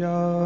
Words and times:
주옵소서. 0.00 0.39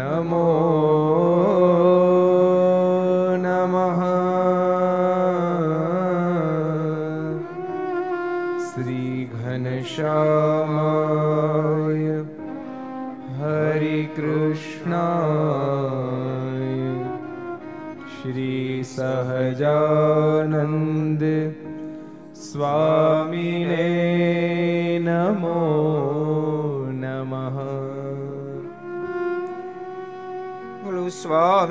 નમો 0.00 0.99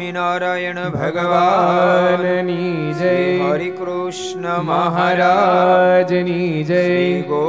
સ્વામિનારાયણ 0.09 0.93
ભગવાનની 0.93 2.95
જય 2.95 3.41
હરિ 3.41 3.71
કૃષ્ણ 3.71 4.63
મહારાજની 4.63 6.65
જય 6.65 7.23
ગો 7.23 7.48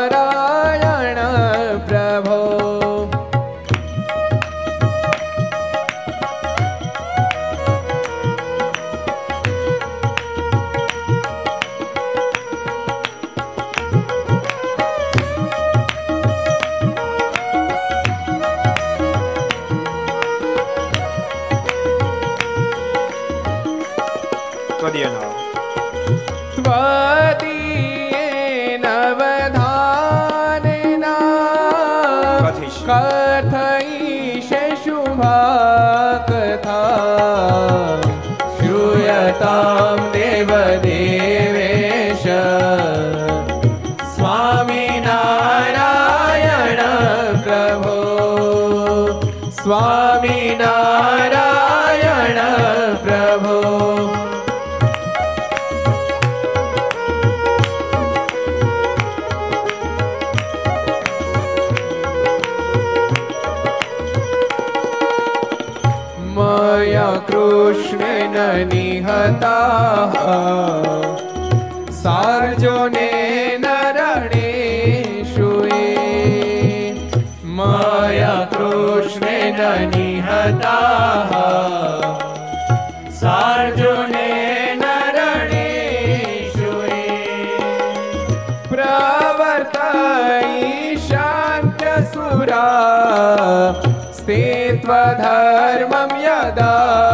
स्थित्वधर्मं 94.83 96.11
यदाक्षितो 96.23 97.12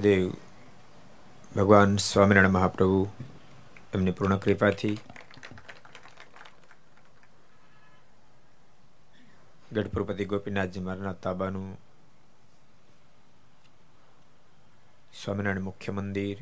ઈષ્ટદેવ 0.00 0.32
ભગવાન 1.54 1.96
સ્વામિનારાયણ 1.98 2.56
મહાપ્રભુ, 2.56 3.00
એમની 3.94 4.12
પૂર્ણ 4.12 4.38
કૃપાથી 4.38 4.96
ગઢપુરપતિ 9.72 10.24
ગોપીનાથજી 10.24 10.80
મહારાજના 10.80 11.22
તાબાનું 11.24 11.68
સ્વામિનારાયણ 15.20 15.68
મુખ્ય 15.68 15.92
મંદિર 15.92 16.38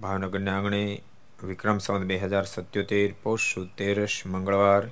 ભાવનગરના 0.00 0.56
આંગણે 0.56 0.82
વિક્રમ 1.44 1.78
સંવત 1.78 2.10
બે 2.10 2.22
હજાર 2.24 2.46
સત્યોતેર, 2.46 3.08
પોષ 3.22 3.52
તેરસ 3.78 4.14
મંગળવાર 4.26 4.84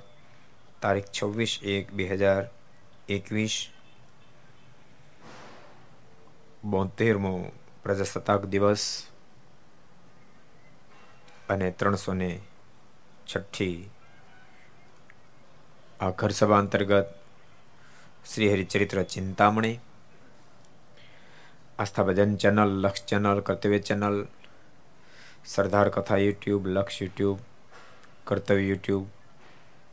તારીખ 0.81 1.11
છવ્વીસ 1.11 1.53
એક 1.75 1.95
બે 1.97 2.11
હજાર 2.13 2.43
એકવીસ 3.09 3.55
બોતેરમો 6.63 7.51
પ્રજાસત્તાક 7.83 8.45
દિવસ 8.45 8.83
અને 11.49 11.71
ત્રણસો 11.71 12.13
ને 12.13 12.39
છઠ્ઠી. 13.27 13.89
આ 15.99 16.11
ઘર 16.11 16.31
સભા 16.31 16.57
અંતર્ગત 16.57 17.09
Shri 18.25 18.51
Haricharitra 18.53 19.03
Chintamani, 19.03 19.79
Aastha 21.79 22.03
Bhajan 22.03 22.35
channel, 22.35 22.71
Laksh 22.81 23.05
channel, 23.05 23.39
Kartavya 23.41 23.79
channel, 23.79 24.17
Sardar 25.45 25.89
Katha 25.89 26.17
YouTube, 26.17 26.67
Laksh 26.67 27.01
YouTube, 27.01 27.39
Kartavya 28.25 28.63
YouTube 28.63 29.05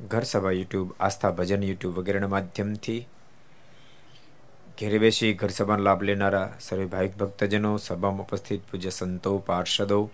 ઘર 0.07 0.25
સભા 0.25 0.51
યુટ્યુબ, 0.51 0.95
આસ્થા 1.01 1.31
ભજન 1.31 1.63
યુટ્યુબ 1.63 1.99
વગેરેના 1.99 2.29
માધ્યમથી 2.29 3.07
ઘેરે 4.81 4.99
બેસી 4.99 5.33
ઘર 5.33 5.49
સભાનો 5.49 5.83
લાભ 5.83 6.03
લેનારા 6.03 6.53
સર્વે 6.61 6.85
ભાવિક 6.87 7.17
ભક્તજનો, 7.17 7.77
સભામાં 7.77 8.27
ઉપસ્થિત 8.27 8.63
પૂજ્ય 8.71 8.91
સંતો, 8.91 9.39
પાર્ષદો, 9.39 10.11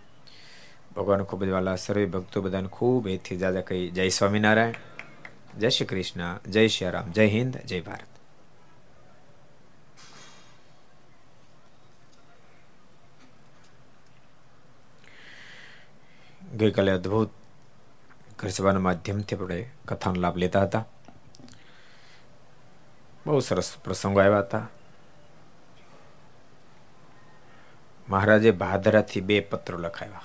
ભગવાન 0.97 1.23
ખૂબ 1.23 1.45
જ 1.45 1.49
વાલા 1.49 1.77
સર્વે 1.77 2.07
ભક્તો 2.07 2.41
બધાને 2.41 2.69
ખૂબ 2.69 3.09
એથી 3.09 3.37
જાજા 3.37 3.61
કહી, 3.61 3.91
જય 3.91 4.09
સ્વામિનારાયણ, 4.09 4.75
જય 5.59 5.69
શ્રી 5.69 5.87
કૃષ્ણ, 5.87 6.39
જય 6.49 6.69
શ્રી 6.69 6.91
રામ, 6.91 7.13
જય 7.13 7.27
હિન્દ, 7.27 7.57
જય 7.57 7.81
ભારત. 7.81 8.07
ગઈકાલે 16.57 16.93
અદ્ભુત 16.93 17.31
ઘર 18.39 18.49
સભાના 18.49 18.79
માધ્યમથી 18.79 19.37
આપણે 19.37 19.71
કથાનો 19.89 20.21
લાભ 20.21 20.37
લેતા 20.37 20.63
હતા. 20.63 20.85
બહુ 23.26 23.40
સરસ 23.40 23.76
પ્રસંગો 23.85 24.21
આવ્યા 24.21 24.38
હતા. 24.38 24.68
મહારાજે 28.09 28.50
ભાદરાથી 28.50 29.21
બે 29.21 29.40
પત્રો 29.40 29.78
લખાવ્યા. 29.78 30.21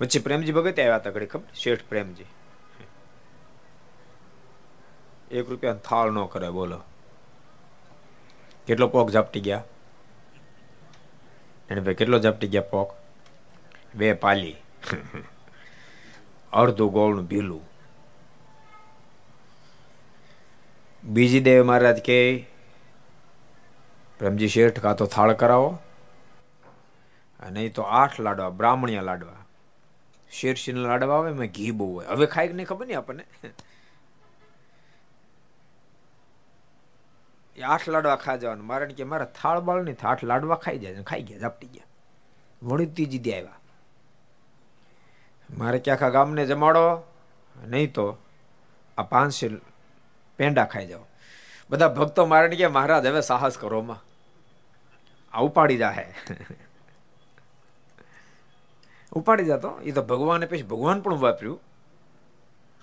વચ્ચે 0.00 0.18
પ્રેમજી 0.18 0.52
ભગત 0.52 0.80
આવ્યા 0.80 0.96
હતા 0.96 1.10
ઘડી, 1.10 1.26
ખબર? 1.26 1.54
શેઠ 1.54 1.80
પ્રેમજી. 1.88 2.24
એક 5.30 5.48
રૂપિયા 5.48 5.74
થાળ 5.74 6.10
ન 6.10 6.26
કરે, 6.26 6.50
બોલો. 6.50 6.82
કેટલો 8.66 8.88
પોક 8.88 9.10
ઝાપટી 9.10 9.40
ગયા? 9.40 9.64
એને 11.70 11.80
ભાઈ, 11.80 11.94
કેટલો 11.94 12.18
ઝાપટી 12.18 12.48
ગયા 12.48 12.62
પોક? 12.62 12.94
બે 13.94 14.12
પાલી. 14.12 14.56
અડધું 16.52 16.92
ગોળનું 16.92 17.26
ભીલું. 17.26 17.73
બીજી 21.04 21.40
દેવ 21.40 21.64
મહારાજ 21.64 22.02
કે 22.02 22.46
પ્રેમજી 24.18 24.48
શેઠ 24.48 24.80
કાં 24.80 24.96
તો 24.96 25.06
થાળ 25.06 25.32
કરાવો 25.32 25.78
નહીં 27.50 27.74
તો 27.74 27.82
આઠ 27.82 28.20
લાડવા, 28.20 28.50
બ્રાહ્મણિયા 28.50 29.02
લાડવા. 29.02 29.32
શેરશીના 30.30 30.80
લાડવા 30.80 31.16
આવે, 31.16 31.30
એમાં 31.30 31.46
ઘી 31.46 31.70
બહુ 31.70 31.94
હોય. 31.94 32.06
હવે 32.06 32.26
ખાય 32.26 32.48
કે 32.48 32.54
નહીં 32.54 32.66
ખબર 32.66 32.86
નહીં 32.86 32.98
આપણને? 32.98 33.24
એ 37.56 37.62
આઠ 37.62 37.88
લાડવા 37.88 38.16
ખા 38.16 38.36
જવાનું. 38.36 38.66
મારે 38.66 38.86
કે, 38.86 39.04
મારા 39.04 39.24
થાળ 39.24 39.60
બાળ 39.60 39.82
નહીં 39.82 39.96
આઠ 40.02 40.24
લાડવા 40.24 40.56
ખાઈ 40.56 40.78
જાય. 40.78 41.02
ખાઈ 41.02 41.22
ગયા, 41.22 41.38
ઝાપટી 41.38 41.66
ગયા. 41.66 41.86
વળી 42.62 42.86
ત્રીજી 42.86 43.18
દે 43.18 43.36
આવ્યા. 43.36 43.58
મારે 45.58 45.78
કે 45.78 45.90
આખા 45.90 46.08
ગામને 46.08 46.46
જમાડો? 46.46 47.02
નહીં 47.66 47.92
તો 47.92 48.18
આ 48.98 49.02
પાંચસો 49.02 49.73
પેંડા 50.36 50.64
ખાઈ 50.64 50.86
જાઓ. 50.86 51.00
બધા 51.70 51.88
ભક્તો 51.88 52.26
મારે 52.26 52.56
કે, 52.56 52.66
મહારાજ, 52.66 53.06
હવે 53.06 53.20
સાહસ 53.20 53.58
કરો 53.58 53.82
માં. 53.82 54.04
આ 55.32 55.40
ઉપાડી 55.40 55.76
જાહે. 55.76 56.14
ઉપાડી 59.12 59.44
જતો. 59.44 59.80
એ 59.80 59.92
તો 59.92 60.02
ભગવાને 60.02 60.46
પછી 60.46 60.62
ભગવાન 60.62 61.00
પણ 61.00 61.14
વાપર્યું. 61.14 61.60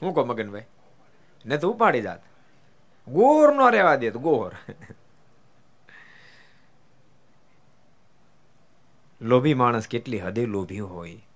હું 0.01 0.13
કહો, 0.13 0.25
મગનભાઈ, 0.25 0.63
ને 1.46 1.58
તો 1.58 1.72
ઉપાડી 1.72 2.01
જાત. 2.01 2.22
ગોર 3.08 3.53
નો 3.53 3.70
રહેવા 3.70 3.96
દે 3.96 4.12
ગોર. 4.12 4.55
લોભી 9.22 9.53
માણસ 9.53 9.88
કેટલી 9.88 10.20
હદે 10.20 10.46
લોભી 10.46 10.79
હોય. 10.79 11.27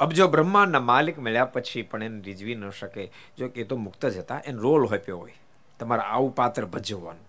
અબજો 0.00 0.28
બ્રહ્માંડના 0.28 0.80
માલિક 0.80 1.18
મળ્યા 1.18 1.44
પછી 1.44 1.82
પણ 1.82 2.02
એને 2.02 2.20
રીઝવી 2.20 2.54
ન 2.54 2.70
શકે, 2.70 3.12
જો 3.38 3.48
કે 3.48 3.64
તો 3.64 3.76
મુક્ત 3.76 4.06
જ 4.06 4.18
હતા, 4.18 4.42
એનો 4.44 4.62
રોલ 4.62 4.86
હોપ્યો 4.86 5.18
હોય. 5.18 5.34
તમારે 5.78 6.02
આવું 6.02 6.34
પાત્ર 6.34 6.64
ભજવવાનું. 6.64 7.24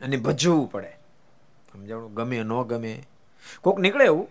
અને 0.00 0.16
ભજવવું 0.16 0.70
પડે. 0.70 0.98
સમજાવું 1.72 2.14
ગમે 2.14 2.42
ન 2.42 2.62
ગમે. 2.62 3.06
કોક 3.60 3.78
નીકળે 3.78 4.04
એવું? 4.04 4.28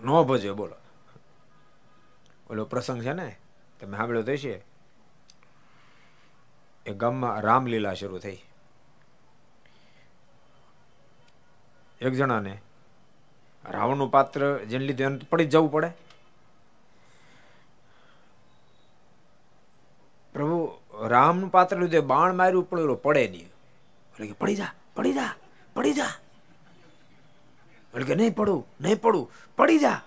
ન 0.00 0.22
ભજવે, 0.22 0.52
બોલો. 0.52 0.76
ઓલો 2.50 2.64
પ્રસંગ 2.64 3.02
છે 3.02 3.12
ને, 3.12 3.36
તમે 3.80 3.96
સાંભળ્યો 3.96 4.22
તો 4.22 4.32
એ 6.86 6.94
ગામમાં 6.96 7.40
રામલીલા 7.40 7.94
શરૂ 7.94 8.18
થઈ. 8.18 8.38
એક 12.00 12.12
જણાને 12.12 12.60
રાવણનું 13.70 14.10
પાત્ર 14.10 14.58
જેને 14.58 14.84
લીધે 14.84 15.04
એને 15.04 15.18
પડી 15.30 15.46
જવું 15.46 15.70
પડે. 15.72 15.90
પ્રભુ, 20.32 20.58
રામનું 21.08 21.50
પાત્ર 21.50 21.76
લીધે 21.78 22.00
બાણ 22.00 22.34
માર્યું 22.34 22.68
પડેલો 22.70 22.94
પડે 22.94 23.28
નહીં. 23.28 23.46
એટલે 23.46 24.26
કે, 24.26 24.32
પડી 24.32 24.56
જા 24.56 24.72
પડી 24.94 25.12
જા 25.12 25.34
પડી 25.74 25.92
જા. 25.92 26.12
એટલે 27.94 28.04
કે, 28.04 28.14
નહીં 28.14 28.34
પડું 28.34 28.66
નહીં 28.80 29.00
પડું, 29.00 29.30
પડી 29.56 29.78
જા. 29.78 30.00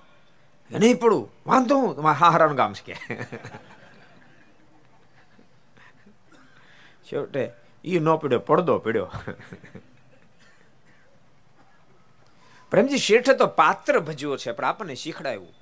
નહીં 0.71 0.99
પડું, 0.99 1.29
વાંધો 1.47 1.75
હું. 1.77 1.95
તમારા 1.95 2.13
હારાનું 2.13 2.57
ગામ 2.57 2.73
છે 2.73 2.95
છેવટે, 7.07 7.51
ઈ 7.85 7.99
ન 7.99 8.15
પડ્યો, 8.15 8.39
પડદો 8.39 8.79
પડ્યો. 8.79 9.11
પ્રેમજી, 12.71 12.97
શેઠે 12.97 13.33
તો 13.33 13.47
પાત્ર 13.47 13.99
ભજ્યો 13.99 14.37
છે, 14.37 14.51
પણ 14.51 14.65
આપણને 14.65 14.95
શીખડાયું 14.95 15.53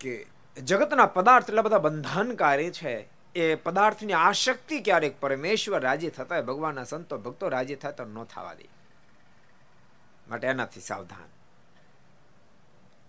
કે 0.00 0.26
જગતના 0.62 1.06
પદાર્થ 1.06 1.48
એટલા 1.48 1.62
બધા 1.62 1.78
બંધનકારી 1.78 2.70
છે, 2.70 3.08
એ 3.34 3.54
પદાર્થની 3.54 4.12
આશક્તિ 4.12 4.80
ક્યારેક 4.80 5.20
પરમેશ્વર 5.20 5.80
રાજી 5.80 6.08
થતા 6.08 6.34
હોય, 6.34 6.44
ભગવાનના 6.44 6.84
સંતો, 6.84 7.18
ભક્તો 7.18 7.48
રાજી 7.48 7.74
થતા 7.74 8.04
ન 8.04 8.24
થવા 8.24 8.54
દે. 8.54 8.64
માટે 10.28 10.46
એનાથી 10.46 10.80
સાવધાન. 10.80 11.28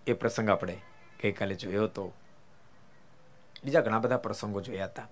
એ 0.06 0.12
પ્રસંગ 0.12 0.50
આપણે 0.50 0.80
ગઈકાલે 1.22 1.54
જોયો 1.54 1.84
હતો. 1.84 2.12
બીજા 3.64 3.80
ઘણા 3.80 3.98
બધા 3.98 4.16
પ્રસંગો 4.16 4.60
જોયા 4.60 4.84
હતા. 4.84 5.08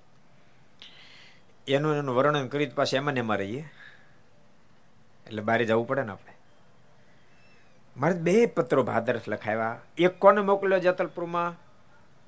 એનું 1.68 1.96
એનું 1.96 2.14
વર્ણન 2.14 2.48
કરી 2.48 2.66
પાછા 2.66 2.96
એમાં 2.96 3.14
ને 3.14 3.20
એમાં 3.20 3.36
રહીએ. 3.36 3.68
એટલે 5.26 5.42
બહાર 5.42 5.64
જવું 5.64 5.86
પડે 5.86 6.02
ને 6.02 6.12
આપણે? 6.12 6.35
મારે 7.96 8.14
બે 8.14 8.46
પત્રો 8.46 8.82
ભાદરસ 8.82 9.20
લખાવ્યા. 9.28 9.80
એક 9.98 10.18
કોને 10.18 10.40
મોકલ્યો 10.40 10.78
જતલપુરમાં? 10.78 11.56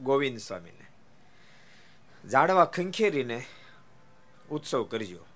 ગોવિંદ 0.05 0.39
સ્વામીને. 0.39 0.87
જાડવા 2.29 2.65
ખંખેરીને 2.65 3.45
ઉત્સવ 4.51 4.85
કરજો. 4.85 5.27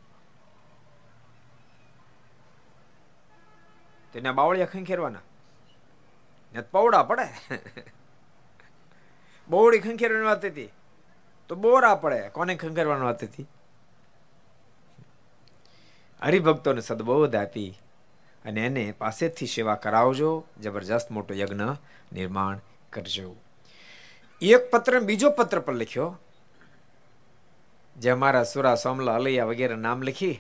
તેને 4.12 4.32
બાવળિયા 4.32 4.66
ખંખેરવાના. 4.66 5.18
ને 6.52 6.60
પૌડા 6.60 7.02
પડે. 7.02 7.56
બોવડી 9.48 9.78
ખંખેરવાની 9.78 10.24
વાત 10.24 10.44
હતી. 10.44 10.72
તો 11.48 11.54
બોરા 11.54 11.94
પડે. 11.94 12.28
કોને 12.28 12.54
ખંખેરવાની 12.54 13.02
વાત 13.02 13.24
હતી? 13.24 13.46
હરિભક્તોને 16.22 16.80
સદબોધ 16.80 17.36
આપી. 17.36 17.78
અને 18.44 18.66
એને 18.66 18.92
પાસેથી 18.92 19.46
સેવા 19.46 19.75
કરાવજો, 19.75 20.44
જબરજસ્ત 20.62 21.11
મોટો 21.11 21.34
યજ્ઞ 21.34 21.62
નિર્માણ 22.12 22.58
કરજો. 22.90 23.37
એક 24.42 24.70
પત્ર 24.70 25.00
બીજો 25.00 25.30
પત્ર 25.30 25.58
પર 25.58 25.75
લખ્યો. 25.75 26.18
જે 27.96 28.11
અમારા 28.11 28.44
સુરા 28.44 28.75
સોમલા 28.75 29.14
અલૈયા 29.14 29.44
વગેરે 29.44 29.75
નામ 29.75 30.02
લખી 30.02 30.34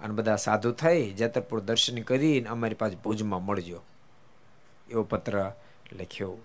અને 0.00 0.14
બધા 0.14 0.36
સાધુ 0.36 0.72
થઈ 0.72 1.12
જેતરપુર 1.12 1.60
દર્શન 1.60 2.02
કરીને 2.02 2.48
અમારી 2.48 2.74
પાસે 2.74 2.96
ભુજમાં 2.96 3.44
મળજો. 3.44 3.82
એવો 4.90 5.02
પત્ર 5.02 5.52
લખ્યો. 5.92 6.36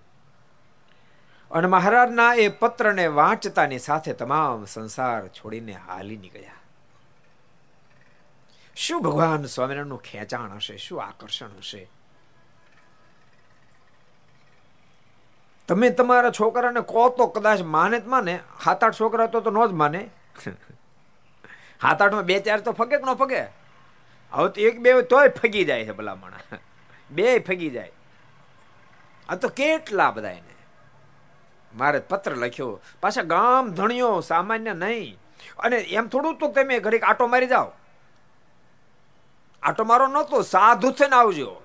અને 1.51 1.67
મહારાજના 1.67 2.33
એ 2.33 2.47
પત્રને 2.47 3.07
વાંચતાની 3.07 3.79
સાથે 3.79 4.13
તમામ 4.13 4.65
સંસાર 4.65 5.27
છોડીને 5.27 5.71
હાલી 5.71 6.17
નીકળ્યા. 6.17 6.60
શું 8.81 9.01
ભગવાન 9.05 9.43
સ્વામિનારાયણનું 9.45 10.01
ખેંચાણ 10.01 10.53
હશે, 10.57 10.75
શું 10.77 10.99
આકર્ષણ 11.03 11.51
હશે? 11.57 11.81
તમે 15.67 15.89
તમારા 15.89 16.31
છોકરાને 16.39 16.81
કહો 16.91 17.03
તો 17.17 17.27
કદાચ 17.35 17.61
માને 17.75 17.97
જ 17.99 18.05
માને 18.13 18.33
સાત 18.63 18.83
આઠ 18.83 18.99
છોકરા 18.99 19.27
તો 19.33 19.51
ન 19.51 19.59
જ 19.67 19.73
માને. 19.81 20.01
સાત 21.81 22.01
આઠમાં 22.01 22.25
બે 22.29 22.37
ચાર 22.47 22.59
તો 22.67 22.71
ફગે 22.79 22.97
કે 22.97 23.05
ન 23.05 23.13
ફગે? 23.21 23.43
હવે 24.31 24.47
તો 24.53 24.61
એક 24.69 24.79
બે 24.85 24.95
તોય 25.13 25.29
ફગી 25.39 25.65
જાય 25.65 25.85
છે 25.85 25.93
ભલામણ. 25.99 26.21
માણા 26.21 26.59
બે 27.11 27.25
ફગી 27.49 27.69
જાય. 27.69 27.93
આ 29.29 29.35
તો 29.35 29.47
કેટલા 29.59 30.09
બધા 30.15 30.33
એને. 30.39 30.55
મારે 31.73 31.99
પત્ર 31.99 32.33
લખ્યો, 32.35 32.71
પાછા 33.01 33.27
ગામ 33.33 33.69
ધણ્યો 33.77 34.15
સામાન્ય 34.31 34.73
નહીં. 34.73 35.13
અને 35.59 35.77
એમ 35.99 36.05
થોડું 36.07 36.41
તો 36.41 36.51
તમે 36.57 36.75
ઘડીક 36.79 37.03
આટો 37.03 37.29
મારી 37.35 37.51
જાઓ. 37.53 37.69
આટો 39.63 39.83
મારો 39.83 40.07
નહોતો, 40.07 40.41
સાધુ 40.41 40.91
થઈને 40.91 41.15
આવજો. 41.15 41.61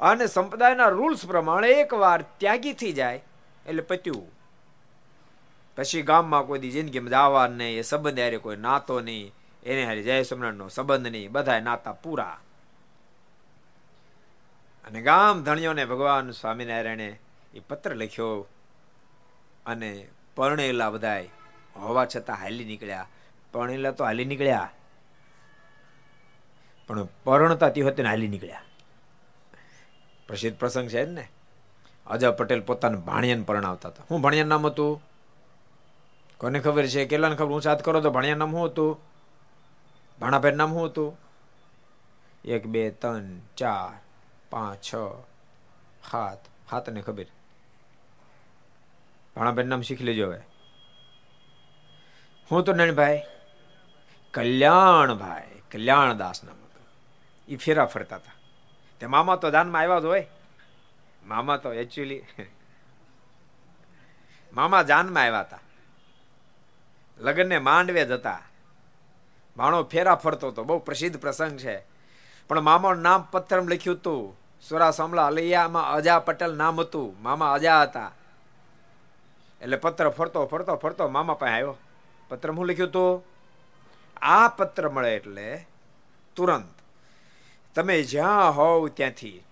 અને 0.00 0.26
સંપ્રદાયના 0.26 0.88
રૂલ્સ 0.88 1.26
પ્રમાણે 1.26 1.68
એકવાર 1.68 2.22
ત્યાગી 2.22 2.72
થઈ 2.72 2.92
જાય, 2.92 3.24
એટલે 3.66 3.82
પત્યું. 3.82 4.28
પછી 5.76 6.02
ગામમાં 6.02 6.46
કોઈ 6.46 6.58
દી 6.58 6.70
જિંદગીમાં 6.70 7.10
જવા 7.10 7.46
નહીં, 7.46 7.78
એ 7.78 7.82
સંબંધ 7.82 8.20
હારે 8.20 8.36
કોઈ 8.36 8.56
નાતો 8.56 9.00
નહીં, 9.00 9.34
એને 9.62 9.84
હારે 9.84 10.02
જય 10.02 10.36
નો 10.36 10.68
સંબંધ 10.68 11.08
નહીં 11.08 11.32
બધા 11.32 11.60
નાતા 11.60 11.92
પૂરા. 11.92 12.40
અને 14.84 15.02
ગામ 15.02 15.44
ધણીઓને 15.44 15.84
ભગવાન 15.84 16.30
સ્વામિનારાયણે 16.30 17.20
એ 17.54 17.60
પત્ર 17.60 17.94
લખ્યો 17.94 18.46
અને 19.66 20.08
પરણેલા 20.36 20.90
બધાય 20.90 21.28
હોવા 21.76 22.04
છતાં 22.04 22.36
હાલી 22.36 22.64
નીકળ્યા. 22.64 23.08
પરણેલા 23.52 23.90
તો 23.90 24.04
હાલી 24.04 24.24
નીકળ્યા. 24.24 24.70
પણ 26.90 27.08
પરણતા 27.24 27.68
તે 27.68 27.82
વખતે 27.82 28.02
હાલી 28.02 28.28
નીકળ્યા. 28.28 28.62
પ્રસિદ્ધ 30.26 30.58
પ્રસંગ 30.58 30.88
છે 30.88 31.04
ને. 31.04 31.28
અજય 32.06 32.30
પટેલ 32.30 32.60
પોતાના 32.60 32.98
ભાણિયાને 32.98 33.42
પરણાવતા 33.42 33.88
હતા. 33.88 34.04
હું 34.10 34.20
ભાણિયા 34.20 34.44
નામ 34.44 34.66
હતું? 34.66 35.02
કોને 36.38 36.60
ખબર 36.60 36.86
છે? 36.86 37.04
કેટલાને 37.04 37.36
ખબર? 37.36 37.52
હું 37.52 37.62
સાત 37.62 37.84
કરો 37.84 38.00
તો 38.00 38.10
ભણિયા 38.10 38.34
નામ 38.34 38.50
શું 38.50 38.66
હતું? 38.66 39.00
ભાણાભાઈ 40.20 40.52
નામ 40.52 40.72
શું 40.72 40.86
હતું? 40.86 41.18
એક, 42.44 42.66
બે, 42.66 42.90
ત્રણ, 42.90 43.38
ચાર, 43.56 44.00
પાંચ, 44.50 44.82
છ, 44.82 44.94
સાત. 46.10 46.70
સાત 46.70 46.90
ને 46.90 47.00
ખબર. 47.00 47.26
ભાણાભાઈ 49.36 49.64
નામ 49.64 49.82
શીખી 49.82 50.04
લેજો 50.04 50.26
હવે. 50.26 50.40
હું 52.50 52.64
તો 52.64 52.72
નણભાઈ 52.72 53.22
કલ્યાણભાઈ. 54.30 55.42
કલ્યાણદાસ 55.72 56.44
નામ 56.44 56.59
એ 57.50 57.56
ફેરા 57.56 57.84
ફરતા 57.84 58.16
હતા. 58.16 58.32
તે 59.00 59.06
મામા 59.06 59.36
તો 59.36 59.50
દાનમાં 59.50 59.82
આવ્યા 59.82 60.00
જ 60.00 60.04
હોય. 60.04 60.30
મામા 61.26 61.56
તો 61.56 61.72
એકચ્યુઅલી 61.72 62.22
મામા 64.52 64.82
જાનમાં 64.82 65.22
આવ્યા 65.22 65.40
હતા. 65.40 65.58
લગ્નને 67.18 67.58
માંડવે 67.58 68.04
જતા 68.04 68.42
માણો 69.56 69.82
ફેરા 69.82 70.14
ફરતો 70.14 70.48
હતો. 70.48 70.64
બહુ 70.64 70.78
પ્રસિદ્ધ 70.78 71.20
પ્રસંગ 71.20 71.58
છે. 71.58 71.82
પણ 72.48 72.60
મામાનું 72.60 73.02
નામ 73.02 73.22
પથ્થરમાં 73.22 73.70
લખ્યું 73.70 73.96
હતું. 73.96 74.36
સુરા 74.68 74.90
સમલા 74.90 75.26
અલૈયામાં 75.26 75.90
અજા 75.90 76.18
પટેલ 76.18 76.56
નામ 76.56 76.80
હતું. 76.80 77.22
મામા 77.22 77.52
અજા 77.52 77.82
હતા. 77.82 78.12
એટલે 79.60 79.76
પત્ર 79.76 80.08
ફરતો 80.08 80.46
ફરતો 80.46 80.76
ફરતો 80.76 81.08
મામા 81.08 81.34
પાસે 81.34 81.52
આવ્યો. 81.52 81.76
પત્ર 82.28 82.50
હું 82.50 82.66
લખ્યું 82.66 82.88
હતું? 82.88 83.24
આ 84.16 84.48
પત્ર 84.48 84.88
મળે 84.88 85.16
એટલે 85.16 85.66
તુરંત 86.36 86.79
તમે 87.74 88.02
જ્યાં 88.02 88.56
હોવ 88.56 88.88
ત્યાંથી. 88.88 89.44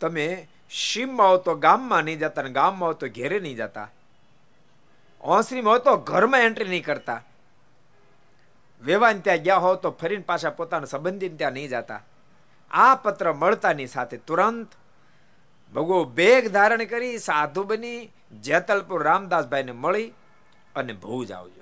તમે 0.00 0.48
સીમમાં 0.70 1.28
હો 1.28 1.36
તો 1.36 1.54
ગામમાં 1.54 2.04
નહીં 2.04 2.18
જતા 2.18 2.42
ગામમાં 2.42 2.88
હો 2.88 2.92
તો 2.92 3.06
ઘેરે 3.08 3.40
નહીં 3.40 3.56
જતા. 3.56 3.88
ઓસરીમાં 5.20 5.74
હો 5.74 5.78
તો 5.78 5.96
ઘરમાં 5.96 6.40
એન્ટ્રી 6.40 6.68
નહીં 6.68 6.84
કરતા. 6.84 7.22
વેવાન 8.82 9.20
ત્યાં 9.20 9.38
ગયા 9.38 9.56
હોવ 9.56 9.74
તો 9.74 9.90
ફરીને 9.90 10.22
પાછા 10.22 10.50
પોતાના 10.50 10.86
સંબંધીને 10.86 11.36
ત્યાં 11.36 11.52
નહીં 11.52 11.68
જતા. 11.68 12.02
આ 12.70 12.94
પત્ર 12.94 13.32
મળતાની 13.32 13.86
સાથે 13.86 14.16
તુરંત 14.16 14.68
ભગવો 15.74 16.04
બેગ 16.04 16.52
ધારણ 16.52 16.84
કરી, 16.84 17.18
સાધુ 17.18 17.62
બની, 17.64 18.10
જેતલપુર 18.40 19.02
રામદાસભાઈને 19.02 19.72
મળી 19.72 20.14
અને 20.76 20.92
ભુજ 20.92 21.32
આવજો. 21.32 21.61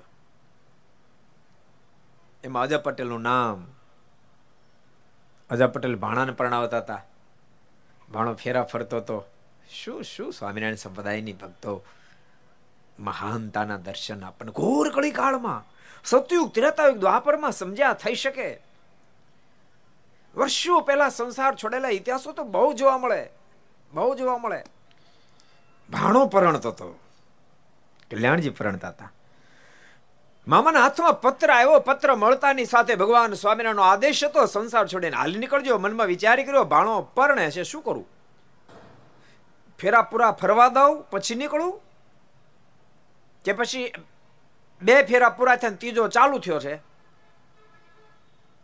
એમાં 2.43 2.63
અજય 2.63 2.77
પટેલનું 2.77 3.21
નામ. 3.21 3.67
અજય 5.49 5.67
પટેલ 5.67 5.95
ભાણાને 5.95 6.31
પરણાવતા 6.31 6.77
હતા. 6.77 7.05
ભાણો 8.11 8.33
ફેરા 8.33 8.63
ફરતો 8.63 8.97
હતો. 8.97 9.25
શું 9.69 10.03
શું? 10.03 10.33
સ્વામિનારાયણ 10.33 10.75
સંપ્રદાયની 10.75 11.33
ભક્તો. 11.33 11.85
મહાનતાના 12.99 13.77
દર્શન 13.77 14.23
આપણને 14.23 14.51
ઘોર 14.51 14.89
કળી 14.89 15.11
કાળમાં 15.11 15.65
સતયુગ, 16.05 16.53
ત્રેતાયુગ, 16.53 16.97
દ્વાપરમાં 16.97 17.51
સમજ્યા 17.51 17.93
થઈ 17.93 18.15
શકે. 18.15 18.63
વર્ષો 20.35 20.79
પહેલા 20.79 21.09
સંસાર 21.09 21.55
છોડેલા 21.55 21.89
ઇતિહાસો 21.89 22.31
તો 22.31 22.43
બહુ 22.43 22.73
જોવા 22.73 22.97
મળે. 22.97 23.29
બહુ 23.93 24.15
જોવા 24.15 24.37
મળે. 24.37 24.63
ભાણો 25.91 26.25
પરણતો 26.25 26.69
હતો. 26.69 26.99
કલ્યાણજી 28.11 28.49
પરણતા 28.49 28.89
હતા. 28.89 29.11
મામાના 30.47 30.79
હાથમાં 30.79 31.21
પત્ર 31.21 31.51
આવ્યો, 31.51 31.79
પત્ર 31.79 32.15
મળતાની 32.15 32.65
સાથે 32.65 32.95
ભગવાન 32.95 33.33
સ્વામિનારાયણનો 33.33 33.81
આદેશ 33.81 34.23
હતો. 34.23 34.45
સંસાર 34.45 34.87
છોડીને 34.87 35.17
હાલી 35.17 35.39
નીકળજો. 35.39 35.77
મનમાં 35.77 36.07
વિચારી 36.07 36.43
કર્યો, 36.43 36.63
ભાણો 36.63 37.01
પરણે 37.01 37.51
છે, 37.51 37.63
શું 37.63 37.83
કરું? 37.83 38.07
ફેરા 39.79 40.01
પૂરા 40.01 40.31
ફરવા 40.31 40.69
દઉં, 40.69 41.03
પછી 41.03 41.35
નીકળું? 41.35 41.81
કે 43.45 43.53
પછી 43.53 43.93
બે 44.81 45.03
ફેરા 45.03 45.29
પૂરા 45.29 45.55
થયા 45.55 45.69
ત્રીજો 45.69 46.07
ચાલુ 46.07 46.39
થયો 46.39 46.59
છે? 46.59 46.75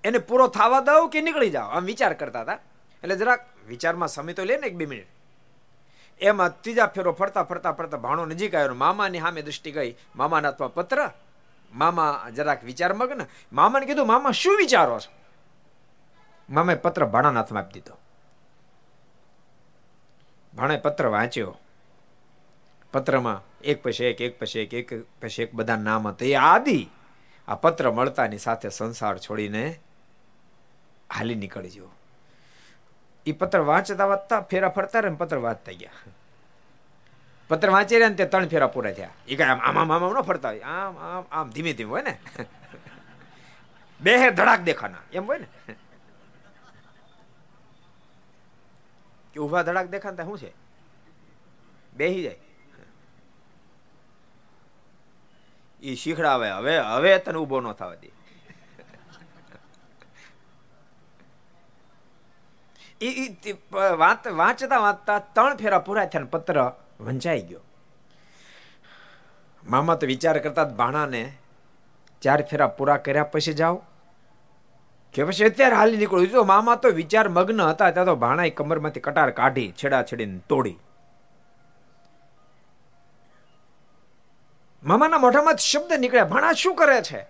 એને 0.03 0.17
પૂરો 0.17 0.47
થવા 0.47 0.79
દઉં 0.79 1.09
કે 1.09 1.21
નીકળી 1.21 1.49
જાઓ 1.49 1.69
આમ 1.69 1.85
વિચાર 1.85 2.13
કરતા 2.13 2.41
હતા. 2.41 2.59
એટલે 3.03 3.15
જરાક 3.15 3.45
વિચારમાં 3.67 4.09
સમય 4.09 4.33
તો 4.33 4.43
લે 4.43 4.57
ને 4.57 4.67
એક 4.67 4.75
બે 4.75 4.85
મિનિટ. 4.85 5.07
એમાં 6.21 6.61
ત્રીજા 6.61 6.85
ફેરો 6.85 7.11
ફરતા 7.11 7.43
ફરતા 7.43 7.71
ફરતા 7.71 7.97
ભાણો 7.97 8.25
નજીક 8.25 8.55
આવ્યો 8.55 8.73
મામાની 8.73 9.19
સામે 9.19 9.41
દૃષ્ટિ 9.41 9.71
ગઈ. 9.71 9.95
મામાના 10.15 10.49
હાથમાં 10.49 10.73
પત્ર 10.73 11.09
મામા 11.73 12.27
જરાક 12.35 12.63
વિચાર 12.63 12.93
મગ્ન 12.93 13.21
મામાને 13.53 13.85
કીધું, 13.85 14.07
મામા, 14.07 14.31
શું 14.31 14.57
વિચારો 14.57 14.99
છો? 14.99 15.11
મામાએ 16.49 16.75
પત્ર 16.75 17.05
ભાણાના 17.05 17.39
હાથમાં 17.39 17.63
આપી 17.63 17.73
દીધો. 17.73 17.97
ભાણે 20.53 20.77
પત્ર 20.77 21.07
વાંચ્યો. 21.07 21.57
પત્રમાં 22.93 23.61
એક 23.61 23.83
પછી 23.83 24.05
એક 24.05 24.21
એક 24.21 24.39
પછી 24.39 24.59
એક 24.59 24.73
એક 24.73 25.05
પછી 25.21 25.43
એક 25.43 25.53
બધા 25.53 25.75
નામ 25.75 26.07
હતા. 26.07 26.25
એ 26.25 26.33
આદિ 26.33 26.87
આ 27.47 27.55
પત્ર 27.55 27.91
મળતાની 27.91 28.37
સાથે 28.37 28.69
સંસાર 28.69 29.17
છોડીને 29.17 29.79
હાલી 31.13 31.35
નીકળી 31.35 31.69
ગયો. 31.69 31.91
એ 33.25 33.31
પત્ર 33.31 33.59
વાંચતા 33.59 34.05
વાંચતા 34.05 34.41
ફેરા 34.41 34.69
ફરતા 34.69 34.99
રહે 34.99 35.15
પત્ર 35.15 35.37
વાંચતા 35.37 35.71
ગયા. 35.71 35.91
પત્ર 37.47 37.69
વાંચી 37.69 37.95
રહ્યા 37.95 38.09
ને 38.09 38.15
તે 38.15 38.25
ત્રણ 38.25 38.47
ફેરા 38.47 38.67
પૂરા 38.67 38.91
થયા. 38.91 39.09
એ 39.27 39.35
કઈ 39.35 39.43
આમ 39.43 39.61
આમ 39.61 39.91
આમ 39.91 40.13
ન 40.13 40.21
ફરતા 40.21 40.49
હોય. 40.49 40.59
આમ 40.59 40.97
આમ 40.97 41.23
આમ, 41.31 41.49
ધીમે 41.49 41.73
ધીમે 41.73 41.89
હોય 41.89 42.01
ને. 42.01 42.19
બે 44.01 44.31
ધડાક 44.31 44.61
દેખાના. 44.61 45.03
એમ 45.13 45.25
હોય 45.25 45.37
ને. 45.37 45.47
કે 49.33 49.39
ઊભા 49.39 49.63
ધડાક 49.63 49.87
દેખાતા 49.87 50.23
શું 50.23 50.37
છે? 50.39 50.51
બેહી 51.93 52.23
જાય. 52.23 52.39
એ 55.81 55.95
શીખડાવે. 55.95 56.51
હવે 56.51 56.77
હવે 56.79 57.17
તને 57.19 57.37
ઊભો 57.37 57.61
ન 57.61 57.71
થવા 57.71 57.95
દે. 57.95 58.09
વાંચતા 64.35 64.77
વાંચતા 64.77 65.19
ત્રણ 65.19 65.55
ફેરા 65.55 65.79
પૂરા 65.79 66.05
થયા 66.05 66.25
પત્ર 66.25 66.59
વંચાઈ 66.99 67.41
ગયો. 67.41 67.59
મામા 69.69 69.95
તો 69.95 70.07
વિચાર 70.07 70.39
કરતા 70.39 70.63
ભાણાને 70.63 71.37
ચાર 72.21 72.41
ફેરા 72.41 72.67
પૂરા 72.67 72.97
કર્યા 72.97 73.23
પછી 73.23 73.53
જાઓ. 73.53 73.83
કે 75.13 75.23
પછી 75.23 75.45
અત્યારે 75.45 75.75
હાલી 75.75 75.97
નીકળ્યું 75.97 76.27
જો 76.27 76.43
મામા 76.43 76.75
તો 76.75 76.89
વિચાર 76.89 77.29
મગ્ન 77.29 77.61
હતા, 77.61 77.91
ત્યાં 77.91 78.05
તો 78.05 78.15
ભાણાએ 78.15 78.49
કમરમાંથી 78.49 78.99
કટાર 78.99 79.29
કાઢી 79.29 79.71
છેડા 79.71 80.03
છેડીને 80.03 80.39
તોડી. 80.49 80.79
મામાના 84.83 85.17
મોઢામાં 85.17 85.55
શબ્દ 85.55 85.93
નીકળ્યા. 85.99 86.25
ભાણા 86.25 86.53
શું 86.53 86.75
કરે 86.75 87.01
છે? 87.01 87.27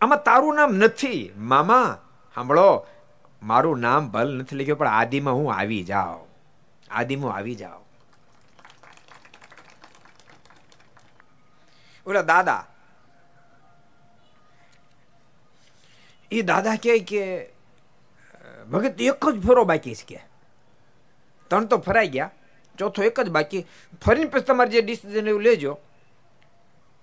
આમાં 0.00 0.22
તારું 0.22 0.54
નામ 0.54 0.74
નથી. 0.74 1.32
મામા, 1.36 1.98
સાંભળો, 2.34 2.86
મારું 3.42 3.80
નામ 3.80 4.10
ભલ 4.10 4.38
નથી 4.38 4.56
લખ્યું, 4.56 4.78
પણ 4.78 4.88
આદિમાં 4.88 5.34
હું 5.34 5.54
આવી 5.54 5.84
જાઉં. 5.84 6.28
આદિમાં 6.90 7.36
આવી 7.36 7.54
જાઉં. 7.54 7.85
ઓલા 12.06 12.22
દાદા 12.22 12.66
એ 16.32 16.42
દાદા 16.42 16.74
કહે 16.74 16.98
કે 16.98 17.50
ભગત 18.70 19.00
એક 19.00 19.28
જ 19.30 19.46
ફેરો 19.46 19.64
બાકી 19.64 19.94
છે 19.94 20.04
કે? 20.08 20.24
ત્રણ 21.48 21.66
તો 21.66 21.78
ફરાઈ 21.78 22.08
ગયા. 22.08 22.30
ચોથો 22.78 23.02
એક 23.02 23.20
જ 23.20 23.30
બાકી. 23.30 23.66
ફરીને 24.04 24.24
પછી 24.24 24.42
તમારે 24.42 24.70
જે 24.70 24.80
ડિસિઝન 24.80 25.28
એવું 25.28 25.40
લેજો. 25.40 25.78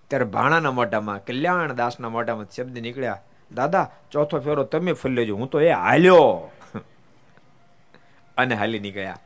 ત્યારે 0.07 0.25
ભાણાના 0.25 0.71
મોઢામાં 0.71 1.25
કલ્યાણ 1.25 1.75
દાસના 1.75 2.09
મોઢામાં 2.09 2.45
શબ્દ 2.45 2.77
નીકળ્યા. 2.77 3.21
દાદા, 3.51 3.91
ચોથો 4.11 4.39
ફેરો 4.39 4.63
તમે 4.63 4.93
ફરી 4.93 5.13
લેજો. 5.13 5.35
હું 5.35 5.49
તો 5.49 5.61
એ 5.61 5.71
હાલ્યો. 5.71 6.51
અને 8.37 8.55
હાલી 8.55 8.79
નીકળ્યા. 8.79 9.19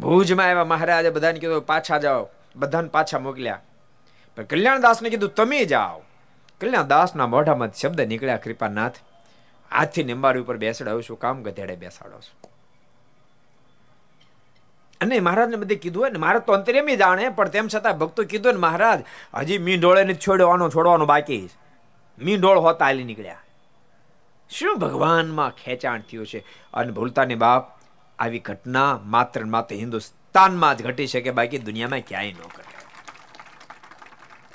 ભુજમાં 0.00 0.46
આવ્યા 0.46 0.64
મહારાજે 0.64 1.10
બધાને 1.10 1.38
કીધું, 1.38 1.62
પાછા 1.62 1.98
જાઓ. 1.98 2.28
બધાને 2.56 2.88
પાછા 2.88 3.18
મોકલ્યા. 3.18 3.60
પણ 4.36 4.42
કલ્યાણદાસને 4.42 5.10
કીધું, 5.10 5.34
તમે 5.34 5.64
જાઓ. 5.64 6.02
કલ્યાણદાસના 6.60 7.26
મોઢામાં 7.26 7.72
શબ્દ 7.72 8.00
નીકળ્યા, 8.00 8.36
કૃપાનાથ, 8.36 8.94
હાથથી 9.70 10.04
નિંબારી 10.04 10.40
ઉપર 10.40 10.56
બેસાડાવું 10.56 11.02
છું, 11.02 11.18
કામ 11.18 11.42
ગધેડે 11.42 11.76
બેસાડો 11.76 12.20
છું. 12.20 12.50
અને 15.00 15.20
મહારાજને 15.20 15.56
બધે 15.56 15.74
કીધું 15.74 16.02
હોય 16.02 16.10
ને 16.10 16.18
મહારાજ 16.18 16.42
તો 16.42 16.52
અંતરેમી 16.52 16.96
જાણે, 16.96 17.28
પણ 17.28 17.48
તેમ 17.48 17.68
છતાં 17.74 17.98
ભક્તો 17.98 18.24
કીધું 18.24 18.52
ને, 18.52 18.58
મહારાજ, 18.58 19.04
હજી 19.34 19.58
મી 19.58 19.76
ને 19.76 20.14
છોડવાનો 20.14 20.70
છોડવાનો 20.70 21.06
બાકી 21.06 21.48
મીંઢોળ 22.18 22.58
હોતા 22.58 22.84
હાલી 22.84 23.04
નીકળ્યા. 23.04 23.36
શું 24.50 24.78
ભગવાનમાં 24.78 25.50
ખેંચાણ 25.50 26.00
થયું 26.00 26.26
છે? 26.26 26.38
અને 26.74 26.92
ભૂલતાની 26.92 27.34
બાપ 27.34 27.78
આવી 28.18 28.38
ઘટના 28.38 29.00
માત્ર 29.04 29.44
માત્ર 29.44 29.74
હિન્દુસ્તાન 29.74 30.17
હિન્દુસ્તાનમાં 30.28 30.76
જ 30.78 30.82
ઘટી 30.82 31.06
શકે, 31.06 31.30
બાકી 31.30 31.58
દુનિયામાં 31.58 32.00
ક્યાંય 32.00 32.32
ન 32.32 32.36
ઘટે. 32.36 32.62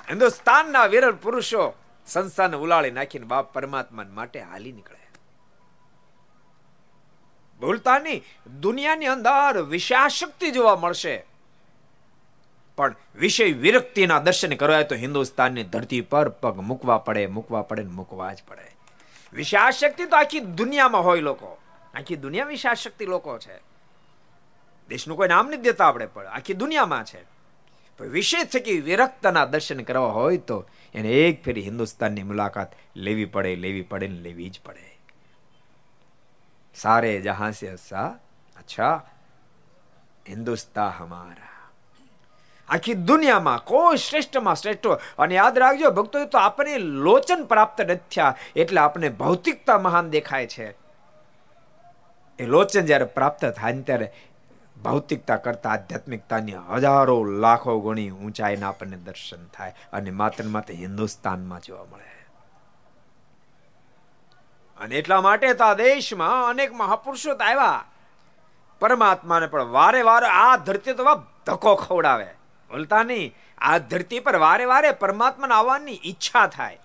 હિન્દુસ્તાનના 0.10 0.86
વિરલ 0.86 1.12
પુરુષો 1.12 1.74
સંસ્થાને 2.08 2.58
ઉલાળી 2.58 2.92
નાખીને 2.92 3.26
બાપ 3.26 3.54
પરમાત્મા 3.54 4.04
માટે 4.04 4.42
હાલી 4.42 4.72
નીકળે. 4.72 5.00
ભૂલતા 7.60 8.00
નહીં 8.00 8.24
દુનિયાની 8.62 9.06
અંદર 9.06 9.62
વિષયાશક્તિ 9.62 10.52
જોવા 10.52 10.76
મળશે. 10.76 11.26
પણ 12.78 12.96
વિષય 13.16 13.44
વિરક્તિના 13.44 14.20
દર્શન 14.20 14.56
કરવા 14.56 14.84
તો 14.84 14.96
હિન્દુસ્તાનની 14.96 15.64
ધરતી 15.64 16.02
પર 16.02 16.30
પગ 16.30 16.56
મૂકવા 16.60 16.98
પડે 16.98 17.28
મૂકવા 17.28 17.62
પડે 17.62 17.84
મૂકવા 17.84 18.34
જ 18.34 18.44
પડે. 18.48 18.72
વિષયાશક્તિ 19.34 20.06
તો 20.06 20.16
આખી 20.16 20.40
દુનિયામાં 20.40 21.04
હોય 21.04 21.22
લોકો. 21.22 21.58
આખી 21.94 22.16
દુનિયા 22.16 22.46
વિષયાશક્તિ 22.46 23.06
લોકો 23.06 23.38
છે. 23.38 23.73
દેશનું 24.89 25.17
કોઈ 25.17 25.28
નામ 25.28 25.48
નથી 25.48 25.65
દેતા 25.67 25.88
આપણે, 25.88 26.06
પણ 26.06 26.28
આખી 26.28 26.54
દુનિયામાં 26.54 27.06
છે. 27.06 27.22
વિશેષ 28.00 28.48
છે 28.54 28.60
કે 28.60 28.74
વિરક્તના 28.82 29.46
દર્શન 29.46 29.82
કરવા 29.82 30.12
હોય 30.12 30.38
તો 30.50 30.58
એને 30.96 31.10
એક 31.19 31.43
ફેરી 31.43 31.62
હિન્દુસ્તાનની 31.62 32.24
મુલાકાત 32.24 32.72
લેવી 32.98 33.26
પડે 33.26 33.56
લેવી 33.56 33.86
પડે 33.91 34.08
ને 34.08 34.19
લેવી 34.19 34.50
જ 34.50 34.60
પડે. 34.65 34.86
સારે 36.76 37.12
જહાં 37.22 37.54
સે 37.54 37.67
અચ્છા 38.56 38.96
હિન્દુસ્તા 40.30 40.89
હમારા. 40.98 41.50
આખી 42.67 42.93
દુનિયામાં 43.04 43.63
કોઈ 43.65 43.98
શ્રેષ્ઠમાં 43.98 44.56
શ્રેષ્ઠ 44.56 44.88
અને 45.17 45.36
યાદ 45.36 45.58
રાખજો 45.58 45.91
ભક્તો 45.91 46.26
તો 46.26 46.38
આપણે 46.38 46.78
લોચન 46.78 47.41
પ્રાપ્ત 47.46 47.82
નથી 47.82 48.10
થયા, 48.12 48.36
એટલે 48.56 48.82
આપણે 48.82 49.10
ભૌતિકતા 49.22 49.80
મહાન 49.80 50.10
દેખાય 50.10 50.48
છે. 50.48 50.67
એ 52.39 52.46
લોચન 52.46 52.86
જ્યારે 52.86 53.06
પ્રાપ્ત 53.15 53.46
થાય 53.46 53.82
ત્યારે 53.82 54.08
ભૌતિકતા 54.84 55.36
કરતા 55.36 55.69
આધ્યાત્મિકતાની 55.69 56.54
હજારો 56.54 57.24
લાખો 57.24 57.80
ગણી 57.80 58.10
ઊંચાઈના 58.10 58.69
આપણને 58.69 58.98
દર્શન 58.98 59.48
થાય 59.48 59.76
અને 59.93 60.12
માત્ર 60.12 60.43
માત્ર 60.43 60.74
હિન્દુસ્તાનમાં 60.74 61.62
જોવા 61.62 61.86
મળે. 61.86 62.13
અને 64.78 64.96
એટલા 64.96 65.22
માટે 65.22 65.54
તો 65.54 65.63
આ 65.63 65.74
દેશમાં 65.74 66.50
અનેક 66.50 66.74
મહાપુરુષો 66.74 67.32
આવ્યા. 67.32 67.86
પરમાત્માને 68.80 69.48
પણ 69.48 69.63
વારે 69.63 70.02
વારે 70.02 70.26
આ 70.26 70.58
ધરતી 70.58 70.93
તો 70.93 71.04
ધક્કો 71.46 71.76
ખવડાવે. 71.76 72.26
બોલતા 72.69 73.04
નહીં, 73.04 73.36
આ 73.58 73.78
ધરતી 73.78 74.19
પર 74.19 74.36
વારે 74.36 74.65
વારે 74.65 74.91
પરમાત્માને 74.91 75.54
આવવાની 75.54 76.00
ઈચ્છા 76.06 76.48
થાય. 76.48 76.80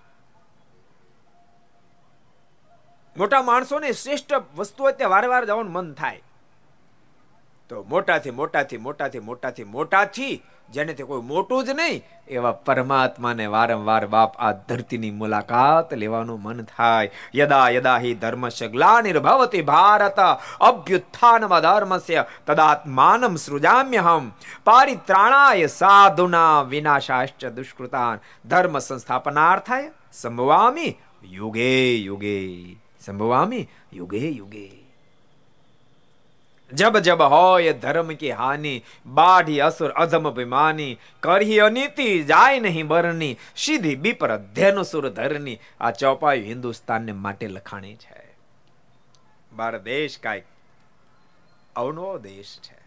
મોટા 3.17 3.43
માણસોને 3.43 3.93
શ્રેષ્ઠ 3.93 4.33
વસ્તુઓ 4.57 4.91
ત્યાં 4.91 5.11
વારે 5.11 5.27
વારે 5.27 5.47
જવાનું 5.47 5.73
મન 5.73 5.93
થાય. 5.93 6.23
તો 7.69 7.87
મોટાથી 7.89 8.31
મોટાથી 8.31 8.77
મોટાથી 8.77 9.19
મોટાથી 9.19 9.65
મોટાથી, 9.65 10.43
જેને 10.73 10.95
તે 10.95 11.05
કોઈ 11.05 11.23
મોટું 11.23 11.65
જ 11.65 11.71
નહીં, 11.71 12.05
એવા 12.29 12.53
પરમાત્માને 12.53 13.47
વારંવાર 13.47 14.07
બાપ 14.07 14.37
આ 14.39 14.53
ધરતીની 14.53 15.11
મુલાકાત 15.11 15.95
લેવાનું 15.95 16.43
મન 16.43 16.63
થાય. 16.63 17.11
યદા 17.35 17.69
યદા 17.69 17.99
હિ 17.99 18.15
ધર્મ 18.15 18.49
શગલા 18.49 19.01
નિર્ભવતી 19.01 19.63
ભારત 19.63 20.17
અભ્યુત્થાનમ 20.61 21.61
ધર્મસ્ય 21.61 22.25
તદાત્માનમ 22.47 23.37
સૃજામ્યહમ. 23.37 24.33
પારિત્રાણાય 24.65 25.67
સાધુના 25.67 26.63
વિનાશાશ્ચ 26.63 27.47
દુષ્કૃતાન. 27.47 28.19
ધર્મ 28.49 28.79
સંસ્થાપનાર્થાય 28.79 29.91
સંભવામી 30.13 30.99
યુગે 31.25 31.97
યુગે. 31.97 32.73
સંભવામી 33.07 33.69
યુગે 33.93 34.31
યુગે. 34.31 34.78
જબ 36.73 36.99
જબ 36.99 37.23
હોય 37.23 37.73
ધર્મ 37.73 38.09
કે 38.09 38.33
હાનિ, 38.33 38.85
બાઢી, 39.07 39.61
અસુર, 39.61 39.91
અધમ 39.91 40.29
અભિમાની, 40.29 40.99
કરહી 41.21 41.59
અનિતિ 41.59 42.25
જાય 42.25 42.61
નહીં 42.61 42.87
બરની 42.87 43.37
સીધી 43.57 43.97
બીપર 43.97 44.37
ધેનુ 44.37 44.83
સુર 44.83 45.09
ધરની. 45.09 45.59
આ 45.81 45.91
ચોપાઈ 45.91 46.43
હિન્દુસ્તાનને 46.43 47.13
માટે 47.13 47.49
લખાણી 47.49 47.95
છે. 47.95 48.37
ભારત 49.57 49.83
દેશ 49.83 50.19
કાંઈક 50.19 50.45
અવનવો 51.77 52.19
દેશ 52.19 52.59
છે. 52.63 52.79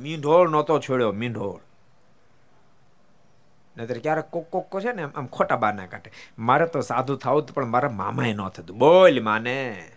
મીંઢોળ 0.00 0.48
નહોતો 0.48 0.78
છોડ્યો, 0.78 1.12
મીંઢોળ. 1.12 1.60
નહીતર 3.76 3.98
ક્યારેક 3.98 4.24
કોક 4.24 4.50
કોક 4.50 4.80
છે 4.80 4.92
ને 4.92 5.02
આમ 5.02 5.26
ખોટા 5.26 5.56
બાના 5.56 5.86
કાઢે 5.86 6.12
મારે 6.38 6.66
તો 6.66 6.80
સાધુ 6.80 7.16
થવું 7.16 7.46
પણ 7.46 7.64
મારા 7.64 7.90
મામાએ 7.90 8.32
ન 8.32 8.48
થતું. 8.48 8.78
બોલ 8.78 9.22
માને. 9.22 9.90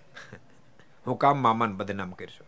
હું 1.05 1.17
કામ 1.17 1.37
મામાને 1.37 1.73
બદનામ 1.73 2.11
કરશો. 2.11 2.43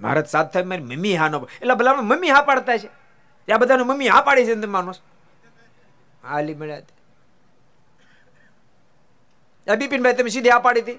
મહારાજ 0.00 0.26
સાથ 0.26 0.52
થાય 0.52 0.64
મારી 0.64 0.82
મમ્મી 0.82 1.16
હા 1.16 1.28
નો 1.28 1.38
એટલે 1.60 1.74
ભલા 1.74 1.94
મમ્મી 1.94 2.30
હા 2.30 2.42
પાડતા 2.42 2.76
છે. 2.76 2.88
ત્યાં 3.48 3.60
બધાને 3.60 3.82
મમ્મી 3.82 4.08
હા 4.08 4.20
પાડી 4.20 4.44
છે 4.44 4.54
માનો 4.66 4.92
હાલી 6.24 6.54
મળ્યા 6.54 6.82
બિપિનભાઈ, 9.76 10.14
તમે 10.14 10.30
સીધી 10.30 10.50
હા 10.50 10.58
પાડી 10.58 10.80
હતી? 10.80 10.98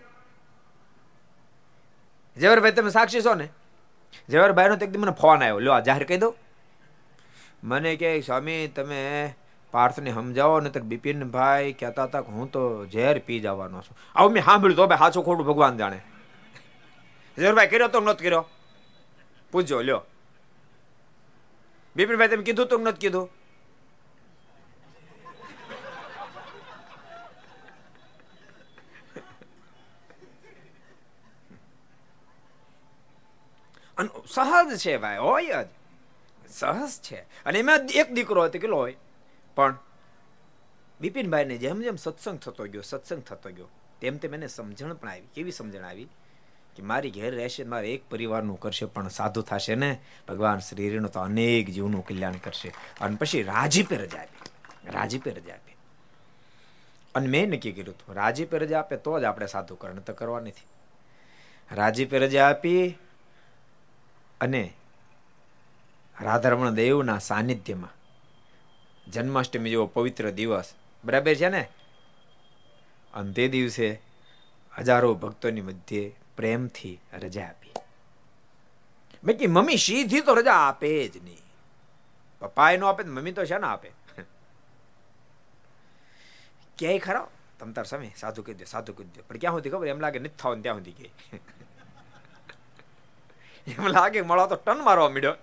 ઝવેરભાઈ, 2.38 2.71
તમે 2.71 2.89
સાક્ષી 2.89 3.21
છો 3.21 3.33
ને? 3.33 3.47
ઝવેરભાઈ 4.29 4.69
નો 4.69 4.75
એકદમ 4.75 5.01
મને 5.01 5.11
ફોન 5.11 5.43
આવ્યો. 5.43 5.59
લો 5.59 5.71
આ 5.71 5.79
જાહેર 5.79 6.03
કહી 6.03 6.17
દો 6.17 6.29
મને 7.63 7.95
કે, 7.95 8.21
સ્વામી, 8.21 8.67
તમે 8.67 9.01
પાર્થને 9.73 10.11
સમજાવો 10.13 10.59
ને 10.59 10.69
તો 10.69 10.79
બિપિનભાઈ 10.79 11.73
કહેતા 11.73 12.03
હતા 12.03 12.19
હું 12.19 12.51
તો 12.51 12.61
ઝેર 12.85 13.15
પી 13.19 13.39
જવાનો 13.39 13.81
છું. 13.81 13.95
આવું 14.15 14.31
મેં 14.33 14.43
સાંભળ્યું 14.43 14.77
તો 14.77 14.88
ભાઈ 14.88 14.97
સાચું 14.97 15.25
ખોટું 15.25 15.45
ભગવાન 15.45 15.77
જાણે. 15.77 15.99
ઝવેરભાઈ, 17.39 17.67
કર્યો 17.67 17.88
તો 17.88 18.00
નહોતો 18.00 18.19
કર્યો? 18.19 18.50
પૂછજો, 19.52 19.82
લ્યો. 19.82 20.02
બિપિનભાઈ, 21.95 22.28
તમે 22.28 22.43
કીધું 22.43 22.67
તો 22.67 22.78
નથી 22.78 23.00
કીધું? 23.00 23.30
સહજ 34.28 34.78
છે 34.78 34.98
ભાઈ, 34.98 35.17
હોય 35.17 35.63
જ. 35.63 35.67
સહજ 36.50 36.89
છે. 37.04 37.15
અને 37.15 37.60
એમાં 37.60 37.80
એક 37.93 38.12
દીકરો 38.12 38.43
હતો, 38.43 38.52
કેટલો 38.52 38.78
હોય? 38.78 38.95
પણ 39.56 39.78
બિપિનભાઈને 41.02 41.58
જેમ 41.58 41.82
જેમ 41.82 41.95
સત્સંગ 41.95 42.39
થતો 42.39 42.67
ગયો, 42.67 42.82
સત્સંગ 42.82 43.24
થતો 43.24 43.50
ગયો, 43.52 43.69
તેમ 44.02 44.17
તેમ 44.17 44.34
એને 44.34 44.48
સમજણ 44.48 44.93
પણ 44.93 45.10
આવી. 45.10 45.28
કેવી 45.34 45.52
સમજણ 45.52 45.84
આવી? 45.84 46.08
કે 46.75 46.83
મારી 46.83 47.11
ઘેર 47.11 47.35
રહેશે, 47.35 47.63
મારે 47.63 47.89
એક 47.89 48.09
પરિવારનું 48.09 48.59
કરશે, 48.59 48.85
પણ 48.85 49.07
સાધુ 49.07 49.41
થશે 49.41 49.75
ને? 49.75 50.01
ભગવાન 50.27 50.59
શ્રીનું 50.59 51.09
તો 51.09 51.19
અનેક 51.19 51.69
જીવનું 51.69 52.05
કલ્યાણ 52.05 52.33
કરશે. 52.33 52.73
અને 53.01 53.15
પછી 53.15 53.43
રાજીપે 53.43 53.95
રજા 53.95 54.19
આપી. 54.19 54.49
રાજીપે 54.91 55.31
રજા 55.31 55.53
આપી. 55.53 55.75
અને 57.15 57.27
મેં 57.27 57.47
નક્કી 57.47 57.71
કર્યું 57.71 57.95
હતું 57.95 58.13
રાજીપે 58.13 58.57
રજા 58.57 58.79
આપે 58.79 58.97
તો 58.97 59.19
જ 59.19 59.23
આપણે 59.23 59.47
સાધુ 59.47 59.75
કરણ 59.75 59.99
તો 59.99 60.13
કરવા 60.13 60.39
નથી 60.39 60.67
રાજીપે 61.75 62.19
રજા 62.19 62.49
આપી 62.49 62.97
અને 64.41 64.73
રાધારમણ 66.21 66.69
દેવના 66.69 67.17
સાનિધ્યમાં 67.17 67.89
જન્માષ્ટમી 69.11 69.69
જેવો 69.69 69.85
પવિત્ર 69.85 70.31
દિવસ, 70.31 70.73
બરાબર 71.05 71.35
છે 71.35 71.49
ને? 71.49 71.67
અને 73.13 73.33
તે 73.33 73.47
દિવસે 73.47 74.01
હજારો 74.77 75.15
ભક્તોની 75.15 75.61
મધ્યે 75.61 76.15
પ્રેમથી 76.38 77.02
રજા 77.13 77.45
આપી. 77.45 77.74
મેં 79.24 79.38
કે 79.38 79.48
મમ્મી, 79.48 79.78
સીધી 79.78 80.21
તો 80.21 80.34
રજા 80.34 80.54
આપે 80.54 81.08
જ 81.08 81.24
નહીં. 81.24 81.43
પપ્પા 82.39 82.76
નો 82.78 82.88
આપે 82.88 83.04
મમ્મી 83.04 83.32
તો 83.32 83.45
છે 83.45 83.58
ને 83.58 83.67
આપે. 83.67 83.91
ક્યાંય 86.78 87.00
ખરો? 87.00 87.28
તમ 87.60 87.71
તાર 87.71 87.86
સમય 87.86 88.12
સાધુ 88.15 88.43
કહી 88.43 88.54
દે 88.54 88.65
સાધુ 88.65 88.93
કહી 88.93 89.06
દે 89.06 89.21
પણ 89.21 89.38
ક્યાં 89.38 89.54
સુધી 89.54 89.69
ખબર? 89.69 89.88
એમ 89.88 90.00
લાગે 90.00 90.19
નથી 90.19 90.30
થવાનું 90.30 90.63
ત્યાં 90.63 90.78
સુધી 90.78 90.91
કે 90.91 91.12
એમ 93.67 93.88
લાગે 93.88 94.21
મળો 94.21 94.48
તો 94.48 94.56
ટન 94.56 94.84
મારવા 94.84 95.10
મળ્યો 95.10 95.36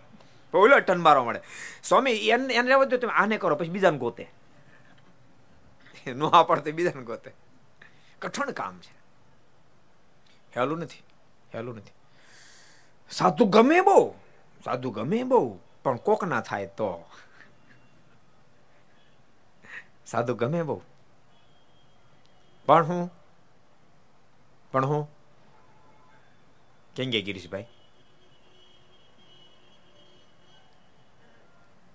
ઓલો 0.54 0.80
ટન 0.80 1.00
મારવા 1.00 1.24
મળે 1.24 1.40
સ્વામી, 1.82 2.10
એને 2.10 2.54
એને 2.54 2.68
રહેવા 2.68 2.84
તમે 2.84 3.12
આને 3.12 3.38
કરો, 3.38 3.56
પછી 3.56 3.68
બીજાને 3.68 3.98
ગોતે. 3.98 4.28
નો 6.16 6.26
આ 6.28 6.54
બીજાને 6.54 7.02
ગોતે. 7.02 7.32
કઠણ 8.18 8.50
કામ 8.50 8.78
છે. 8.78 9.01
હેલું 10.56 10.78
નથી 10.78 11.02
હેલું 11.54 11.76
નથી. 11.76 11.92
સાધુ 13.10 13.44
ગમે 13.44 13.80
બહુ, 13.80 14.14
સાધુ 14.64 14.90
ગમે 14.90 15.22
બહુ, 15.22 15.60
પણ 15.82 15.96
કોક 15.96 16.24
ના 16.24 16.40
થાય 16.40 16.66
તો. 16.66 17.04
સાધુ 20.06 20.34
ગમે 20.34 20.62
બહુ. 20.62 20.82
પણ 22.66 22.86
હું 22.86 23.10
પણ 24.72 24.86
હું, 24.86 25.08
કેમ 26.96 27.10
કે 27.10 27.22
ગિરીશભાઈ? 27.22 27.66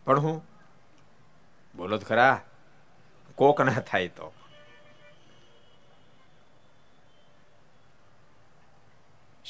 પણ 0.05 0.19
હું, 0.19 0.45
બોલો 1.75 1.97
તો 1.97 2.05
ખરા, 2.05 2.41
કોક 3.35 3.61
ના 3.61 3.79
થાય 3.79 4.07
તો. 4.07 4.33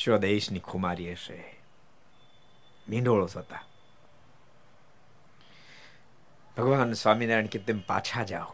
સ્વદેશની 0.07 0.63
ખુમારી 0.63 1.13
હશે 1.13 1.39
મીંડોળો 2.87 3.25
હતા 3.27 3.63
ભગવાન 6.57 6.95
સ્વામિનારાયણ 6.95 7.49
કે 7.49 7.59
તેમ 7.61 7.81
પાછા 7.83 8.23
જાઓ 8.25 8.53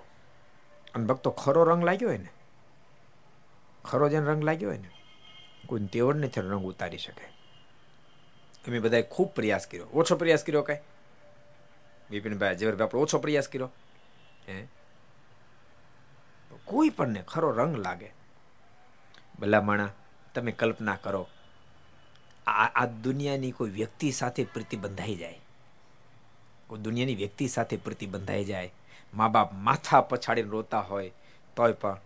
અને 0.93 1.05
ભક્તો 1.05 1.31
ખરો 1.33 1.65
રંગ 1.65 1.83
લાગ્યો 1.83 2.09
હોય 2.09 2.19
ને 2.19 2.31
ખરો 3.83 4.09
જેને 4.09 4.27
રંગ 4.27 4.43
લાગ્યો 4.43 4.69
હોય 4.69 4.81
ને 4.81 4.91
કોઈ 5.67 5.87
તેવડ 5.87 6.19
નથી 6.19 6.43
રંગ 6.43 6.65
ઉતારી 6.65 6.97
શકે 6.97 7.29
અમે 8.65 8.79
બધાએ 8.79 9.05
ખૂબ 9.09 9.29
પ્રયાસ 9.33 9.67
કર્યો 9.67 9.87
ઓછો 9.93 10.15
પ્રયાસ 10.15 10.43
કર્યો 10.43 10.63
કઈ 10.63 10.79
બિપિનભાઈ 12.09 12.55
જેવરભાઈ 12.55 12.87
આપણે 12.87 13.01
ઓછો 13.01 13.19
પ્રયાસ 13.19 13.47
કર્યો 13.47 13.69
હે 14.47 14.57
કોઈ 16.65 16.91
પણ 16.91 17.13
ને 17.13 17.23
ખરો 17.27 17.51
રંગ 17.51 17.77
લાગે 17.77 18.11
ભલામણા 19.39 19.91
તમે 20.35 20.51
કલ્પના 20.51 20.95
કરો 20.95 21.23
આ 22.47 22.85
દુનિયાની 22.85 23.51
કોઈ 23.51 23.69
વ્યક્તિ 23.69 24.11
સાથે 24.11 24.43
પ્રીતિ 24.43 24.77
બંધાઈ 24.77 25.15
જાય. 25.15 25.39
કોઈ 26.67 26.79
દુનિયાની 26.79 27.15
વ્યક્તિ 27.15 27.47
સાથે 27.47 27.77
પ્રીતિ 27.77 28.05
બંધાઈ 28.05 28.45
જાય. 28.45 28.73
મા 29.13 29.27
બાપ 29.27 29.53
માથા 29.53 30.01
પછાડીને 30.01 30.49
રોતા 30.49 30.79
હોય, 30.79 31.11
તોય 31.55 31.71
પણ 31.71 31.97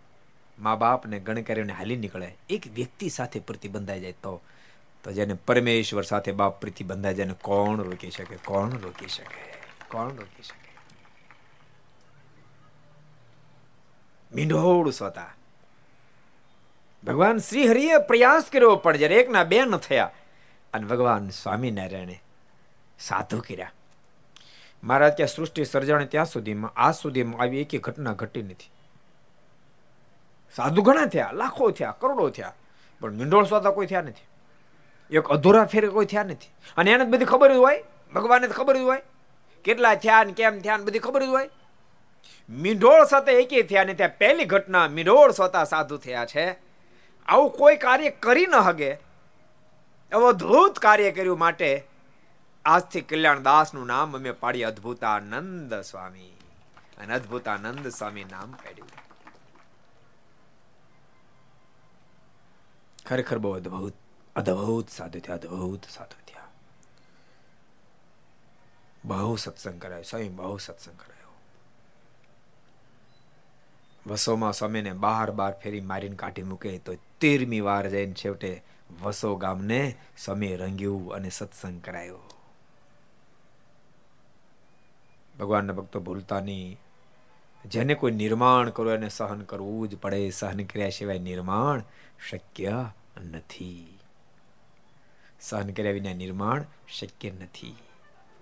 મા 0.58 0.76
બાપને 0.76 1.20
ગણકારીને 1.20 1.72
હાલી 1.72 1.96
નીકળે. 1.96 2.36
એક 2.50 2.66
વ્યક્તિ 2.74 3.08
સાથે 3.08 3.40
પ્રીતિ 3.40 3.68
બંધાઈ 3.68 4.00
જાય 4.00 4.12
તો 4.12 4.40
તો 5.04 5.12
જેને 5.12 5.34
પરમેશ્વર 5.34 6.02
સાથે 6.02 6.32
બાપ 6.32 6.60
પ્રીતિ 6.60 6.84
બંધાય 6.84 7.14
જેને 7.14 7.34
કોણ 7.42 7.82
રોકી 7.82 8.10
શકે? 8.10 8.36
કોણ 8.36 8.70
રોકી 8.70 9.08
શકે? 9.08 9.52
કોણ 9.90 10.08
રોકી 10.08 10.42
શકે? 10.42 10.68
મીંઢોળ 14.34 14.90
સ્વતા. 14.90 15.34
ભગવાન 17.04 17.38
શ્રી 17.38 17.66
હરિએ 17.66 17.98
પ્રયાસ 17.98 18.44
કર્યો, 18.52 18.76
પણ 18.76 18.96
જ્યારે 18.96 19.14
એકના 19.14 19.44
બે 19.44 19.60
ન 19.60 19.76
થયા 19.76 20.10
અને 20.74 20.86
ભગવાન 20.86 21.28
સ્વામિનારાયણે 21.28 22.22
સાધુ 22.98 23.40
કર્યા. 23.40 23.72
મહારાજ 24.84 25.12
ત્યાં 25.16 25.28
સૃષ્ટિ 25.28 25.64
સર્જાણે 25.64 26.06
ત્યાં 26.06 26.26
સુધીમાં 26.26 26.72
આજ 26.76 26.94
સુધીમાં 26.94 27.42
આવી 27.42 27.62
એક 27.62 27.82
ઘટના 27.82 28.12
ઘટી 28.12 28.42
નથી. 28.42 28.70
સાધુ 30.56 30.82
ઘણા 30.82 31.06
થયા, 31.06 31.30
લાખો 31.32 31.70
થયા, 31.70 31.94
કરોડો 32.00 32.28
થયા, 32.28 32.54
પણ 33.00 33.12
મીંડોળ 33.12 33.44
સ્વાતા 33.44 33.70
કોઈ 33.70 33.86
થયા 33.86 34.00
નથી. 34.00 34.26
એક 35.16 35.24
અધૂરા 35.24 35.64
ફેરે 35.64 35.88
કોઈ 35.88 36.06
થયા 36.06 36.22
નથી. 36.22 36.50
અને 36.76 36.90
એને 36.90 37.04
બધી 37.04 37.24
ખબર 37.24 37.52
જ 37.52 37.56
હોય, 37.56 37.84
ભગવાનને 38.14 38.48
ખબર 38.48 38.76
જ 38.76 38.80
હોય, 38.80 39.02
કેટલા 39.64 39.94
થયા 39.94 40.24
ને 40.24 40.32
કેમ 40.32 40.60
થયા 40.60 40.76
બધી 40.76 40.98
ખબર 40.98 41.22
જ 41.22 41.28
હોય. 41.28 41.50
મીંઢોળ 42.50 43.04
સાથે 43.04 43.32
એકે 43.32 43.62
થયા 43.62 43.84
ને 43.84 43.94
ત્યાં 43.94 44.18
પહેલી 44.18 44.44
ઘટના 44.44 44.88
મીંઢોળ 44.88 45.32
સ્વતા 45.32 45.64
સાધુ 45.64 45.96
થયા 45.96 46.26
છે. 46.26 46.56
આવું 47.26 47.50
કોઈ 47.50 47.76
કાર્ય 47.76 48.10
કરી 48.10 48.46
ન 48.46 48.54
હગે 48.54 49.07
અવધૂત 50.12 50.78
કાર્ય 50.78 51.12
કર્યું 51.12 51.38
માટે 51.38 51.86
આજથી 52.64 53.00
કલ્યાણ 53.00 53.42
દાસનું 53.42 53.86
નામ 53.86 54.16
અમે 54.16 54.30
પાડી 54.30 54.62
અદ્ભુતાનંદ 54.62 55.74
સ્વામી. 55.74 56.28
અને 56.98 57.14
અદ્ભુતાનંદ 57.14 57.88
સ્વામી 57.88 58.24
નામ 58.24 58.52
પાડ્યું. 58.52 58.88
ખરેખર 63.06 63.38
બહુ 63.38 63.52
અદ્ભુત 63.52 63.94
અદ્ભુત 64.36 64.88
સાધુ 64.88 65.20
થયા 65.20 65.36
અદ્ભુત 65.36 65.84
સાધુ 65.84 66.32
થયા 66.32 66.44
બહુ 69.04 69.36
સત્સંગ 69.36 69.80
કરાયો, 69.80 70.02
સ્વામી 70.02 70.28
બહુ 70.28 70.56
સત્સંગ 70.56 70.96
કરાયો. 70.96 71.18
વસોમાં 74.06 74.52
સ્વામીને 74.52 74.92
બાર 74.92 75.30
બાર 75.30 75.52
ફેરી 75.52 75.80
મારીને 75.80 76.16
કાઢી 76.16 76.42
મૂકે 76.42 76.78
તો 76.78 76.94
તેરમી 76.94 77.60
વાર 77.60 77.88
જઈને 77.88 78.12
છેવટે 78.12 78.64
વસો 79.02 79.36
ગામને 79.36 79.96
સ્વામી 80.18 80.56
રંગ્યું 80.56 81.14
અને 81.14 81.30
સત્સંગ 81.30 81.82
કરાયો. 81.82 82.18
ભગવાનના 85.38 85.72
ભક્તો 85.72 86.00
ભૂલતા 86.00 86.40
નહીં. 86.40 86.80
જેને 87.64 87.94
કોઈ 87.94 88.10
નિર્માણ 88.10 88.70
કરવું 88.70 88.92
એને 88.92 89.08
સહન 89.08 89.42
કરવું 89.42 89.88
જ 89.88 89.98
પડે, 89.98 90.30
સહન 90.30 90.64
કર્યા 90.64 90.88
સિવાય 90.88 91.18
નિર્માણ 91.18 91.82
શક્ય 92.30 92.90
નથી. 93.16 93.98
સહન 95.40 95.70
કર્યા 95.70 95.92
વિના 95.92 96.14
નિર્માણ 96.14 96.64
શક્ય 96.88 97.30
નથી. 97.30 97.76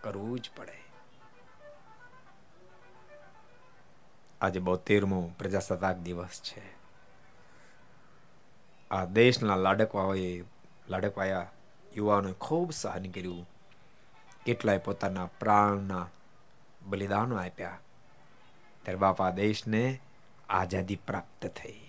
કરવું 0.01 0.41
જ 0.41 0.51
પડે. 0.57 0.87
આજે 4.41 4.61
બોતેરમો 4.61 5.35
પ્રજાસત્તાક 5.39 5.97
દિવસ 5.97 6.43
છે. 6.43 6.76
આ 8.91 9.05
દેશના 9.05 9.57
લાડકવાઓએ 9.57 10.45
લાડકવાયા 10.89 11.47
યુવાનોએ 11.97 12.33
ખૂબ 12.33 12.73
સહન 12.73 13.11
કર્યું. 13.11 13.49
કેટલાય 14.47 14.79
પોતાના 14.79 15.27
પ્રાણના 15.27 16.09
બલિદાનો 16.83 17.37
આપ્યા. 17.37 17.79
ત્યારે 18.83 18.99
બાપા 18.99 19.31
દેશને 19.31 20.01
આઝાદી 20.49 20.97
પ્રાપ્ત 20.97 21.47
થઈ. 21.47 21.81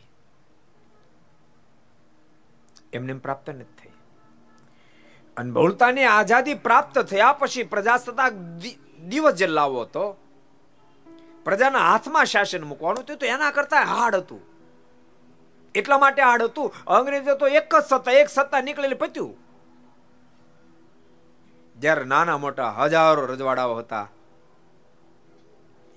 એમને 2.94 3.14
પ્રાપ્ત 3.14 3.50
નથી 3.50 3.64
થઈ. 3.64 3.90
અને 5.38 5.52
બહુલતાની 5.52 6.04
આઝાદી 6.04 6.54
પ્રાપ્ત 6.54 7.00
થયા 7.00 7.34
પછી 7.34 7.64
પ્રજાસત્તાક 7.64 8.34
દિવસ 9.08 9.34
જે 9.34 9.48
લાવો 9.48 9.82
હતો, 9.82 10.18
પ્રજાના 11.44 11.80
હાથમાં 11.80 12.26
શાસન 12.26 12.64
મૂકવાનું 12.64 13.04
હતું 13.04 13.18
તો 13.18 13.26
એના 13.26 13.52
કરતા 13.52 13.82
હાડ 13.82 14.16
હતું. 14.16 14.57
એટલા 15.78 15.98
માટે 15.98 16.22
આડ 16.22 16.42
હતું? 16.42 16.74
અંગ્રેજો 16.88 17.36
તો 17.36 17.48
એક 17.48 17.76
જ 17.76 17.84
સત્તા, 17.90 18.12
એક 18.12 18.30
સત્તા 18.30 18.62
નીકળેલી 18.62 18.96
પત્યું. 18.96 19.38
જ્યારે 21.80 22.04
નાના 22.04 22.38
મોટા 22.38 22.72
હજારો 22.72 23.26
રજવાડાઓ 23.26 23.76
હતા, 23.76 24.10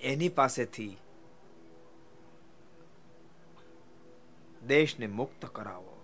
એની 0.00 0.28
પાસેથી 0.28 0.98
દેશને 4.66 5.06
મુક્ત 5.06 5.46
કરાવો. 5.46 5.96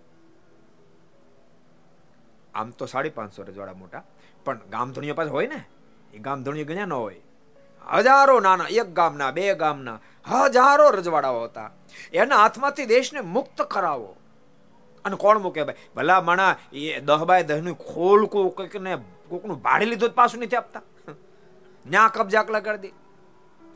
આમ 2.55 2.69
તો 2.69 2.85
સાડી 2.85 3.09
પાંચસો 3.09 3.43
રજવાડા 3.43 3.73
મોટા. 3.73 4.03
પણ 4.45 4.59
ગામધણીઓ 4.69 5.13
પાસે 5.13 5.29
હોય 5.29 5.47
ને? 5.47 5.63
એ 6.13 6.19
ગામધણીઓ 6.19 6.65
ગણ્યા 6.65 6.85
ન 6.85 6.93
હોય. 6.93 7.21
હજારો 7.93 8.39
નાના, 8.39 8.65
એક 8.69 8.93
ગામના, 8.93 9.31
બે 9.31 9.53
ગામના 9.53 9.99
હજારો 10.31 10.89
રજવાડાઓ 10.89 11.43
હતા. 11.43 11.71
એના 12.13 12.37
હાથમાંથી 12.37 12.85
દેશને 12.85 13.21
મુક્ત 13.21 13.61
કરાવો. 13.61 14.15
અને 15.05 15.15
કોણ 15.15 15.39
મૂકે 15.39 15.63
ભાઈ? 15.63 15.75
ભલા 15.95 16.21
માણા 16.21 16.55
એ 16.73 16.99
દહ 16.99 17.25
બાય 17.25 17.43
દહનું 17.43 17.77
ખોલકું 17.77 18.55
કોઈકને 18.55 18.97
કોકનું 19.29 19.61
ભાડે 19.61 19.85
લીધું 19.85 20.09
પાછું 20.09 20.41
નથી 20.41 20.55
આપતા. 20.55 20.81
ન્યા 21.87 22.07
કબજા 22.07 22.43
કલા 22.43 22.59
કરી 22.59 22.77
દે. 22.77 22.91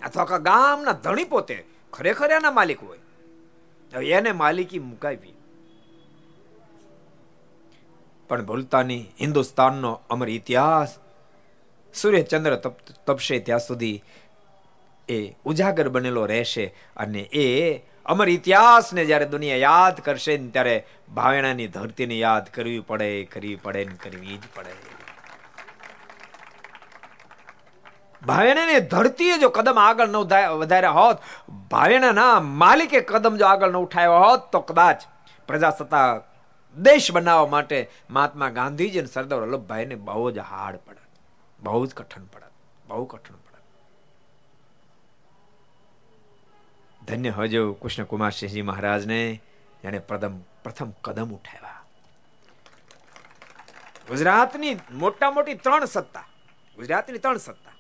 અથવા 0.06 0.38
ગામના 0.38 0.92
ધણી 0.92 1.24
પોતે 1.24 1.66
ખરેખર 1.94 2.32
એના 2.32 2.52
માલિક 2.52 2.84
હોય. 2.84 3.00
એને 4.04 4.32
માલિકી 4.32 4.80
મુકાવી. 4.80 5.34
પણ 8.28 8.46
ભૂલતાની 8.46 9.06
હિન્દુસ્તાનનો 9.22 10.02
અમર 10.10 10.30
ઇતિહાસ 10.30 10.96
સૂર્ય 11.94 12.24
ચંદ્ર 12.24 12.56
તપશે 13.06 13.40
ત્યાં 13.40 13.60
સુધી 13.60 14.04
એ 15.16 15.20
ઉજાગર 15.52 15.88
બનેલો 15.96 16.24
રહેશે 16.34 16.66
અને 17.06 17.24
એ 17.46 17.48
અમર 18.06 18.28
ઇતિહાસને 18.36 19.04
જ્યારે 19.10 19.28
દુનિયા 19.34 19.66
યાદ 19.66 20.02
કરશે 20.06 20.34
ને 20.38 20.50
ત્યારે 20.56 20.76
ભાવેણાની 21.18 21.70
ધરતીને 21.76 22.18
યાદ 22.20 22.50
કરવી 22.56 22.82
પડે 22.90 23.12
કરવી 23.34 23.60
પડે 23.66 23.86
ને 23.92 23.96
કરવી 24.06 24.38
જ 24.38 24.44
પડે. 24.56 24.74
ભાવેણાની 28.22 28.82
ધરતીએ 28.94 29.36
જો 29.44 29.50
કદમ 29.50 29.80
આગળ 29.84 30.10
ન 30.10 30.18
વધાર્યા 30.62 30.98
હોત, 31.00 31.22
ભાવેણાના 31.72 32.34
માલિકે 32.64 33.00
કદમ 33.12 33.40
જો 33.42 33.48
આગળ 33.52 33.72
ન 33.72 33.78
ઉઠાવ્યો 33.86 34.20
હોત, 34.26 34.44
તો 34.54 34.60
કદાચ 34.70 35.08
પ્રજાસત્તાક 35.50 36.28
દેશ 36.78 37.08
બનાવવા 37.16 37.54
માટે 37.56 37.80
મહાત્મા 38.10 38.52
ગાંધીજી 38.58 39.02
અને 39.04 39.14
સરદાર 39.16 39.40
વલ્લભભાઈને 39.46 39.96
બહુ 40.10 40.26
જ 40.36 40.50
હાર્ડ 40.52 40.82
પડત, 40.88 41.10
બહુ 41.60 41.82
જ 41.88 41.92
કઠણ 42.00 42.28
પડત, 42.34 42.54
બહુ 42.90 43.04
કઠણ 43.14 43.40
પડત. 43.46 43.51
ધન્ય 47.12 47.32
હજો 47.32 47.62
કૃષ્ણ 47.74 48.08
કુમાર 48.12 48.32
સિંહજી 48.32 48.62
મહારાજને 48.62 49.20
જેને 49.84 50.00
પ્રથમ 50.10 50.36
પ્રથમ 50.64 50.90
કદમ 51.06 51.30
ઉઠાવ્યા. 51.38 51.82
ગુજરાતની 54.10 54.76
મોટા 55.02 55.32
મોટી 55.32 55.58
ત્રણ 55.66 55.86
સત્તા, 55.86 56.28
ગુજરાતની 56.78 57.22
ત્રણ 57.26 57.42
સત્તા. 57.48 57.76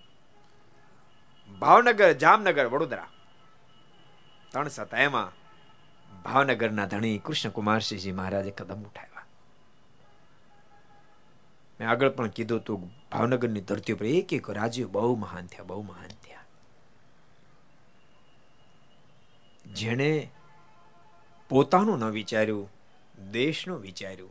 ભાવનગર, 1.61 2.11
જામનગર, 2.23 2.65
વડોદરા. 2.73 3.09
ત્રણ 4.51 4.69
સત્તા 4.69 5.01
એમાં 5.07 5.31
ભાવનગરના 6.25 6.87
ધણી 6.93 7.17
કૃષ્ણ 7.25 7.55
કુમારસિંહજી 7.57 8.17
મહારાજે 8.19 8.51
કદમ 8.51 8.81
ઉઠાવ્યા. 8.89 9.27
મેં 11.77 11.89
આગળ 11.89 12.11
પણ 12.17 12.35
કીધું 12.39 12.59
હતું 12.59 12.81
ભાવનગરની 13.11 13.65
ધરતી 13.69 13.95
ઉપર 13.95 14.07
એક 14.15 14.29
એક 14.33 14.45
રાજ્ય 14.59 14.85
બહુ 14.97 15.15
મહાન 15.15 15.45
થયા, 15.47 15.69
બહુ 15.71 15.83
મહાન 15.83 16.13
થયા 16.23 16.29
જેણે 19.73 20.31
પોતાનું 21.49 21.99
ન 21.99 22.03
વિચાર્યું, 22.03 22.71
દેશનું 23.31 23.79
વિચાર્યું. 23.79 24.29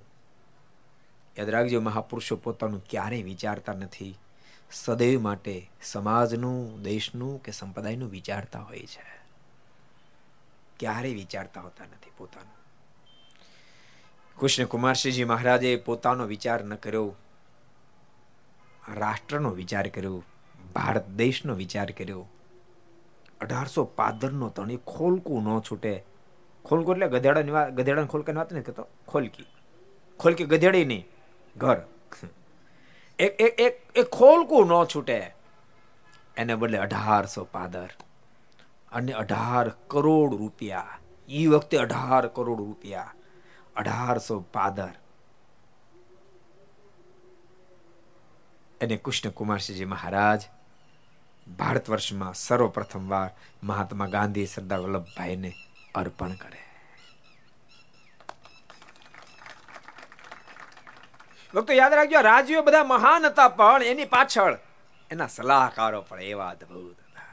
યાદ 1.38 1.50
રાખજો, 1.50 1.80
મહાપુરુષો 1.80 2.36
પોતાનું 2.36 2.84
ક્યારેય 2.90 3.22
વિચારતા 3.22 3.72
નથી. 3.72 4.18
સદૈવ 4.72 5.20
માટે 5.20 5.70
સમાજનું, 5.82 6.82
દેશનું 6.82 7.42
કે 7.42 7.52
સંપ્રદાયનું 7.52 8.10
વિચારતા 8.10 8.60
હોય 8.60 8.86
છે. 8.86 9.20
ક્યારેય 10.78 11.14
વિચારતા 11.14 11.60
હોતા 11.60 11.84
નથી 11.84 12.10
પોતાનું. 12.16 12.60
કૃષ્ણ 14.40 14.64
કુમારસિંહજી 14.64 15.24
મહારાજે 15.24 15.76
પોતાનો 15.76 16.24
વિચાર 16.24 16.64
ન 16.64 16.74
કર્યો. 16.74 17.14
રાષ્ટ્રનો 18.88 19.50
વિચાર 19.50 19.88
કર્યો. 19.88 20.24
ભારત 20.74 21.08
દેશનો 21.08 21.54
વિચાર 21.54 21.90
કર્યો. 21.90 22.28
અઢારસો 23.40 23.84
પાદરનો 23.84 24.48
તણી 24.48 24.76
ખોલકું 24.76 25.42
ન 25.42 25.60
છૂટે. 25.60 26.04
ખોલકું 26.64 26.94
એટલે 26.94 27.08
ગધેડાની 27.08 27.50
વાત, 27.50 27.70
ગધેડાની 27.70 28.06
ખોલકાની 28.06 28.38
વાત 28.38 28.52
નથી 28.52 28.62
કહેતો, 28.62 28.86
ખોલકી. 29.08 29.46
ખોલકી 30.20 30.44
ગધેડી 30.44 30.84
નહીં, 30.84 31.08
ઘર. 31.56 31.80
એક 33.18 33.40
એક 33.40 33.60
એક 33.60 33.82
એક 33.94 34.06
ખોલકું 34.06 34.66
ન 34.66 34.84
છૂટે. 34.84 35.34
એને 36.36 36.54
બદલે 36.54 36.78
અઢારસો 36.78 37.44
પાદર 37.44 37.88
અને 38.92 39.12
અઢાર 39.12 39.68
કરોડ 39.88 40.34
રૂપિયા. 40.34 40.98
એ 41.28 41.46
વખતે 41.46 41.76
અઢાર 41.76 42.26
કરોડ 42.26 42.58
રૂપિયા. 42.58 43.14
અઢારસો 43.76 44.40
પાદર. 44.40 44.92
એને 48.80 48.96
કૃષ્ણ 48.96 49.30
કુમારસિંહજી 49.30 49.84
મહારાજ 49.84 50.42
ભારત 51.58 51.90
વર્ષમાં 51.90 52.34
સર્વપ્રથમ 52.34 53.04
વાર 53.08 53.30
મહાત્મા 53.62 54.06
ગાંધી, 54.06 54.46
સરદાર 54.46 54.80
વલ્લભભાઈને 54.80 55.50
અર્પણ 55.94 56.34
કરે. 56.34 56.60
ભક્તો 61.54 61.72
યાદ 61.72 61.94
રાખજો 61.94 62.20
રાજીઓ 62.20 62.62
બધા 62.62 62.84
મહાન 62.84 63.26
હતા, 63.26 63.48
પણ 63.48 63.82
એની 63.82 64.04
પાછળ 64.04 64.58
એના 65.10 65.26
સલાહકારો 65.26 66.02
પણ 66.02 66.20
એવા 66.22 66.48
અદભુત 66.48 66.98
હતા. 66.98 67.30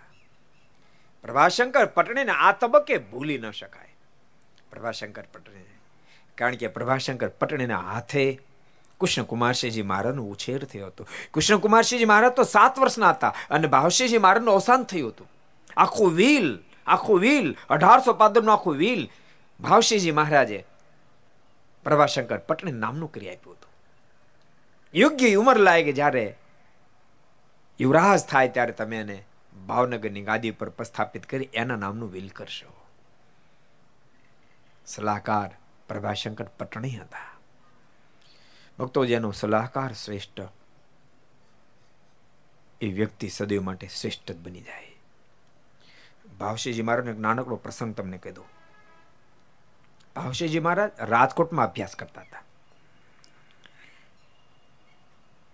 પ્રભાશંકર 1.24 1.86
પટણીને 1.86 2.32
આ 2.32 2.52
તબક્કે 2.52 2.98
ભૂલી 2.98 3.38
ન 3.38 3.52
શકાય. 3.52 3.94
પ્રભાશંકર 4.72 5.26
પટણી, 5.34 5.78
કારણ 6.38 6.56
કે 6.56 6.68
પ્રભાશંકર 6.68 7.30
પટણીના 7.40 7.84
હાથે 7.92 8.26
કૃષ્ણકુમારસિંહજી 9.02 9.82
મહારાજનો 9.82 10.24
ઉછેર 10.24 10.66
થયો 10.66 10.88
હતો. 10.88 11.08
કૃષ્ણકુમારસિંહજી 11.34 12.06
મહારાજ 12.06 12.32
તો 12.32 12.44
સાત 12.44 12.80
વર્ષના 12.80 13.10
હતા 13.10 13.34
અને 13.50 13.68
ભાવસિંહજી 13.68 14.18
મહારાજનું 14.18 14.54
અવસાન 14.54 14.84
થયું 14.84 15.12
હતું. 15.12 15.28
આખું 15.78 16.16
વ્હીલ 16.16 16.60
આખું 16.88 17.20
વ્હીલ 17.20 17.56
અઢારસો 17.70 18.14
પાદરનું 18.14 18.54
આખું 18.54 18.78
વ્હીલ 18.78 19.10
ભાવસિંહજી 19.60 20.12
મહારાજે 20.12 20.66
પ્રભાશંકર 21.84 22.38
પટણી 22.38 22.72
નામનું 22.72 23.12
કરી 23.12 23.30
આપ્યું 23.30 23.56
હતું. 23.56 23.72
યોગ્ય 24.94 25.36
ઉંમર 25.36 25.58
લાગે 25.58 25.94
જ્યારે 25.94 26.38
યુવરાજ 27.80 28.26
થાય 28.26 28.48
ત્યારે 28.48 28.72
તમે 28.72 28.98
એને 28.98 29.24
ભાવનગરની 29.68 30.22
ગાદી 30.22 30.52
પર 30.52 30.70
પ્રસ્થાપિત 30.70 31.26
કરી 31.26 31.50
એના 31.54 31.76
નામનું 31.76 32.12
વ્હીલ 32.12 32.30
કરશો. 32.30 32.74
સલાહકાર 34.86 35.50
પ્રભાશંકર 35.88 36.46
પટણી 36.46 36.90
હતા. 36.90 37.37
ભક્તો 38.80 39.06
જેનો 39.06 39.32
સલાહકાર 39.32 39.94
શ્રેષ્ઠ. 39.94 40.42
એ 42.82 42.88
વ્યક્તિ 42.88 43.30
સદૈવ 43.30 43.62
માટે 43.62 43.88
શ્રેષ્ઠ 43.88 44.32
જ 44.32 44.38
બની 44.38 44.62
જાય. 44.62 44.96
ભાવશીજી 46.40 46.82
મહારાજનો 46.82 47.12
એક 47.12 47.20
નાનકડો 47.20 47.56
પ્રસંગ 47.56 47.96
તમને 47.96 48.18
કહી 48.18 48.32
દઉં. 48.32 48.46
ભાવશીજી 50.16 50.60
મહારાજ 50.60 50.92
રાજકોટમાં 51.00 51.66
અભ્યાસ 51.66 51.96
કરતા 51.96 52.22
હતા. 52.22 52.44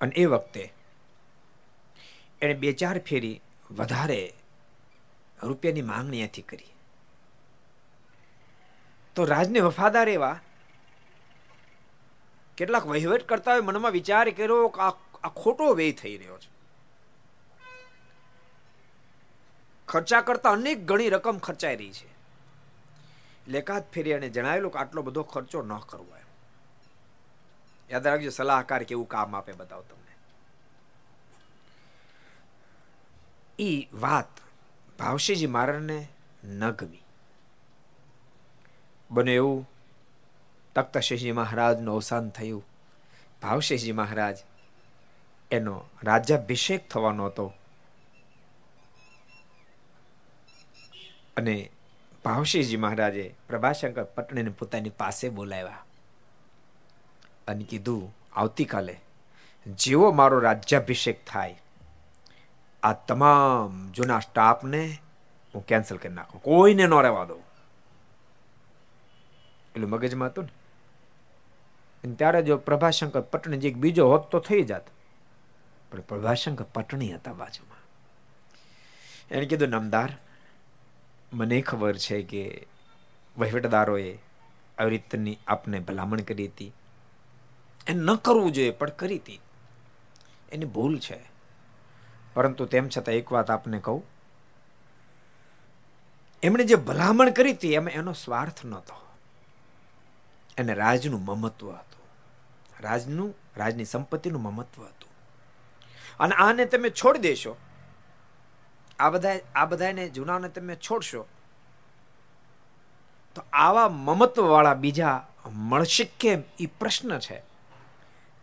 અને 0.01 0.11
એ 0.15 0.25
વખતે 0.25 0.73
એણે 2.41 2.53
બે 2.53 2.71
ચાર 2.71 2.99
ફેરી 2.99 3.41
વધારે 3.71 4.33
રૂપિયાની 5.43 5.81
માંગણી 5.81 6.17
અહીંથી 6.17 6.41
કરી. 6.41 6.65
તો 9.15 9.25
રાજને 9.25 9.59
વફાદાર 9.59 10.09
એવા 10.09 10.39
કેટલાક 12.57 12.85
વહીવટ 12.85 13.23
કરતા 13.23 13.51
હોય 13.51 13.61
મનમાં 13.61 13.91
વિચાર 13.91 14.29
કર્યો 14.29 14.67
કે 14.67 14.81
આ 14.81 15.29
ખોટો 15.29 15.73
વ્યય 15.73 15.91
થઈ 15.91 16.17
રહ્યો 16.17 16.37
છે. 16.37 16.53
ખર્ચા 19.87 20.21
કરતા 20.21 20.51
અનેક 20.51 20.85
ગણી 20.85 21.09
રકમ 21.09 21.37
ખર્ચાઈ 21.37 21.75
રહી 21.75 21.91
છે. 21.91 22.13
લેખાત 23.47 23.91
ફેરી 23.91 24.13
અને 24.13 24.29
જણાવેલું 24.29 24.71
કે 24.71 24.79
આટલો 24.79 25.01
બધો 25.01 25.23
ખર્ચો 25.23 25.61
ન 25.61 25.77
કરવો 25.77 26.15
એમ. 26.17 26.29
યાદ 27.91 28.07
રાખજો, 28.07 28.29
સલાહકાર 28.29 28.83
કેવું 28.83 29.07
કામ 29.07 29.35
આપે 29.35 29.51
બતાવો 29.51 29.81
તમને. 29.81 30.15
ઈ 33.59 33.89
વાત 33.93 34.27
ભાવશીજી 34.99 35.47
મહારાજને 35.47 36.07
ન 36.43 36.71
ગમી 36.71 37.03
બને 39.11 39.35
એવું 39.35 39.69
તખ્તશેષજી 40.75 41.31
મહારાજનું 41.31 41.95
અવસાન 41.95 42.29
થયું. 42.29 42.65
ભાવશેષજી 43.41 43.91
મહારાજ, 43.91 44.37
એનો 45.51 45.83
રાજ્યાભિષેક 46.03 46.89
થવાનો 46.89 47.25
હતો. 47.25 47.53
અને 51.37 51.71
ભાવશીજી 52.25 52.77
મહારાજે 52.77 53.35
પ્રભાશંકર 53.47 54.03
પટણીને 54.03 54.49
પોતાની 54.49 54.89
પાસે 54.89 55.29
બોલાવ્યા 55.29 55.85
અને 57.47 57.63
કીધું, 57.63 58.15
આવતીકાલે 58.33 58.99
જેવો 59.67 60.11
મારો 60.11 60.39
રાજ્યાભિષેક 60.39 61.25
થાય, 61.25 61.61
આ 62.83 62.93
તમામ 62.93 63.91
જૂના 63.91 64.19
સ્ટાફને 64.19 64.97
હું 65.55 65.65
કેન્સલ 65.65 65.97
કરી 65.97 66.13
નાખું. 66.13 66.41
કોઈને 66.41 66.87
ન 66.87 66.93
રહેવા 66.93 67.25
દઉં. 67.25 67.41
એટલે 69.75 69.85
મગજમાં 69.85 70.27
હતું 70.27 70.43
ને? 70.43 70.62
ત્યારે 72.11 72.43
જો 72.43 72.57
પ્રભાશંકર 72.57 73.21
પટણી 73.21 73.57
જે 73.57 73.71
બીજો 73.71 74.09
હોત 74.09 74.31
તો 74.31 74.39
થઈ 74.39 74.63
જાત. 74.63 74.87
પણ 75.91 75.99
પ્રભાશંકર 75.99 76.65
પટણી 76.73 77.13
હતા 77.13 77.33
બાજુમાં. 77.33 77.77
એને 79.31 79.45
કીધું, 79.45 79.67
નામદાર, 79.67 80.17
મને 81.33 81.61
ખબર 81.61 81.97
છે 81.97 82.21
કે 82.21 82.67
વહીવટદારોએ 83.37 84.17
આવી 84.77 84.89
રીતની 84.89 85.37
આપને 85.47 85.79
ભલામણ 85.79 86.21
કરી 86.21 86.47
હતી. 86.47 86.73
એ 87.87 87.93
ન 87.93 88.15
કરવું 88.15 88.51
જોઈએ, 88.51 88.71
પણ 88.71 88.89
કરી 88.89 89.17
હતી. 89.17 89.41
એની 90.51 90.65
ભૂલ 90.65 90.99
છે. 90.99 91.19
પરંતુ 92.33 92.65
તેમ 92.65 92.89
છતાં 92.97 93.15
એક 93.15 93.31
વાત 93.31 93.51
આપને 93.51 93.79
કહું. 93.79 94.03
એમણે 96.43 96.63
જે 96.63 96.75
ભલામણ 96.75 97.29
કરી 97.29 97.53
હતી, 97.53 97.73
એમાં 97.73 97.91
એનો 97.91 98.13
સ્વાર્થ 98.13 98.65
નહોતો. 98.65 98.93
એને 100.57 100.73
રાજનું 100.73 101.25
મમત્વ 101.25 101.71
હતું. 101.71 101.92
રાજનું, 102.83 103.35
રાજની 103.57 103.85
સંપત્તિનું 103.85 104.41
મમત્વ 104.41 104.83
હતું. 104.83 105.11
અને 106.19 106.35
આને 106.35 106.65
તમે 106.65 106.89
છોડી 106.89 107.19
દેશો. 107.19 107.57
આ 108.99 109.09
બધા 109.09 109.35
આ 109.55 109.65
બધાને 109.65 110.09
જૂનાને 110.09 110.49
તમે 110.49 110.75
છોડશો. 110.75 111.25
તો 113.35 113.43
આવા 113.53 113.89
મમત્વવાળા 113.89 114.73
બીજા 114.73 115.27
મળશે 115.51 116.03
કેમ? 116.03 116.43
એ 116.59 116.65
પ્રશ્ન 116.65 117.19
છે. 117.19 117.35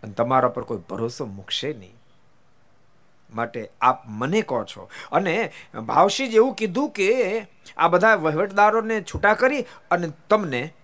અને 0.03 0.13
તમારા 0.13 0.49
પર 0.49 0.63
કોઈ 0.63 0.79
ભરોસો 0.79 1.27
મૂકશે 1.27 1.73
નહીં. 1.73 1.97
માટે 3.35 3.71
આપ 3.81 4.03
મને 4.07 4.43
કહો 4.43 4.65
છો. 4.65 4.91
અને 5.13 5.53
ભાવશી 5.87 6.25
એવું 6.25 6.55
કીધું 6.55 6.91
કે 6.91 7.41
આ 7.77 7.89
બધા 7.89 8.15
વહીવટદારોને 8.15 9.03
છૂટા 9.03 9.35
કરી 9.35 9.65
અને 9.91 10.13
તમને 10.29 10.75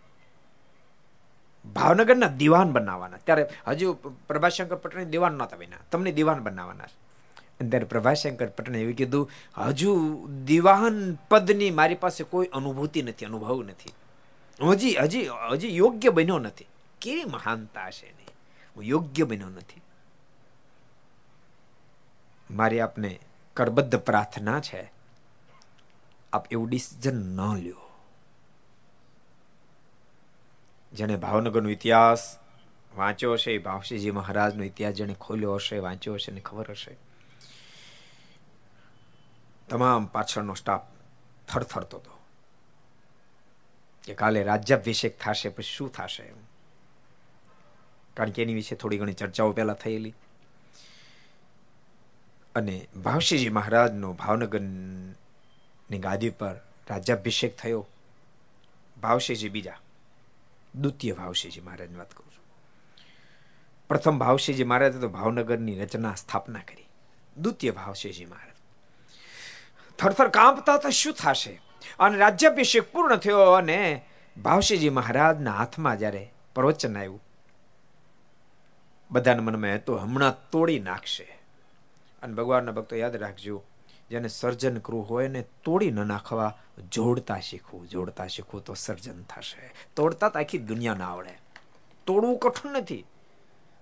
ભાવનગરના 1.73 2.27
દિવાન 2.27 2.73
બનાવવાના. 2.73 3.17
ત્યારે 3.17 3.49
હજુ 3.67 3.93
પ્રભાશંકર 4.29 4.77
પટણી 4.77 5.05
દિવાન 5.05 5.33
નહોતા 5.33 5.57
બન્યા. 5.57 5.79
તમને 5.93 6.13
દિવાન 6.13 6.39
બનાવવાના 6.39 6.85
ત્યારે 7.57 7.85
પ્રભાશંકર 7.85 8.47
પટેલે 8.47 8.81
એવું 8.81 8.95
કીધું, 8.95 9.31
હજુ 9.57 10.29
દિવાન 10.45 11.19
પદની 11.29 11.71
મારી 11.71 11.95
પાસે 11.95 12.25
કોઈ 12.25 12.47
અનુભૂતિ 12.47 13.03
નથી, 13.03 13.27
અનુભવ 13.27 13.63
નથી. 13.63 13.93
હજી 14.69 14.95
હજી 14.95 15.29
હજી 15.53 15.77
યોગ્ય 15.77 16.11
બન્યો 16.11 16.39
નથી. 16.39 16.67
કેવી 17.01 17.25
મહાનતા 17.25 17.87
હશે 17.87 18.07
નહીં 18.07 18.29
હું 18.77 18.85
યોગ્ય 18.85 19.25
બન્યો 19.25 19.49
નથી. 19.49 19.83
મારી 22.51 22.81
આપને 22.81 23.21
કરબદ્ધ 23.55 23.97
પ્રાર્થના 23.97 24.61
છે. 24.61 24.93
આપ 26.33 26.53
એવું 26.53 26.69
ડિસિઝન 26.69 27.37
ન 27.37 27.57
લ્યો. 27.57 27.86
જેને 30.97 31.17
ભાવનગરનો 31.17 31.69
ઇતિહાસ 31.69 32.39
વાંચ્યો 32.97 33.33
હશે, 33.33 33.53
એ 33.53 33.59
ભાવશીજી 33.59 34.11
મહારાજનો 34.11 34.65
ઇતિહાસ 34.65 34.95
જેને 34.95 35.15
ખોલ્યો 35.15 35.55
હશે, 35.55 35.79
વાંચ્યો 35.79 36.15
હશે 36.15 36.33
ને 36.33 36.41
ખબર 36.41 36.71
હશે. 36.71 36.97
તમામ 39.69 40.07
પાછળનો 40.07 40.55
સ્ટાફ 40.55 40.83
થરથરતો 41.49 41.99
હતો 41.99 42.15
કે 44.05 44.15
કાલે 44.15 44.43
રાજ્યાભિષેક 44.43 45.19
થશે, 45.19 45.49
પછી 45.49 45.75
શું 45.77 45.93
થશે 45.93 46.25
કારણ 48.15 48.31
કે 48.31 48.43
એની 48.43 48.55
વિશે 48.55 48.77
થોડી 48.77 48.99
ઘણી 48.99 49.13
ચર્ચાઓ 49.13 49.53
પહેલા 49.53 49.73
થયેલી. 49.73 50.15
અને 52.55 52.89
ભાવશીજી 52.97 53.49
મહારાજનો 53.49 54.13
ભાવનગરની 54.13 55.99
ગાદી 55.99 56.31
પર 56.31 56.55
રાજ્યાભિષેક 56.91 57.57
થયો. 57.57 57.87
ભાવશીજી 59.03 59.49
બીજા. 59.49 59.79
દ્વિતીય 60.77 61.13
ભાવશીજી 61.13 61.61
મહારાજની 61.61 61.99
વાત 61.99 62.15
કરું 62.15 62.33
છું. 62.33 62.45
પ્રથમ 63.89 64.19
ભાવશીજી 64.19 64.65
મહારાજે 64.65 64.99
તો 65.01 65.09
ભાવનગરની 65.09 65.81
રચના 65.81 66.15
સ્થાપના 66.15 66.59
કરી. 66.59 66.89
દ્વિતીય 67.37 67.71
ભાવશીજી 67.71 68.25
મહારાજ. 68.25 68.57
થરથર 69.99 70.29
કાંપતા 70.29 70.77
તો 70.77 70.91
શું 70.91 71.13
થશે? 71.13 71.61
અને 71.99 72.19
રાજ્યાભિષેક 72.19 72.93
પૂર્ણ 72.93 73.17
થયો 73.17 73.53
અને 73.53 74.05
ભાવશીજી 74.37 74.89
મહારાજના 74.91 75.53
હાથમાં 75.53 75.99
જ્યારે 75.99 76.33
પ્રવચન 76.55 76.99
આવ્યું, 76.99 77.23
બધાના 79.11 79.43
મનમાં 79.43 79.79
તો 79.79 79.97
હમણાં 79.97 80.51
તોડી 80.51 80.81
નાખશે. 80.81 81.39
અને 82.23 82.35
ભગવાનના 82.35 82.73
ભક્તો 82.73 82.97
યાદ 82.97 83.17
રાખજો 83.17 83.65
જેને 84.11 84.29
સર્જન 84.29 84.79
કરવું 84.79 85.11
હોય 85.11 85.29
ને 85.29 85.43
તોડી 85.65 85.91
ન 85.91 86.07
નાખવા, 86.07 86.59
જોડતા 86.93 87.41
શીખવું. 87.41 87.89
જોડતા 87.89 88.27
શીખવું 88.27 88.65
તો 88.65 88.75
સર્જન 88.75 89.23
થશે. 89.23 89.75
તોડતા 89.97 90.29
તો 90.29 90.39
આખી 90.39 90.59
દુનિયા 90.59 90.95
ના 90.95 91.13
આવડે. 91.13 91.41
તોડવું 92.07 92.39
કઠણ 92.39 92.71
નથી. 92.71 93.05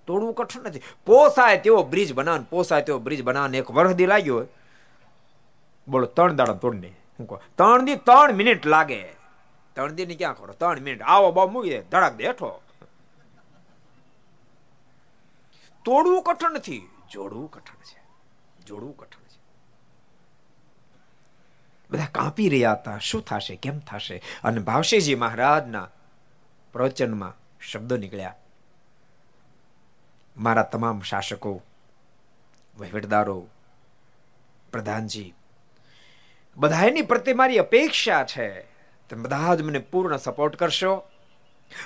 તોડવું 0.07 0.35
કઠણ 0.35 0.63
નથી. 0.63 0.81
પોસાય 1.07 1.59
તેવો 1.59 1.83
બ્રિજ 1.83 2.13
બનાવ 2.13 2.43
પોસાય 2.43 2.83
તેવો 2.83 2.99
બ્રિજ 2.99 3.23
બનાવ 3.23 3.55
એક 3.55 3.71
વરહદી 3.71 4.07
લાગ્યો 4.07 4.47
બોલો, 5.89 6.07
ત્રણ 6.07 6.37
દાડા 6.37 6.55
તોડને. 6.55 6.95
હું 7.19 7.27
કહો 7.27 7.41
ત્રણ 7.57 7.85
દી 7.85 7.97
ત્રણ 7.97 8.33
મિનિટ 8.33 8.67
લાગે. 8.67 9.03
ત્રણ 9.73 9.93
દી 9.93 10.07
ની 10.07 10.17
ક્યાં 10.17 10.37
કરો 10.37 10.53
ત્રણ 10.53 10.81
મિનિટ. 10.81 11.03
આવો 11.03 11.33
બા 11.33 11.47
મૂકી 11.47 11.71
દે. 11.71 11.83
ધડાક 11.83 12.15
દે, 12.15 12.27
હેઠો. 12.27 12.63
તોડવું 15.85 16.23
કઠણ 16.23 16.51
નથી. 16.53 16.89
જોડવું 17.13 17.51
કઠણ 17.51 17.75
છે. 17.75 18.03
જોડવું 18.67 18.97
કઠણ 18.97 19.24
બધા 21.95 22.07
કાપી 22.13 22.49
રહ્યા 22.49 22.73
હતા. 22.73 22.99
શું 22.99 23.25
થશે? 23.25 23.57
કેમ 23.57 23.79
થશે? 23.79 24.23
અને 24.45 24.61
ભાવશીજી 24.61 25.15
મહારાજના 25.15 25.89
પ્રવચનમાં 26.73 27.35
શબ્દો 27.61 27.97
નીકળ્યા. 27.97 28.35
મારા 30.37 30.63
તમામ 30.63 31.03
શાસકો, 31.03 31.63
વહીવટદારો, 32.79 33.47
પ્રધાનજી 34.73 35.35
બધા 36.57 36.87
એની 36.87 37.03
પ્રત્યે 37.03 37.35
મારી 37.35 37.59
અપેક્ષા 37.59 38.25
છે. 38.25 38.63
તમે 39.11 39.23
બધા 39.23 39.55
જ 39.55 39.63
મને 39.63 39.79
પૂર્ણ 39.79 40.17
સપોર્ટ 40.17 40.57
કરશો 40.57 40.95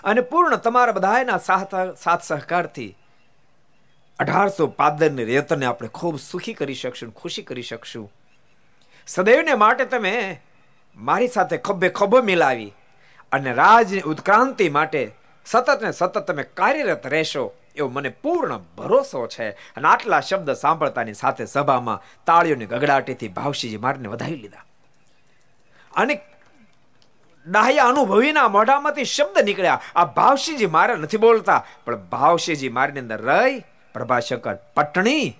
અને 0.04 0.20
પૂર્ણ 0.20 0.56
તમારા 0.56 0.92
બધાના 0.92 1.38
સાથ 1.96 2.22
સહકારથી 2.22 2.96
અઢારસો 4.18 4.66
પાદરની 4.66 5.24
રેતને 5.24 5.66
આપણે 5.66 5.88
ખૂબ 5.88 6.18
સુખી 6.20 6.54
કરી 6.54 6.74
શકશું 6.74 7.14
ખુશી 7.14 7.42
કરી 7.42 7.62
શકશું. 7.62 8.12
સદૈવને 9.09 9.54
માટે 9.54 9.84
તમે 9.84 10.40
મારી 10.96 11.28
સાથે 11.28 11.56
ખભે 11.56 11.88
ખભો 11.88 12.22
મિલાવી 12.22 12.72
અને 13.32 13.52
રાજની 13.52 14.00
ઉત્ક્રાંતિ 14.00 14.68
માટે 14.68 15.12
સતત 15.46 15.82
ને 15.82 15.92
સતત 15.92 16.18
તમે 16.18 16.42
કાર્યરત 16.42 17.06
રહેશો 17.06 17.54
એવો 17.76 17.88
મને 17.88 18.09
પૂર્ણ 18.09 18.59
ભરોસો 18.76 19.26
છે. 19.26 19.50
અને 19.50 19.88
આટલા 19.88 20.20
શબ્દ 20.20 20.52
સાંભળતાની 20.52 21.14
સાથે 21.14 21.46
સભામાં 21.46 22.02
તાળીઓની 22.26 22.66
ગગડાટીથી 22.66 23.28
ભાવશીજી 23.28 23.76
મારને 23.76 24.09
વધાવી 24.09 24.36
લીધા. 24.36 24.64
અને 25.96 26.20
ડાહ્યા 27.46 27.84
અનુભવીના 27.84 28.48
મોઢામાંથી 28.48 29.04
શબ્દ 29.04 29.44
નીકળ્યા. 29.44 29.80
આ 29.96 30.04
ભાવશીજી 30.04 30.66
મારે 30.66 30.94
નથી 30.94 31.16
બોલતા, 31.16 31.64
પણ 31.84 31.96
ભાવશીજી 31.96 32.68
મારની 32.68 33.00
અંદર 33.00 33.20
રહી 33.20 33.64
પ્રભાશંકર 33.94 34.54
પટણી 34.54 35.36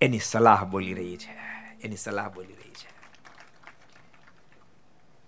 એની 0.00 0.18
સલાહ 0.18 0.64
બોલી 0.64 0.94
રહી 0.94 1.16
છે. 1.16 1.45
એની 1.86 1.96
સલાહ 1.96 2.28
બોલી 2.28 2.52
રહી 2.52 2.74
છે. 2.74 2.90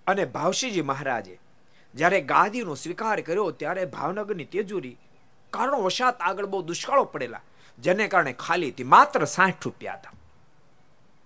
અને 0.07 0.25
ભાવશીજી 0.25 0.83
મહારાજે 0.83 1.39
જ્યારે 1.95 2.21
ગાદીનો 2.21 2.75
સ્વીકાર 2.75 3.21
કર્યો 3.21 3.51
ત્યારે 3.51 3.85
ભાવનગરની 3.85 4.45
તેજુરી 4.45 4.97
કારણોવશાત 5.51 6.21
આગળ 6.21 6.47
બહુ 6.47 6.63
દુષ્કાળો 6.63 7.05
પડેલા, 7.05 7.41
જેને 7.79 8.09
કારણે 8.09 8.33
ખાલી 8.33 8.71
હતી 8.71 8.85
માત્ર 8.85 9.25
સાઠ 9.25 9.65
રૂપિયા 9.65 9.95
હતા. 9.95 10.13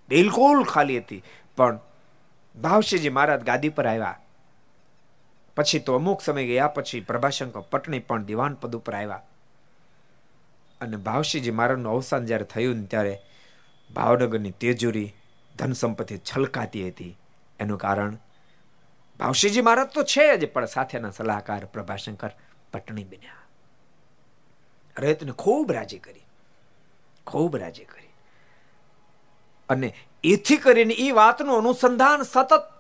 બિલકુલ 0.09 0.65
ખાલી 0.65 0.99
હતી, 0.99 1.23
પણ 1.57 1.79
ભાવશીજી 2.57 3.09
મહારાજ 3.09 3.43
ગાદી 3.43 3.69
પર 3.69 3.87
આવ્યા. 3.87 4.19
પછી 5.57 5.79
તો 5.79 5.95
અમુક 5.95 6.21
સમય 6.21 6.47
ગયા 6.47 6.69
પછી 6.69 7.01
પ્રભાશંકર 7.01 7.61
પટણી 7.61 7.99
પણ 7.99 8.25
દિવાન 8.25 8.55
પદ 8.55 8.77
ઉપર 8.77 8.95
આવ્યા. 8.95 9.23
અને 10.81 10.97
ભાવશીજી 10.97 11.51
મહારાજનું 11.51 11.93
અવસાન 11.93 12.27
જ્યારે 12.27 12.45
થયું 12.45 12.87
ત્યારે 12.87 13.19
ભાવનગરની 13.91 14.51
તેજુરી 14.51 15.15
ધન 15.59 15.73
સંપત્તિ 15.73 16.19
છલકાતી 16.19 16.89
હતી. 16.89 17.19
એનું 17.61 17.79
કારણ, 17.79 18.17
ભાવશીજી 19.19 19.61
મહારાજ 19.61 19.87
તો 19.87 20.03
છે 20.03 20.37
જ, 20.37 20.53
પણ 20.53 20.67
સાથેના 20.67 21.11
સલાહકાર 21.11 21.65
પ્રભાશંકર 21.65 22.31
પટણી 22.73 23.05
બન્યા. 23.05 23.33
રયતને 24.99 25.33
ખૂબ 25.33 25.73
રાજી 25.73 25.99
કરી. 25.99 26.25
ખૂબ 27.27 27.57
રાજી 27.57 27.85
કરી. 27.85 28.09
અને 29.69 29.95
એથી 30.25 30.57
કરીને 30.57 30.95
એ 30.95 31.11
વાતનું 31.11 31.59
અનુસંધાન 31.59 32.23
સતત 32.23 32.72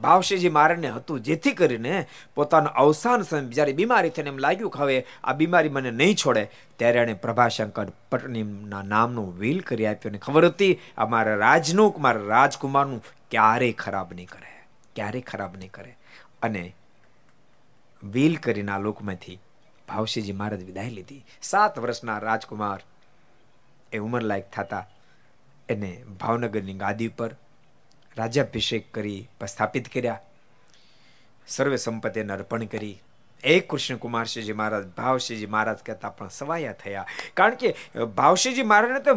ભાવશેજી 0.00 0.52
મારને 0.56 0.88
હતું, 0.90 1.22
જેથી 1.22 1.54
કરીને 1.54 2.06
પોતાનું 2.34 2.76
અવસાન 2.82 3.22
સમય 3.22 3.54
જ્યારે 3.56 3.72
બીમારી 3.72 4.12
થઈને 4.16 4.30
એમ 4.32 4.38
લાગ્યું 4.38 4.72
કે 4.74 4.82
હવે 4.82 4.96
આ 5.24 5.32
બીમારી 5.32 5.74
મને 5.76 5.90
નહીં 6.00 6.16
છોડે. 6.16 6.44
ત્યારે 6.78 7.02
એણે 7.02 7.14
પ્રભાશંકર 7.24 7.88
પટનીના 8.10 8.82
નામનું 8.92 9.30
વીલ 9.38 9.60
કરી 9.60 9.86
આપ્યું 9.86 10.12
અને 10.12 10.24
ખબર 10.26 10.44
હતી, 10.46 10.74
આ 10.98 11.06
મારા 11.06 11.38
રાજનું, 11.44 11.94
મારા 11.98 12.30
રાજકુમારનું 12.34 13.02
ક્યારેય 13.30 13.80
ખરાબ 13.82 14.14
નહીં 14.14 14.30
કરે, 14.34 14.52
ક્યારેય 14.96 15.28
ખરાબ 15.30 15.56
નહીં 15.56 15.72
કરે. 15.72 15.96
અને 16.42 16.64
વીલ 18.02 18.36
કરીને 18.36 18.72
આ 18.72 18.78
લોકમાંથી 18.78 19.38
ભાવશીજી 19.88 20.32
મહારાજ 20.32 20.64
વિદાય 20.64 20.90
લીધી. 20.90 21.24
સાત 21.42 21.78
વર્ષના 21.78 22.18
રાજકુમાર 22.18 22.80
એ 23.92 23.98
ઉંમર 23.98 24.22
લાયક 24.22 24.50
થતા 24.50 24.84
એને 25.68 25.90
ભાવનગરની 26.20 26.80
ગાદી 26.82 27.08
પર 27.08 27.32
રાજ્યાભિષેક 28.16 28.94
કરી 28.94 29.28
સ્થાપિત 29.48 29.88
કર્યા. 29.88 30.20
સર્વે 31.48 31.76
સંપત્તિને 31.76 32.32
અર્પણ 32.32 32.64
કરી. 32.64 33.02
એ 33.44 33.60
કૃષ્ણકુમારશ્રીજી 33.60 34.52
મહારાજ, 34.52 34.86
ભાવશ્રીજી 34.86 35.46
મહારાજ 35.46 35.76
કહેતા 35.76 36.08
પણ 36.08 36.28
સવાયા 36.28 36.72
થયા. 36.72 37.06
કારણ 37.34 37.54
કે 37.54 37.74
ભાવશ્રીજી 38.04 38.62
મહારાજને 38.62 39.00
તો 39.00 39.14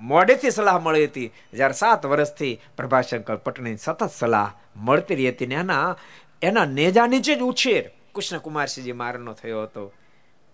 મોડેથી 0.00 0.50
સલાહ 0.50 0.78
મળી 0.78 1.04
હતી. 1.04 1.32
જ્યારે 1.52 1.72
સાત 1.72 2.06
વર્ષથી 2.06 2.60
પ્રભાશંકર 2.76 3.36
પટણી 3.36 3.76
સતત 3.76 4.10
સલાહ 4.18 4.52
મળતી 4.76 5.14
રહી 5.14 5.28
હતી 5.28 5.46
ને 5.46 5.54
એના 5.54 5.96
એના 6.42 6.64
નેજા 6.64 7.06
નીચે 7.06 7.34
જ 7.34 7.40
ઉછેર 7.40 7.90
કૃષ્ણકુમારસિંહજી 8.14 8.92
મહારાજનો 8.92 9.32
થયો 9.32 9.62
હતો. 9.62 9.92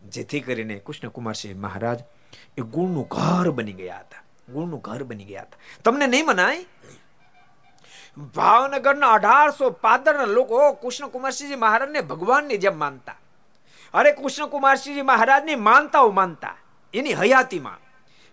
જેથી 0.09 0.41
કરીને 0.41 0.79
કૃષ્ણકુમારસિંહ 0.79 1.61
મહારાજ 1.61 2.01
એ 2.59 2.63
ગુણનું 2.63 3.09
ઘર 3.09 3.51
બની 3.51 3.73
ગયા 3.73 3.99
હતા. 3.99 4.23
ગુણનું 4.53 4.81
ઘર 4.81 5.03
બની 5.03 5.25
ગયા 5.25 5.43
હતા. 5.43 5.59
તમને 5.85 6.07
નહીં 6.07 6.27
મનાય? 6.27 6.65
ભાવનગરના 8.17 9.13
અઢારસો 9.13 9.71
પાદરના 9.71 10.25
લોકો 10.25 10.73
કૃષ્ણકુમારસિંહજી 10.73 11.57
મહારાજને 11.57 12.01
ભગવાનની 12.01 12.57
જેમ 12.57 12.79
માનતા. 12.79 13.15
અરે 13.95 14.13
કૃષ્ણકુમારસિંહજી 14.13 15.03
મહારાજની 15.03 15.55
માનતાઓ 15.55 16.11
માનતા. 16.11 16.57
એની 16.95 17.13
હયાતીમાં. 17.13 17.79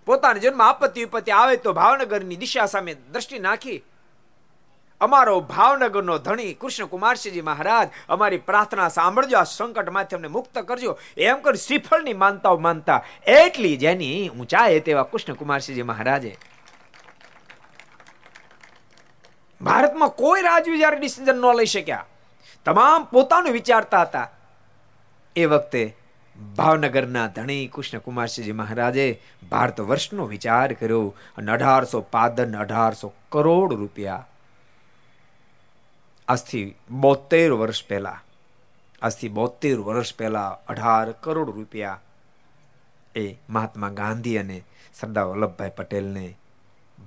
પોતાના 0.05 0.39
જન્મ 0.39 0.61
આપત્તિ 0.61 0.99
વિપત્તિ 0.99 1.31
આવે 1.31 1.57
તો 1.57 1.73
ભાવનગરની 1.73 2.35
દિશા 2.35 2.65
સામે 2.65 2.93
દ્રષ્ટિ 2.93 3.39
નાખી. 3.39 3.83
અમારો 5.01 5.39
ભાવનગરનો 5.39 6.17
ધણી 6.17 6.53
કૃષ્ણકુમારસિંહજી 6.53 7.41
મહારાજ 7.41 7.89
અમારી 8.09 8.37
પ્રાર્થના 8.37 8.89
સાંભળજો, 8.89 9.37
આ 9.37 9.43
સંકટમાંથી 9.43 10.15
અમને 10.15 10.27
મુક્ત 10.27 10.57
કરજો. 10.57 10.97
એમ 11.17 11.37
કરી 11.37 11.57
શ્રીફળની 11.57 12.13
માનતાઓ 12.13 12.57
માનતા. 12.57 13.03
એટલી 13.27 13.77
જેની 13.77 14.29
ઊંચાઈ 14.29 14.79
તેવા 14.79 15.03
કૃષ્ણકુમારસિંહજી 15.03 15.81
મહારાજે 15.81 16.37
ભારતમાં 19.63 20.17
કોઈ 20.21 20.41
રાજવી 20.41 20.79
જ્યારે 20.79 20.99
ડિસિઝન 20.99 21.35
ન 21.35 21.45
લઈ 21.57 21.71
શક્યા. 21.73 22.05
તમામ 22.65 23.05
પોતાનું 23.05 23.57
વિચારતા 23.57 24.03
હતા. 24.05 24.27
એ 25.35 25.45
વખતે 25.45 25.83
ભાવનગરના 26.57 27.27
ધણી 27.35 27.71
કૃષ્ણકુમારસિંહજી 27.73 28.59
મહારાજે 28.61 29.07
ભારત 29.49 29.81
વર્ષનો 29.89 30.27
વિચાર 30.33 30.69
કર્યો 30.73 31.07
અને 31.37 31.51
અઢારસો 31.51 32.01
પાદન 32.13 32.55
અઢારસો 32.57 33.13
કરોડ 33.31 33.71
રૂપિયા. 33.81 34.23
આજથી 36.27 36.65
બોતેર 37.01 37.51
વર્ષ 37.53 37.83
પહેલા, 37.87 38.19
આજથી 39.01 39.35
બોતેર 39.37 39.77
વર્ષ 39.79 40.13
પહેલા 40.17 40.49
અઢાર 40.67 41.11
કરોડ 41.23 41.49
રૂપિયા 41.57 41.99
એ 43.15 43.25
મહાત્મા 43.49 43.97
ગાંધી 43.99 44.37
અને 44.37 44.57
સરદાર 44.99 45.27
વલ્લભભાઈ 45.31 45.77
પટેલને 45.77 46.25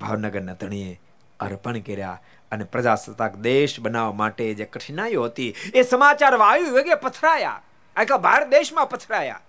ભાવનગરના 0.01 0.61
ધણીએ 0.61 0.93
અર્પણ 1.41 1.79
કર્યા. 1.81 2.19
અને 2.53 2.65
પ્રજાસત્તાક 2.65 3.37
દેશ 3.47 3.81
બનાવવા 3.81 4.19
માટે 4.23 4.55
જે 4.55 4.65
કઠિનાઈઓ 4.65 5.25
હતી, 5.25 5.55
એ 5.75 5.83
સમાચાર 5.83 6.35
વાયુ 6.37 6.75
વેગે 6.75 6.95
પથરાયા. 6.95 7.61
આખા 7.97 8.19
ભારત 8.19 8.49
દેશમાં 8.49 8.89
પથરાયા. 8.89 9.41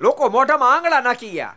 લોકો 0.00 0.28
મોઢામાં 0.28 0.72
આંગળા 0.74 1.00
નાખી 1.00 1.30
ગયા 1.30 1.56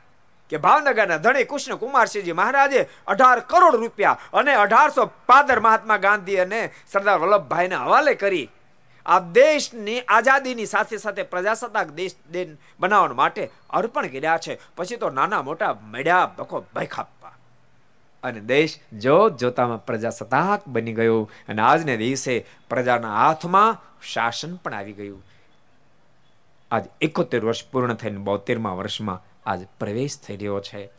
કે 0.51 0.57
ભાવનગરના 0.57 1.17
ધણી 1.17 1.45
કૃષ્ણ 1.51 1.75
કુમારસિંહજી 1.75 2.35
મહારાજે 2.39 2.81
અઢાર 3.07 3.39
કરોડ 3.51 3.75
રૂપિયા 3.75 4.19
અને 4.33 4.55
અઢારસો 4.55 5.05
પાદર 5.25 5.59
મહાત્મા 5.59 5.97
ગાંધી 5.97 6.39
અને 6.39 6.59
સરદાર 6.91 7.17
વલ્લભભાઈને 7.19 7.79
હવાલે 7.85 8.13
કરી 8.15 8.43
આ 9.05 9.19
દેશની 9.37 10.01
આઝાદીની 10.07 10.65
સાથે 10.65 10.97
સાથે 10.97 11.23
પ્રજાસત્તાક 11.23 11.89
દેશ 11.91 12.15
બનાવવા 12.79 13.19
માટે 13.21 13.49
અર્પણ 13.69 14.07
કર્યા 14.07 14.37
છે. 14.37 14.59
પછી 14.75 14.95
તો 14.95 15.09
નાના 15.09 15.41
મોટા 15.41 15.73
મેળ્યા 15.91 16.31
ભખો 16.37 16.65
ભાઈ 16.75 16.93
અને 18.23 18.39
દેશ 18.39 18.79
જોત 18.99 19.37
જોતામાં 19.37 19.85
પ્રજાસત્તાક 19.85 20.67
બની 20.67 20.93
ગયો 20.93 21.29
અને 21.49 21.61
આજને 21.61 21.97
દિવસે 21.97 22.45
પ્રજાના 22.69 23.15
હાથમાં 23.15 23.77
શાસન 24.01 24.55
પણ 24.55 24.73
આવી 24.73 24.93
ગયું. 24.93 25.23
આજ 26.71 26.83
એકોતેર 27.01 27.45
વર્ષ 27.45 27.67
પૂર્ણ 27.67 27.93
થઈને 27.93 28.17
બોતેરમાં 28.17 28.77
વર્ષમાં 28.77 29.23
આજ 29.45 29.67
પ્રવેશ 29.79 30.17
થઈ 30.17 30.37
રહ્યો 30.37 30.59
છે. 30.59 30.89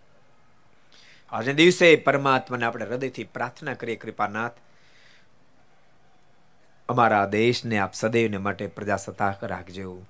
આજને 1.32 1.54
દિવસે 1.54 1.96
પરમાત્માને 1.96 2.66
આપણે 2.66 2.84
હૃદયથી 2.84 3.24
પ્રાર્થના 3.24 3.74
કરીએ, 3.74 3.96
કૃપાનાથ. 3.96 4.52
અમારા 6.88 7.26
દેશને 7.26 7.78
આપ 7.78 7.94
સદૈવને 7.94 8.36
માટે 8.36 8.66
પ્રજાસત્તાક 8.66 9.44
રાખજો. 9.44 10.02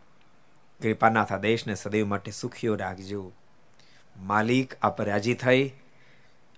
કૃપાનાથ, 0.82 1.32
આ 1.32 1.38
દેશને 1.38 1.74
સદૈવ 1.74 2.06
માટે 2.06 2.30
સુખીઓ 2.30 2.76
રાખજો. 2.76 3.32
માલિક 4.16 4.74
આપ 4.82 5.02
રાજી 5.02 5.34
થઈ 5.34 5.72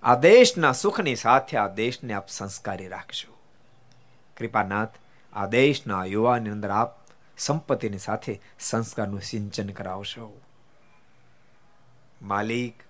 આ 0.02 0.14
દેશના 0.14 0.72
સુખની 0.72 1.16
સાથે 1.16 1.56
આ 1.56 1.68
દેશને 1.68 2.12
આપ 2.12 2.28
સંસ્કારી 2.28 2.88
રાખજો. 2.88 3.36
કૃપાનાથ, 4.36 4.94
આ 5.32 5.46
દેશના 5.46 6.04
યુવાની 6.04 6.50
અંદર 6.50 6.70
આપ 6.70 6.92
સંપત્તિની 7.38 7.98
સાથે 7.98 8.40
સંસ્કારનું 8.60 9.20
સિંચન 9.20 9.68
કરાવશો. 9.68 10.40
માલિક, 12.22 12.82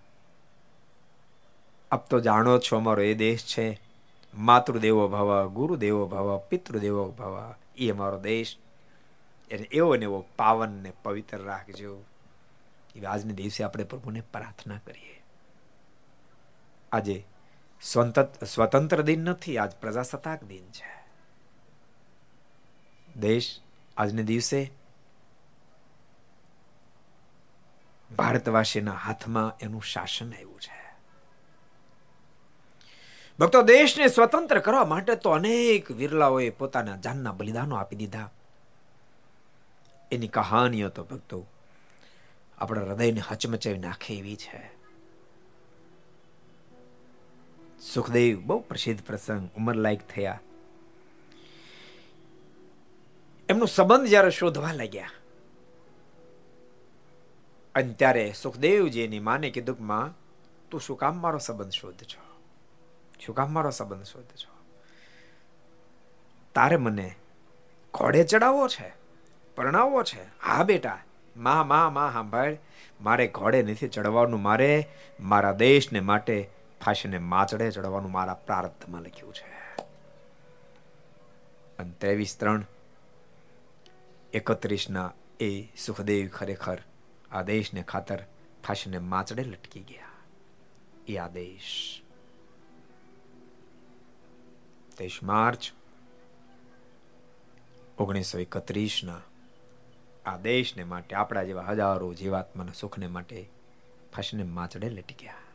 આપ 1.91 2.11
તો 2.11 2.21
જાણો 2.21 2.59
છો 2.59 2.77
અમારો 2.77 3.03
એ 3.03 3.15
દેશ 3.15 3.45
છે. 3.47 3.81
માતૃદેવો 4.35 5.09
ભવ, 5.09 5.49
ગુરુદેવો 5.49 6.07
ભવ, 6.07 6.39
પિતૃદેવો 6.39 7.11
ભવ 7.11 7.55
એ 7.77 7.91
અમારો 7.91 8.21
દેશ. 8.21 8.57
એને 9.51 9.69
એવો 9.73 9.97
ને 9.97 10.03
એવો 10.03 10.27
પાવન 10.37 10.71
ને 10.71 10.93
પવિત્ર 11.03 11.39
રાખજો. 11.39 12.05
આજને 13.09 13.33
દિવસે 13.33 13.65
આપણે 13.65 13.85
પ્રભુને 13.85 14.21
પ્રાર્થના 14.21 14.79
કરીએ. 14.87 15.16
આજે 16.93 17.26
સ્વતંત્ર 18.47 19.03
દિન 19.03 19.20
નથી, 19.20 19.59
આજ 19.59 19.72
પ્રજાસત્તાક 19.76 20.45
દિન 20.45 20.64
છે. 20.70 21.07
દેશ 23.16 23.61
આજને 23.97 24.22
દિવસે 24.22 24.72
ભારતવાસીના 28.16 28.93
હાથમાં 28.93 29.57
એનું 29.61 29.82
શાસન 29.82 30.32
આવ્યું 30.32 30.61
છે. 30.61 30.95
ભક્તો, 33.39 33.62
દેશને 33.62 34.09
સ્વતંત્ર 34.09 34.59
કરવા 34.59 34.84
માટે 34.84 35.14
તો 35.14 35.30
અનેક 35.30 35.91
વિરલાઓએ 35.91 36.51
પોતાના 36.51 36.97
જાનના 36.97 37.32
બલિદાનો 37.32 37.76
આપી 37.76 37.97
દીધા. 37.97 38.30
એની 40.12 40.28
કહાનીઓ 40.28 40.89
તો 40.89 41.05
ભક્તો, 41.05 41.47
આપણા 42.59 42.80
હૃદયને 42.80 43.20
હચમચાવી 43.20 43.78
નાખે 43.78 44.14
એવી 44.14 44.37
છે. 44.37 44.76
સુખદેવ 47.95 48.41
બહુ 48.41 48.59
પ્રસિદ્ધ 48.61 49.03
પ્રસંગ 49.03 49.49
ઉંમર 49.57 49.74
લાયક 49.74 50.03
થયા. 50.09 50.41
એમનો 53.49 53.66
સંબંધ 53.66 54.09
જ્યારે 54.09 54.30
શોધવા 54.30 54.72
લાગ્યા, 54.72 55.11
અને 57.74 57.93
ત્યારે 57.93 58.32
સુખદેવજી 58.32 59.01
એની 59.01 59.18
માને 59.18 59.51
કીધું 59.51 59.76
માં 59.80 60.14
તું 60.70 60.80
શું 60.80 60.97
કામ 60.97 61.16
મારો 61.16 61.39
સંબંધ 61.39 61.70
શોધ 61.70 62.03
છો? 62.03 62.22
શું 63.20 63.34
કામ 63.34 63.53
મારો 63.53 63.70
સંબંધ 63.70 64.05
શોધ 64.05 64.30
છો? 64.37 64.53
તારે 66.55 66.76
મને 66.76 67.14
ઘોડે 67.95 68.24
ચડાવવો 68.24 68.68
છે? 68.68 68.89
પરણાવવો 69.57 70.03
છે? 70.03 70.22
હા 70.43 70.64
બેટા, 70.64 70.99
મા 71.37 71.64
મા 71.64 71.91
મા, 71.91 72.11
સાંભળ. 72.12 72.57
મારે 73.01 73.26
ઘોડે 73.28 73.62
નથી 73.62 73.89
ચડવાનું. 73.89 74.43
મારે 74.43 74.89
મારા 75.20 75.53
દેશને 75.53 76.01
માટે 76.01 76.56
ફાંસીને 76.81 77.18
માચડે 77.18 77.70
ચડવાનું 77.70 78.11
મારા 78.11 78.35
પ્રારબ્ધમાં 78.35 79.03
લખ્યું 79.03 79.35
છે. 79.35 79.51
અને 81.79 81.93
ત્રેવીસ 82.01 82.39
ત્રણ 82.39 82.64
એકત્રીસના 84.33 85.12
એ 85.41 85.68
સુખદેવ 85.77 86.29
ખરેખર 86.29 86.79
આદેશને 87.31 87.83
ખાતર 87.83 88.22
ફાંસીને 88.66 88.99
માચડે 88.99 89.43
લટકી 89.43 89.81
ગયા. 89.81 90.12
એ 91.07 91.16
આદેશ 91.16 92.03
તેઈસ 94.97 95.18
માર્ચ 95.22 95.72
ઓગણીસો 97.99 98.39
એકત્રીસના 98.39 99.20
આ 100.27 100.37
દેશને 100.37 100.85
માટે, 100.85 101.16
આપણા 101.16 101.43
જેવા 101.43 101.62
હજારો 101.62 102.14
જીવાત્માના 102.14 102.72
સુખને 102.72 103.07
માટે 103.07 103.51
ફાંસીને 104.14 104.43
માચડે 104.43 104.89
લટક્યા 104.89 105.45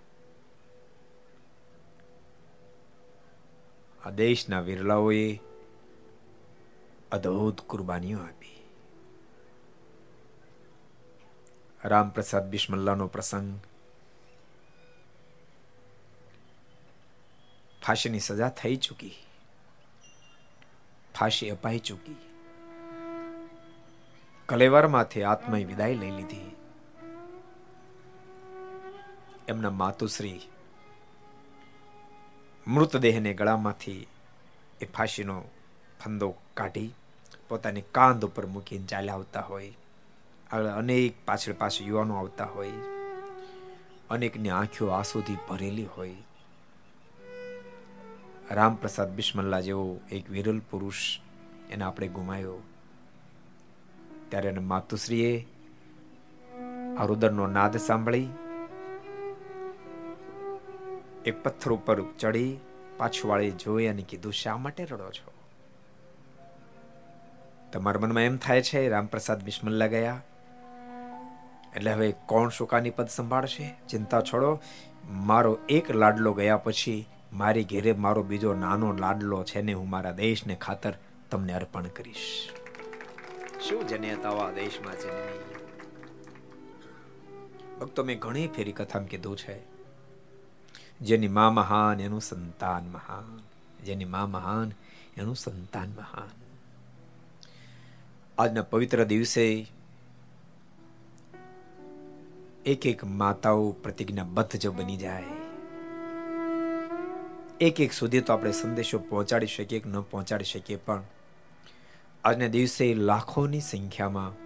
આ 4.06 4.10
દેશના 4.10 4.60
વિરલાઓએ 4.60 5.40
અદ્ભુત 7.12 7.62
કુરબાનીઓ 7.62 8.20
આપી. 8.20 8.56
રામપ્રસાદ 11.84 12.50
બિસ્મલ્લાનો 12.50 13.08
પ્રસંગ, 13.08 13.60
ફાંસીની 17.86 18.20
સજા 18.20 18.50
થઈ 18.50 18.76
ચૂકી, 18.76 19.14
ફાંસી 21.20 21.50
અપાઈ 21.50 21.80
ચૂકી. 21.80 22.20
કલેવરમાંથી 24.50 25.24
આત્માએ 25.24 25.64
વિદાય 25.64 25.96
લઈ 25.96 26.12
લીધી. 26.12 26.56
એમના 29.48 29.70
માતુશ્રી 29.70 30.40
મૃતદેહને 32.68 33.34
ગળામાંથી 33.34 34.08
એ 34.82 34.86
ફાંસીનો 34.86 35.44
ફંદો 36.06 36.36
કાઢી 36.54 36.94
પોતાની 37.50 37.82
કાંધ 37.82 38.26
ઉપર 38.26 38.46
મૂકીને 38.46 38.86
ચાલ્યા 38.86 39.14
આવતા 39.14 39.42
હોય. 39.42 39.74
અનેક 40.52 41.14
પાછળ 41.26 41.54
પાછળ 41.54 41.86
યુવાનો 41.86 42.16
આવતા 42.16 42.46
હોય. 42.46 42.72
અનેકની 44.10 44.50
આંખો 44.50 44.88
આંસુથી 44.88 45.38
ભરેલી 45.50 45.86
હોય. 45.86 46.16
રામપ્રસાદ 48.52 49.12
બિસ્મલ્લા 49.12 49.62
જેવો 49.62 50.00
એક 50.12 50.30
વિરલ 50.30 50.60
પુરુષ 50.60 51.20
એને 51.70 51.84
આપણે 51.84 52.08
ગુમાયો. 52.08 52.58
ત્યારે 54.30 54.50
એને 54.50 54.60
માતુશ્રીએ 54.60 55.48
આ 56.98 57.06
રુદરનો 57.06 57.48
નાદ 57.48 57.78
સાંભળી 57.78 58.28
એક 61.26 61.44
પથ્થર 61.44 61.72
ઉપર 61.72 62.02
ચડી 62.20 62.58
પાછું 62.98 63.32
વાળી 63.32 63.52
જોઈ 63.52 63.88
અને 63.88 64.02
કીધું, 64.02 64.34
શા 64.34 64.58
માટે 64.58 64.86
રડો 64.86 65.12
છો? 65.12 65.32
તમારા 67.74 68.00
મનમાં 68.00 68.24
એમ 68.24 68.38
થાય 68.38 68.62
છે, 68.62 68.90
રામપ્રસાદ 68.90 69.44
બિસ્મલ્લા 69.44 69.88
ગયા. 69.88 70.22
એટલે 71.76 71.92
હવે 71.94 72.14
કોણ 72.26 72.50
સુકાની 72.50 72.90
પદ 72.90 73.08
સંભાળશે? 73.08 73.76
ચિંતા 73.90 74.22
છોડો. 74.22 74.60
મારો 75.10 75.60
એક 75.70 75.92
લાડલો 75.92 76.34
ગયા 76.34 76.58
પછી 76.58 77.08
મારી 77.34 77.64
ઘેરે 77.64 77.94
મારો 77.94 78.24
બીજો 78.24 78.54
નાનો 78.54 78.92
લાડલો 78.92 79.44
છે 79.44 79.62
ને, 79.62 79.74
હું 79.74 79.90
મારા 79.90 80.12
દેશને 80.12 80.56
ખાતર 80.56 80.94
તમને 81.32 81.54
અર્પણ 81.54 81.84
કરીશ. 81.84 82.50
શું 83.62 83.88
જન્યતાઓ 83.88 84.52
દેશમાં 84.52 84.94
જન્મી 84.94 85.40
ભક્તો, 87.80 88.04
મેં 88.04 88.20
ઘણી 88.20 88.48
ફેરી 88.48 88.72
કથામાં 88.72 89.08
કીધું 89.08 89.38
છે. 89.38 89.71
જેની 91.02 91.28
મા 91.28 91.50
મહાન, 91.50 92.00
એનું 92.00 92.22
સંતાન 92.22 92.84
મહાન. 92.86 93.40
જેની 93.86 94.06
મા 94.06 94.26
મહાન, 94.26 94.72
એનું 95.18 95.36
સંતાન 95.36 95.90
મહાન. 95.98 96.32
આજના 98.38 98.62
પવિત્ર 98.62 99.04
દિવસે 99.04 99.46
એક 102.66 102.86
એક 102.86 103.04
માતાઓ 103.04 103.72
પ્રતિજ્ઞાબદ્ધ 103.72 104.56
જો 104.56 104.72
બની 104.72 104.98
જાય 104.98 105.38
એક 107.62 107.82
એક 107.82 107.94
સુધી 107.94 108.22
તો 108.22 108.34
આપણે 108.34 108.52
સંદેશો 108.52 108.98
પહોંચાડી 109.00 109.48
શકીએ 109.48 109.80
કે 109.80 109.90
ન 109.90 110.02
પહોંચાડી 110.02 110.44
શકીએ, 110.44 110.78
પણ 110.78 111.04
આજના 112.24 112.48
દિવસે 112.48 112.94
લાખોની 112.94 113.62
સંખ્યામાં 113.62 114.41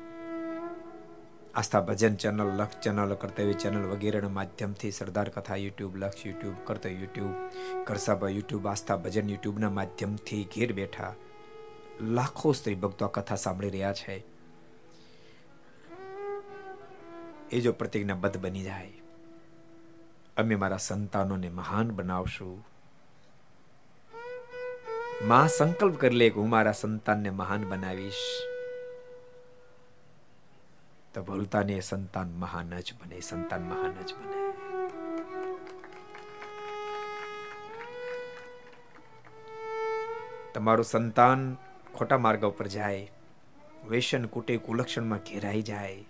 Aastha 1.55 1.81
Bhajan 1.81 2.15
channel 2.15 2.49
Laksh 2.59 2.79
channel 2.83 3.13
Kartavya 3.15 3.53
channel 3.53 3.85
વગેરેના 3.87 4.29
માધ્યમથી 4.29 4.91
સરદાર 4.91 5.29
કથા 5.29 5.55
YouTube 5.55 5.93
Laksh 5.95 6.25
YouTube 6.25 6.55
Kartavya 6.63 6.93
YouTube 6.93 7.33
કરસાબા 7.83 8.29
YouTube, 8.29 8.67
Aastha 8.67 8.97
ભજન 8.97 9.29
યુટ્યુબના 9.29 9.69
માધ્યમથી 9.69 10.43
ઘેર 10.55 10.73
બેઠા 10.73 11.13
લાખો 12.01 12.51
સ્ત્રી 12.51 12.75
ભક્તો 12.75 13.07
કથા 13.07 13.35
સાંભળી 13.35 13.69
રહ્યા 13.69 13.93
છે. 13.93 14.15
એ 17.51 17.61
જો 17.61 17.71
પ્રતિજ્ઞાબદ્ધ 17.71 18.37
બની 18.37 18.63
જાય, 18.63 18.91
અમે 20.37 20.55
મારા 20.55 20.77
સંતાનોને 20.77 21.49
મહાન 21.49 21.91
બનાવશું. 21.91 22.57
મા 25.27 25.47
સંકલ્પ 25.47 25.95
કરી 25.97 26.15
લે 26.15 26.29
કે 26.29 26.39
હું 26.39 26.49
મારા 26.49 26.71
સંતાનને 26.71 27.29
મહાન 27.29 27.63
બનાવીશ. 27.63 28.25
તો 31.15 31.23
ભૂલતાને 31.23 31.79
સંતાન 31.79 32.31
મહાન 32.31 32.79
જ 32.79 32.93
બને 32.93 33.19
સંતાન 33.19 33.61
મહાન 33.61 33.91
જ 33.91 34.13
બને. 34.15 34.53
તમારું 40.53 40.85
સંતાન 40.85 41.57
ખોટા 41.97 42.17
માર્ગ 42.17 42.45
ઉપર 42.45 42.67
જાય, 42.67 43.11
વેશન 43.87 44.25
કુટે, 44.25 44.57
કુલક્ષણમાં 44.57 45.19
ઘેરાઈ 45.19 45.61
જાય. 45.61 46.05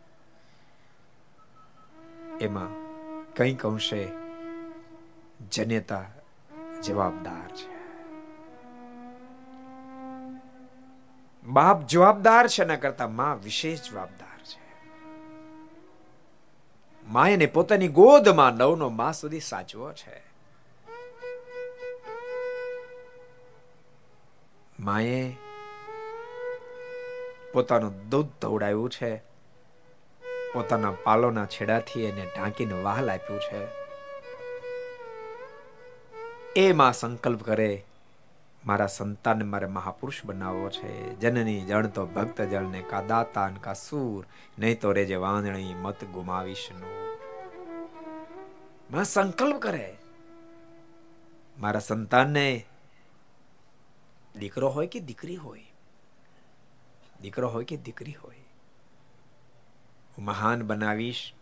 એમાં 2.41 2.71
કંઈક 3.33 3.65
અંશે 3.65 4.07
જનેતા 5.51 6.05
જવાબદાર 6.83 7.55
છે. 7.55 7.75
બાપ 11.43 11.87
જવાબદાર 11.87 12.47
છે, 12.47 12.63
એના 12.63 12.75
કરતા 12.75 13.07
માં 13.07 13.43
વિશેષ 13.43 13.91
જવાબદાર 13.91 14.34
માયને 17.07 17.45
પોતાની 17.45 17.87
ગોદમાં 17.87 18.53
નવનો 18.53 18.89
માસ 18.89 19.21
સુધી 19.21 19.39
સાચવો 19.39 19.91
છે. 19.91 20.23
માએ 24.79 25.33
પોતાનું 27.53 28.09
દૂધ 28.09 28.27
ધવડાવ્યું 28.41 28.89
છે. 28.89 29.17
પોતાના 30.53 30.91
પાલોના 30.91 31.45
છેડાથી 31.45 32.03
એને 32.05 32.25
ઢાંકીને 32.25 32.73
વાહલ 32.73 33.11
આપ્યું 33.11 33.39
છે. 33.39 33.85
એ 36.55 36.71
માં 36.71 36.93
સંકલ્પ 36.93 37.43
કરે 37.43 37.85
મારા 38.65 38.87
સંતાનને 38.87 39.43
મારે 39.43 39.67
મહાપુરુષ 39.67 40.25
બનાવવો 40.25 40.69
છે. 40.69 41.19
જનની 41.19 41.61
જણ 41.61 41.87
તો 41.87 42.05
ભક્ત 42.05 42.41
જળને 42.41 42.81
કા 42.81 43.01
દાતા 43.01 43.49
કા 43.49 43.73
સૂર, 43.73 44.27
નહીં 44.59 44.79
તો 44.79 44.91
રેજે 44.91 45.15
વાંદણી 45.15 45.73
મત 45.73 46.03
ગુમાવીશમાં 46.03 47.05
સંકલ્પ 49.03 49.61
કરે. 49.61 49.97
મારા 51.59 51.79
સંતાનને 51.79 52.65
દીકરો 54.39 54.69
હોય 54.69 54.87
કે 54.87 54.99
દીકરી 54.99 55.35
હોય? 55.35 55.61
દીકરો 57.21 57.49
હોય 57.49 57.65
કે 57.65 57.77
દીકરી 57.77 58.13
હોય? 58.13 58.35
હું 60.17 60.25
મહાન 60.25 60.63
બનાવીશ. 60.63 61.33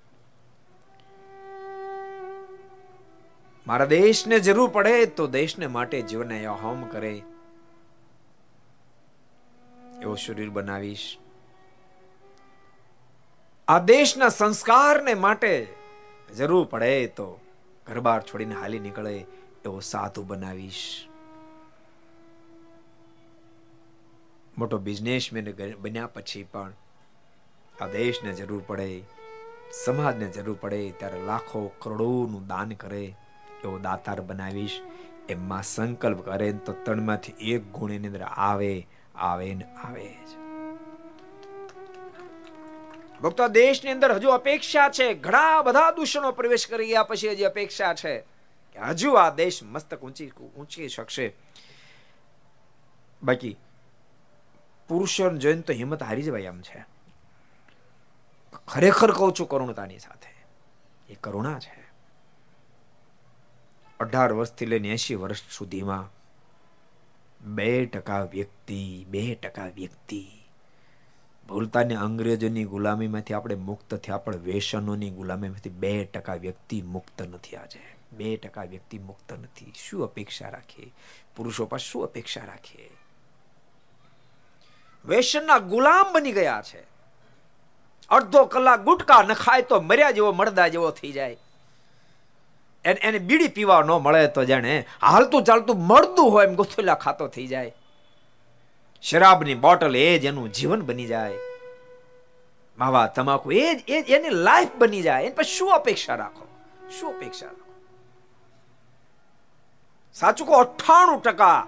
મારા 3.67 3.85
દેશને 3.85 4.39
જરૂર 4.39 4.69
પડે 4.69 5.05
તો 5.05 5.27
દેશને 5.27 5.67
માટે 5.67 6.01
જીવને 6.01 6.45
હોમ 6.45 6.83
કરે. 6.83 7.13
એવો 10.01 10.15
શરીર 10.15 10.49
બનાવીશ. 10.49 11.17
આ 13.67 13.79
દેશના 13.79 14.29
સંસ્કારને 14.29 15.13
માટે 15.13 15.67
જરૂર 16.37 16.65
પડે 16.65 17.07
તો 17.07 17.39
ઘરબાર 17.87 18.21
છોડીને 18.21 18.55
હાલી 18.55 18.79
નીકળે 18.79 19.15
એવો 19.65 19.79
સાધુ 19.79 20.23
બનાવીશ. 20.23 21.07
મોટો 24.57 24.77
બિઝનેસમેન 24.77 25.75
બન્યા 25.79 26.07
પછી 26.07 26.43
પણ 26.43 26.73
આ 27.81 27.87
દેશને 27.87 28.33
જરૂર 28.33 28.63
પડે, 28.67 29.03
સમાજને 29.85 30.27
જરૂર 30.27 30.57
પડે, 30.61 30.91
ત્યારે 30.91 31.21
લાખો 31.21 31.71
કરોડોનું 31.79 32.47
દાન 32.47 32.69
કરે. 32.69 33.15
એવો 33.63 33.79
દાતાર 33.79 34.21
બનાવીશ 34.21 34.81
એમાં 35.29 35.63
સંકલ્પ 35.63 36.25
કરે 36.25 36.53
તો 36.53 36.73
તણમાંથી 36.73 37.31
એક 37.31 37.63
ગુણ 37.63 37.91
એની 37.91 38.07
અંદર 38.07 38.21
આવે 38.21 38.87
આવે 39.15 39.53
ને 39.53 39.63
આવે 39.63 40.09
જ. 40.09 40.43
ભક્તો, 43.21 43.47
દેશની 43.47 43.91
અંદર 43.91 44.11
હજુ 44.11 44.29
અપેક્ષા 44.29 44.89
છે. 44.89 45.13
ઘણા 45.13 45.61
બધા 45.61 45.91
દૂષણો 45.91 46.31
પ્રવેશ 46.31 46.67
કરી 46.67 46.87
ગયા 46.87 47.03
પછી 47.03 47.31
હજી 47.31 47.43
અપેક્ષા 47.43 47.93
છે 47.93 48.19
કે 48.73 48.79
હજુ 48.79 49.13
આ 49.13 49.29
દેશ 49.29 49.59
મસ્તક 49.63 50.01
ઊંચી 50.01 50.29
ઊંચી 50.29 50.87
શકશે. 50.87 51.35
બાકી 53.23 53.57
પુરુષો 54.87 55.29
જોઈને 55.29 55.61
તો 55.61 55.73
હિંમત 55.73 56.03
હારી 56.03 56.21
જવાય 56.21 56.41
એમ 56.41 56.61
છે. 56.61 56.85
ખરેખર 58.67 59.11
કહું 59.11 59.33
છું, 59.39 59.49
કરુણતાની 59.49 59.99
સાથે. 59.99 60.45
એ 61.13 61.15
કરુણા 61.15 61.59
છે. 61.59 61.82
અઢાર 64.03 64.31
વર્ષથી 64.33 64.65
લઈને 64.65 64.93
એસી 64.93 65.15
વર્ષ 65.15 65.57
સુધીમાં 65.57 66.07
બે 67.55 67.85
ટકા 67.85 68.23
વ્યક્તિ, 68.35 68.81
બે 69.09 69.23
ટકા 69.35 69.69
વ્યક્તિ 69.75 70.23
ભૂલતાને 71.49 71.95
અંગ્રેજોની 71.95 72.63
ગુલામીમાંથી 72.63 73.33
આપણે 73.33 73.55
મુક્ત 73.69 73.95
થયા, 73.95 74.17
પણ 74.17 74.45
વેસનોની 74.45 75.09
ગુલામીમાંથી 75.09 75.75
બે 75.83 75.91
ટકા 76.05 76.37
વ્યક્તિ 76.45 76.81
મુક્ત 76.93 77.21
નથી 77.21 77.55
આજે. 77.55 77.83
બે 78.13 78.37
ટકા 78.37 78.63
વ્યક્તિ 78.63 78.97
મુક્ત 78.99 79.33
નથી. 79.33 79.73
શું 79.75 80.03
અપેક્ષા 80.03 80.49
રાખીએ 80.49 80.91
પુરુષો 81.35 81.65
પાસે 81.65 81.85
શું 81.85 82.03
અપેક્ષા 82.03 82.45
રાખીએ 82.45 82.89
વેસનના 85.05 85.59
ગુલામ 85.71 86.13
બની 86.13 86.35
ગયા 86.39 86.61
છે. 86.61 86.83
અડધો 88.09 88.45
કલાક 88.45 88.81
ગુટકા 88.87 89.21
ન 89.23 89.33
ખાય 89.43 89.67
તો 89.69 89.81
મર્યા 89.81 90.15
જેવો 90.17 90.31
મળદા 90.31 90.67
જેવો 90.67 90.91
થઈ 90.91 91.11
જાય. 91.11 91.42
એને 92.85 93.19
બીડી 93.19 93.47
પીવા 93.47 93.81
ન 93.81 93.87
મળે 93.87 94.27
તો 94.27 94.45
જાણે 94.45 94.85
હાલતું 95.01 95.43
ચાલતું 95.43 95.77
મળતું 95.87 96.31
હોય 96.31 96.47
એમ 96.47 96.55
ગોથુલા 96.55 96.95
ખાતો 96.95 97.27
થઈ 97.27 97.47
જાય. 97.47 97.75
શરાબની 99.01 99.55
બોટલ 99.55 99.95
એ 99.95 100.19
જ 100.19 100.25
એનું 100.25 100.51
જીવન 100.51 100.81
બની 100.81 101.05
જાય. 101.05 101.33
માવા 102.77 103.07
તમાકુ 103.07 103.51
એ 103.51 103.75
જ 103.75 103.83
એ 103.87 104.15
એની 104.15 104.29
લાઈફ 104.29 104.69
બની 104.77 105.01
જાય. 105.01 105.23
એની 105.23 105.33
પછી 105.33 105.57
શું 105.57 105.71
અપેક્ષા 105.71 106.15
રાખો? 106.15 106.47
શું 106.99 107.17
અપેક્ષા 107.17 107.45
રાખો? 107.45 107.73
સાચું 110.13 110.47
કહો, 110.47 110.53
અઠ્ઠાણું 110.53 111.21
ટકા. 111.21 111.67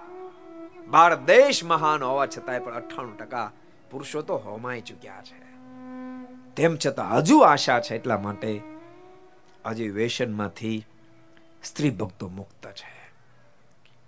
ભારત 0.90 1.18
દેશ 1.18 1.64
મહાન 1.64 2.02
હોવા 2.02 2.26
છતાંય 2.26 2.58
પણ 2.58 2.74
અઠ્ઠાણું 2.74 3.18
ટકા 3.18 3.50
પુરુષો 3.90 4.22
તો 4.22 4.36
હોમાઈ 4.36 4.80
ચુક્યા 4.80 5.22
છે. 5.22 5.46
તેમ 6.56 6.76
છતાં 6.86 7.16
હજુ 7.16 7.38
આશા 7.38 7.80
છે 7.80 7.94
એટલા 7.94 8.18
માટે 8.18 8.60
હજી 9.66 9.88
વેસનમાંથી 9.88 10.86
સ્ત્રી 11.66 11.90
ભક્તો 11.90 12.28
મુક્ત 12.28 12.66
છે 12.66 13.06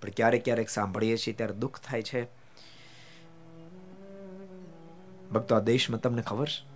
પણ 0.03 0.09
ક્યારેક 0.09 0.45
ક્યારેક 0.45 0.69
સાંભળીએ 0.69 1.17
છીએ 1.17 1.35
ત્યારે 1.35 1.55
દુઃખ 1.55 1.81
થાય 1.81 2.03
છે. 2.03 2.25
ભક્તો, 5.33 5.55
આ 5.55 5.59
દેશમાં 5.59 6.01
તમને 6.01 6.23
ખબર 6.23 6.49
છે? 6.49 6.69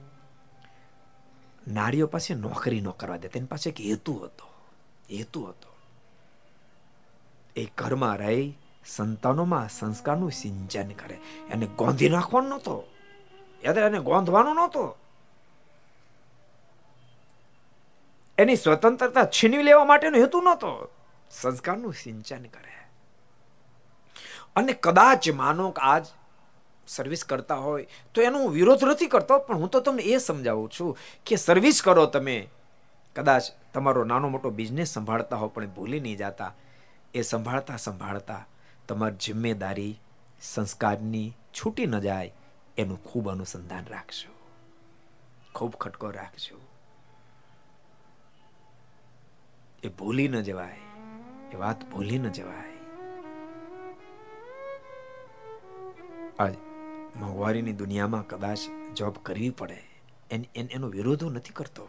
નારીઓ 1.71 2.07
પાસે 2.07 2.35
નોકરી 2.35 2.81
ન 2.81 2.91
કરવા 2.91 3.17
દે, 3.17 3.29
તેની 3.29 3.47
પાસે 3.47 3.71
એક 3.71 3.81
હેતુ 3.81 4.15
હતો. 4.15 4.47
હેતુ 5.11 5.45
હતો. 5.45 5.77
એ 7.57 7.65
ઘરમાં 7.65 8.17
રહી 8.17 8.59
સંતાનોમાં 8.87 9.69
સંસ્કારનું 9.69 10.31
સિંચન 10.31 10.89
કરે. 10.89 11.19
એને 11.51 11.67
ગોંધી 11.67 12.09
નાખવાનો 12.09 12.49
નહોતો. 12.49 12.85
યાદ 13.65 13.79
એને 13.79 13.99
ગોંધવાનો 13.99 14.55
નહોતો. 14.55 14.97
એની 18.39 18.57
સ્વતંત્રતા 18.57 19.25
છીનવી 19.25 19.63
લેવા 19.63 19.85
માટેનો 19.85 20.19
હેતુ 20.19 20.41
નહોતો. 20.41 20.89
સંસ્કારનું 21.31 21.95
સિંચન 21.95 22.43
કરે. 22.43 22.73
અને 24.57 24.73
કદાચ 24.73 25.31
માનો 25.31 25.71
કે 25.71 25.83
આજ 25.83 26.07
સર્વિસ 26.89 27.25
કરતા 27.25 27.55
હોય, 27.55 27.87
તો 28.15 28.23
એનો 28.23 28.39
હું 28.39 28.51
વિરોધ 28.51 28.85
નથી 28.85 29.07
કરતો, 29.07 29.39
પણ 29.39 29.57
હું 29.57 29.69
તો 29.69 29.81
તમને 29.81 30.03
એ 30.03 30.19
સમજાવું 30.19 30.71
છું 30.81 30.99
કે 31.27 31.37
સર્વિસ 31.37 31.83
કરો 31.83 32.07
તમે. 32.07 32.49
કદાચ 33.17 33.43
તમારો 33.75 34.05
નાનો 34.05 34.29
મોટો 34.29 34.51
બિઝનેસ 34.51 34.89
સંભાળતા 34.89 35.37
હો, 35.37 35.49
પણ 35.49 35.67
ભૂલી 35.67 36.01
નહીં 36.01 36.17
જતા. 36.17 36.55
એ 37.15 37.23
સંભાળતા 37.23 37.77
સંભાળતા 37.77 38.47
તમારી 38.89 39.17
જિમ્મેદારી 39.17 40.01
સંસ્કારની 40.43 41.37
છૂટી 41.55 41.87
ન 41.87 41.99
જાય, 41.99 42.35
એનું 42.79 43.05
ખૂબ 43.05 43.31
અનુસંધાન 43.31 43.85
રાખજો. 43.91 44.35
ખૂબ 45.55 45.77
ખટકો 45.77 46.11
રાખજો. 46.11 46.72
એ 49.83 49.89
ભૂલી 49.89 50.29
ન 50.29 50.37
જવાય, 50.41 50.83
એ 51.53 51.57
વાત 51.57 51.81
ભૂલી 51.91 52.19
ન 52.19 52.27
જવાય. 52.29 52.77
આજ 56.39 56.55
મોંઘવારીની 57.17 57.73
દુનિયામાં 57.73 58.27
કદાચ 58.27 58.63
જોબ 58.95 59.15
કરવી 59.23 59.51
પડે, 59.51 59.79
એનો 60.55 60.87
વિરોધો 60.89 61.31
નથી 61.31 61.53
કરતો. 61.53 61.85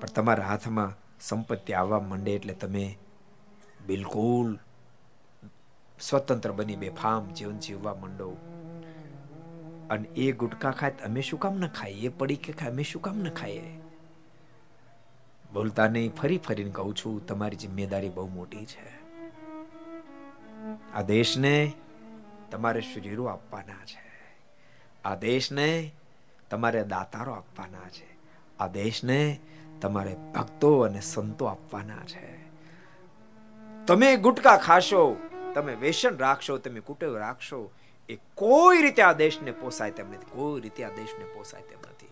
પણ 0.00 0.14
તમારા 0.14 0.44
હાથમાં 0.44 0.96
સંપત્તિ 1.20 1.72
આવવા 1.72 2.00
માંડે 2.00 2.32
એટલે 2.34 2.54
તમે 2.54 2.84
બિલકુલ 3.86 4.48
સ્વતંત્ર 6.00 6.52
બની 6.52 6.76
બેફામ 6.76 7.28
જીવન 7.36 7.58
જીવવા 7.58 7.94
માંડો. 7.94 8.30
અને 9.90 10.08
એ 10.16 10.32
ગુટકા 10.32 10.74
ખાય 10.80 11.04
અમે 11.04 11.20
શું 11.20 11.40
કામ 11.40 11.60
ન 11.60 11.68
ખાઈએ? 11.68 12.08
એ 12.08 12.16
પડી 12.18 12.40
કે 12.44 12.52
ખાય, 12.52 12.72
અમે 12.72 12.82
શું 12.82 13.02
કામ 13.02 13.18
ન 13.20 13.30
ખાઈએ? 13.42 13.79
બોલતા 15.52 15.88
નહીં 15.88 16.14
ફરી 16.14 16.38
ફરીને 16.38 16.70
કહું 16.70 16.94
છું, 16.94 17.26
તમારી 17.26 17.56
જિમ્મેદારી 17.56 18.08
બહુ 18.08 18.28
મોટી 18.28 18.66
છે. 18.66 19.00
આ 20.94 21.02
દેશને 21.02 21.72
તમારે 22.50 22.80
શરીરો 22.80 23.24
આપવાના 23.24 23.84
છે. 23.84 24.34
આ 25.04 25.14
દેશને 25.14 25.92
તમારે 26.50 26.84
દાતારો 26.84 27.32
આપવાના 27.32 27.88
છે. 27.88 28.18
આ 28.60 28.66
દેશને 28.66 29.40
તમારે 29.80 30.16
ભક્તો 30.34 30.80
અને 30.80 31.00
સંતો 31.00 31.44
આપવાના 31.44 31.98
છે. 32.06 32.40
તમે 33.86 34.16
ગુટકા 34.16 34.56
ખાશો, 34.56 35.16
તમે 35.54 35.74
વેસન 35.74 36.16
રાખશો, 36.16 36.58
તમે 36.58 36.80
કુટેવ 36.80 37.16
રાખશો, 37.16 37.70
એ 38.08 38.18
કોઈ 38.34 38.82
રીતે 38.82 39.02
આ 39.02 39.12
દેશને 39.12 39.50
પોસાય 39.50 39.90
તેમ 39.90 40.10
નથી. 40.10 40.26
કોઈ 40.32 40.60
રીતે 40.60 40.84
આ 40.84 40.88
દેશને 40.88 41.24
પોસાય 41.24 41.62
તેમ 41.62 41.78
નથી. 41.78 42.08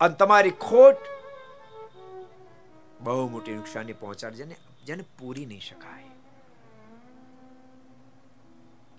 અને 0.00 0.14
તમારી 0.14 0.50
ખોટ 0.50 0.96
બહુ 3.00 3.28
મોટી 3.28 3.54
નુકસાની 3.54 3.92
પહોંચાડે, 3.92 4.36
જેને 4.36 4.56
જેને 4.86 5.04
પૂરી 5.18 5.46
નહીં 5.46 5.60
શકાય. 5.60 6.04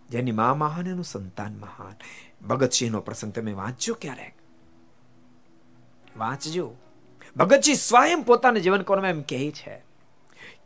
જેની 0.09 0.31
મા 0.31 0.53
મહાન, 0.53 0.87
એનું 0.87 1.03
સંતાન 1.03 1.57
મહાન. 1.57 1.93
ભગતસિંહનો 2.47 3.01
પ્રસંગ 3.01 3.33
તમે 3.33 3.53
વાંચજો 3.53 3.93
ક્યારેક. 3.93 4.33
વાંચજો. 6.17 6.75
ભગતસિંહ 7.37 7.77
સ્વયં 7.77 8.21
પોતાના 8.21 8.59
જીવન 8.59 8.81
કર્મ 8.81 9.05
એમ 9.05 9.21
કહે 9.21 9.51
છે 9.51 9.81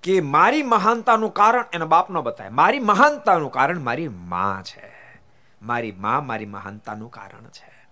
કે, 0.04 0.22
મારી 0.22 0.64
મહાનતાનું 0.64 1.34
કારણ 1.34 1.64
એના 1.74 1.86
બાપનો 1.86 2.22
બતાય. 2.22 2.50
મારી 2.50 2.80
મહાનતાનું 2.80 3.52
કારણ 3.52 3.80
મારી 3.80 4.08
મા 4.08 4.64
છે. 4.66 5.20
મારી 5.62 5.92
મા 5.92 6.22
મારી 6.22 6.46
મહાનતાનું 6.46 7.12
કારણ 7.12 7.44
છે. 7.44 7.88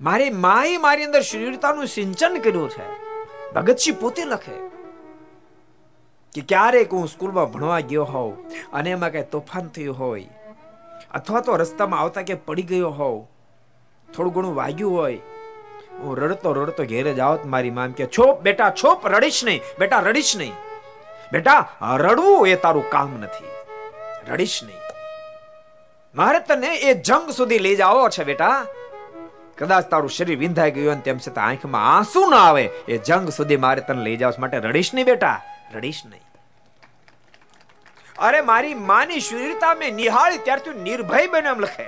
મારી 0.00 0.30
માએ 0.30 0.76
મારી 0.76 1.04
અંદર 1.04 1.20
શરીરતાનું 1.20 1.86
સિંચન 1.86 2.38
કર્યું 2.38 2.70
છે. 2.70 3.03
ભગતસિંહ 3.54 3.98
પોતે 4.00 4.22
લખે 4.30 4.56
કે 6.34 6.42
ક્યારેક 6.52 6.96
હું 6.98 7.06
સ્કૂલમાં 7.12 7.52
ભણવા 7.52 7.82
ગયો 7.90 8.06
હોઉં 8.14 8.32
અને 8.72 8.90
એમાં 8.96 9.14
કઈ 9.16 9.26
તોફાન 9.34 9.68
થયું 9.76 10.00
હોય 10.00 10.30
અથવા 11.18 11.44
તો 11.46 11.56
રસ્તામાં 11.62 12.00
આવતા 12.02 12.26
કે 12.28 12.36
પડી 12.46 12.66
ગયો 12.72 12.90
હોઉં, 12.98 13.20
થોડું 14.08 14.32
ઘણું 14.36 14.54
વાગ્યું 14.60 14.94
હોય, 14.98 15.20
હું 16.02 16.12
રડતો 16.18 16.54
રડતો 16.58 16.86
ઘેરે 16.92 17.12
જાવ 17.20 17.44
મારી 17.52 17.74
મામ 17.78 17.92
કે, 17.98 18.06
છોપ 18.16 18.42
બેટા, 18.46 18.70
છોપ, 18.80 19.06
રડીશ 19.12 19.42
નહીં, 19.48 19.60
બેટા, 19.80 20.00
રડીશ 20.08 20.32
નહીં, 20.40 20.54
બેટા, 21.32 21.60
રડવું 22.02 22.48
એ 22.52 22.56
તારું 22.64 22.86
કામ 22.94 23.12
નથી, 23.20 23.52
રડીશ 24.30 24.58
નહીં. 24.66 24.80
મારે 26.14 26.40
તને 26.48 26.72
એ 26.88 26.94
જંગ 27.08 27.26
સુધી 27.38 27.62
લઈ 27.66 27.76
જાવો 27.76 28.02
છે 28.16 28.26
બેટા. 28.30 28.56
કદાચ 29.58 29.88
તારું 29.90 30.10
શરીર 30.10 30.38
વિંધાઈ 30.38 30.70
ગયું 30.70 31.02
તેમ 31.02 31.18
છતાં 31.18 31.46
આંખમાં 31.46 31.96
આંસુ 31.96 32.26
ના 32.30 32.36
આવે, 32.36 32.64
એ 32.88 32.98
જંગ 32.98 33.28
સુધી 33.28 33.56
મારે 33.56 33.80
તને 33.80 34.02
લઈ 34.02 34.16
જવા 34.16 34.32
માટે 34.38 34.58
રડીશ 34.58 34.94
નહીં 34.94 35.06
બેટા, 35.06 35.40
રડીશ 35.74 36.02
નહીં. 36.06 36.22
અરે 38.18 38.40
મારી 38.40 38.74
માની 38.74 39.20
શૂરતા 39.20 39.74
મેં 39.74 39.94
નિહાળી 39.94 40.38
ત્યારથી 40.38 40.82
નિર્ભય 40.82 41.26
બન્યો 41.26 41.52
એમ 41.52 41.60
લખે. 41.60 41.86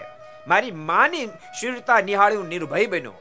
મારી 0.49 0.71
માની 0.71 1.27
શૂરતા 1.61 2.01
નિહાળી 2.01 2.37
હું 2.37 2.49
નિર્ભય 2.49 2.87
બન્યો. 2.87 3.17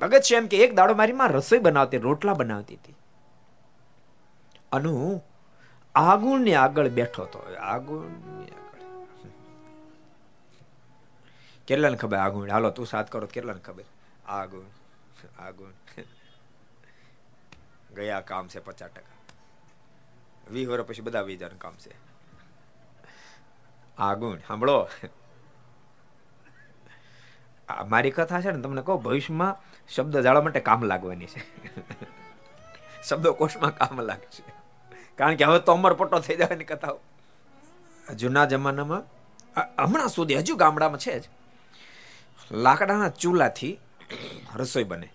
ભગત 0.00 0.22
છે 0.22 0.36
એમ 0.36 0.46
કે 0.46 0.64
એક 0.64 0.74
દાડો 0.74 0.94
મારી 0.94 1.12
માં 1.12 1.28
રસોઈ 1.28 1.58
બનાવતી, 1.58 1.98
રોટલા 1.98 2.34
બનાવતી 2.34 2.74
હતી. 2.74 2.96
અનુ 4.72 5.22
આગુણની 5.94 6.54
આગળ 6.54 6.88
બેઠો 6.88 7.22
હતો 7.22 7.40
આગુણની 7.60 8.52
કેટલાને 11.66 11.96
ખબર 11.96 12.16
આ 12.16 12.28
ગુણ? 12.28 12.50
હાલો, 12.50 12.70
તું 12.70 12.86
સાથ 12.86 13.10
કરો 13.10 13.26
કેટલાને 13.26 13.60
ખબર? 13.60 13.84
આ 14.26 14.44
ગુણ 14.44 14.64
આ 15.38 15.50
ગુણ. 15.50 15.72
ગયા 17.94 18.20
કામ 18.20 18.48
છે 18.48 18.60
પચાસ 18.60 18.90
ટકા. 18.90 19.34
વીસ 20.50 20.68
વર્ષ 20.68 20.86
પછી 20.86 21.02
બધા 21.02 21.20
વિચાર 21.20 21.50
કામ 21.58 21.74
છે. 21.74 21.92
આ 23.98 24.14
ગુણ, 24.14 24.38
સાંભળો. 24.38 24.88
મારી 27.86 28.10
કથા 28.10 28.40
છે 28.40 28.50
ને, 28.50 28.62
તમને 28.62 28.82
કહો, 28.82 28.98
ભવિષ્યમાં 28.98 29.56
શબ્દ 29.88 30.18
જાળવા 30.18 30.42
માટે 30.42 30.60
કામ 30.60 30.84
લાગવાની 30.84 31.26
છે. 31.26 31.40
શબ્દો 33.02 33.32
કોષમાં 33.32 33.76
કામ 33.76 34.00
લાગશે. 34.00 34.42
કારણ 35.16 35.36
કે 35.36 35.44
હવે 35.44 35.58
તો 35.58 35.72
અમર 35.72 35.94
પટ્ટો 35.94 36.18
થઈ 36.18 36.36
જવાની 36.36 36.64
કથાઓ. 36.64 36.98
જૂના 38.14 38.44
જમાનામાં 38.44 39.02
હમણાં 39.84 40.08
સુધી 40.08 40.36
હજુ 40.36 40.56
ગામડામાં 40.56 40.98
છે 40.98 41.20
જ. 41.20 41.24
લાકડાના 42.50 43.08
ચૂલાથી 43.08 43.80
રસોઈ 44.56 44.84
બને. 44.84 45.08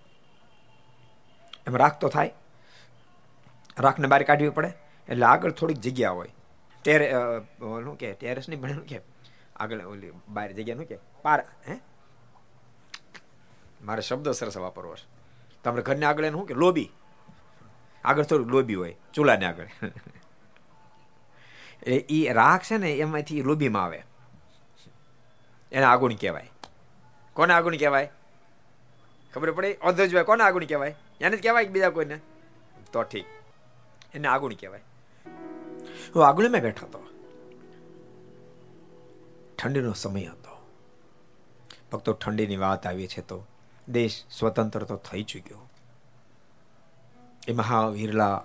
એમ 1.67 1.75
રાખ 1.75 1.99
તો 1.99 2.09
થાય. 2.09 2.34
રાખને 3.80 4.07
બહાર 4.07 4.23
કાઢવી 4.23 4.49
પડે. 4.49 4.73
એટલે 5.09 5.25
આગળ 5.25 5.51
થોડીક 5.51 5.77
જગ્યા 5.77 6.11
હોય. 6.11 6.30
ટેરે 6.84 7.13
શું 7.59 7.97
કે, 7.97 8.13
ટેરેસ 8.13 8.49
નહીં 8.49 8.61
બને 8.61 8.73
કે? 8.73 9.01
આગળ 9.55 9.82
ઓલી 9.82 10.11
બહાર 10.27 10.51
જગ્યા 10.51 10.75
નું 10.75 10.86
કે? 10.86 10.97
પાર, 11.21 11.45
હે? 11.67 11.80
મારે 13.82 14.01
શબ્દ 14.01 14.32
સરસ 14.32 14.57
વાપરવો 14.57 14.95
છે. 14.95 15.07
તમારે 15.63 15.82
ઘરને 15.82 16.05
આગળ 16.05 16.30
શું 16.30 16.47
કે? 16.47 16.53
લોબી. 16.53 16.91
આગળ 18.03 18.23
થોડુંક 18.23 18.49
લોબી 18.49 18.75
હોય. 18.75 18.95
ચૂલાને 19.13 19.45
આગળ. 19.45 19.67
એ 21.89 22.34
રાખ 22.34 22.63
છે 22.63 22.77
ને, 22.77 22.91
એમાંથી 22.91 23.41
લોબીમાં 23.41 23.84
આવે. 23.84 24.03
એને 25.71 25.86
આગુણ 25.86 26.13
કહેવાય. 26.13 26.51
કોને 27.34 27.53
આગુણ 27.53 27.75
કહેવાય? 27.75 28.11
ખબર 29.34 29.51
પડે? 29.51 29.73
અધ્વજભાઈ 29.73 30.23
કોને 30.23 30.43
આગુણ 30.43 30.65
કહેવાય? 30.65 30.95
એને 31.21 31.38
જ 31.38 31.43
કહેવાય 31.43 31.65
બીજા 31.65 31.89
કોઈને? 31.89 32.19
તો 32.93 33.03
ઠીક. 33.03 33.25
એને 34.13 34.27
આગુણ 34.27 34.53
કહેવાય. 34.53 34.82
હું 36.15 36.27
આગળ 36.27 36.49
મેં 36.49 36.61
બેઠો 36.61 36.86
હતો. 36.86 37.05
ઠંડીનો 39.57 39.93
સમય 39.93 40.25
હતો. 40.25 40.67
ફક્ત 41.91 42.09
ઠંડીની 42.09 42.57
વાત 42.57 42.88
આવી 42.88 43.07
છે 43.07 43.21
તો 43.21 43.45
દેશ 43.89 44.25
સ્વતંત્ર 44.32 44.84
તો 44.84 44.95
થઈ 44.95 45.23
ચૂક્યો. 45.23 45.69
એ 47.47 47.53
મહાવીરલા 47.53 48.43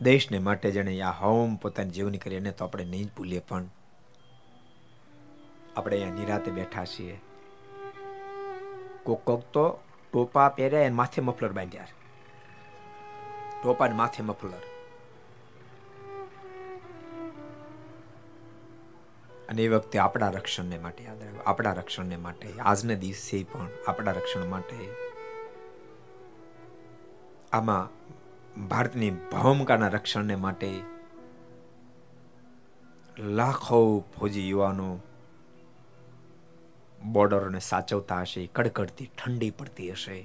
દેશને 0.00 0.38
માટે 0.38 0.70
જેને 0.70 1.00
આ 1.00 1.10
હોમ 1.10 1.56
પોતાની 1.56 1.90
જીવની 1.90 2.18
કરી, 2.18 2.34
એને 2.34 2.50
તો 2.50 2.64
આપણે 2.64 2.84
નહીં 2.84 3.10
ભૂલીએ 3.16 3.38
પણ 3.38 3.64
આપણે 5.76 5.96
અહીંયા 5.96 6.14
નિરાતે 6.14 6.50
બેઠા 6.50 6.84
છીએ. 6.84 7.20
કોક 9.02 9.24
કોક 9.24 9.42
તો 9.52 9.78
ટોપા 10.12 10.48
પહેર્યા 10.48 10.80
એને 10.80 10.94
માથે 10.94 11.22
મફલર 11.22 11.52
બાંધ્યા 11.52 11.86
ટોપા 13.62 13.88
માથે 13.88 14.22
મફલર. 14.22 14.62
અને 19.48 19.62
એ 19.62 19.68
વખતે 19.68 19.98
આપણા 19.98 20.30
રક્ષણને 20.30 20.78
માટે 20.78 21.04
યાદ 21.04 21.22
રાખ્યું 21.22 21.48
આપણા 21.48 21.72
રક્ષણને 21.72 22.16
માટે. 22.16 22.52
આજને 22.60 22.94
દિવસે 22.94 23.46
પણ 23.52 23.68
આપણા 23.88 24.12
રક્ષણ 24.12 24.46
માટે. 24.46 24.88
આમાં 27.52 28.06
ભારતની 28.68 29.10
ભૌમકાના 29.10 29.88
રક્ષણને 29.88 30.36
માટે 30.36 30.80
લાખો 33.18 34.04
ફોજી 34.18 34.48
યુવાનો 34.48 35.00
બોર્ડરોને 37.12 37.58
સાચવતા 37.58 38.20
હશે, 38.20 38.46
કડકડતી 38.46 39.06
ઠંડી 39.06 39.50
પડતી 39.50 39.90
હશે. 39.90 40.18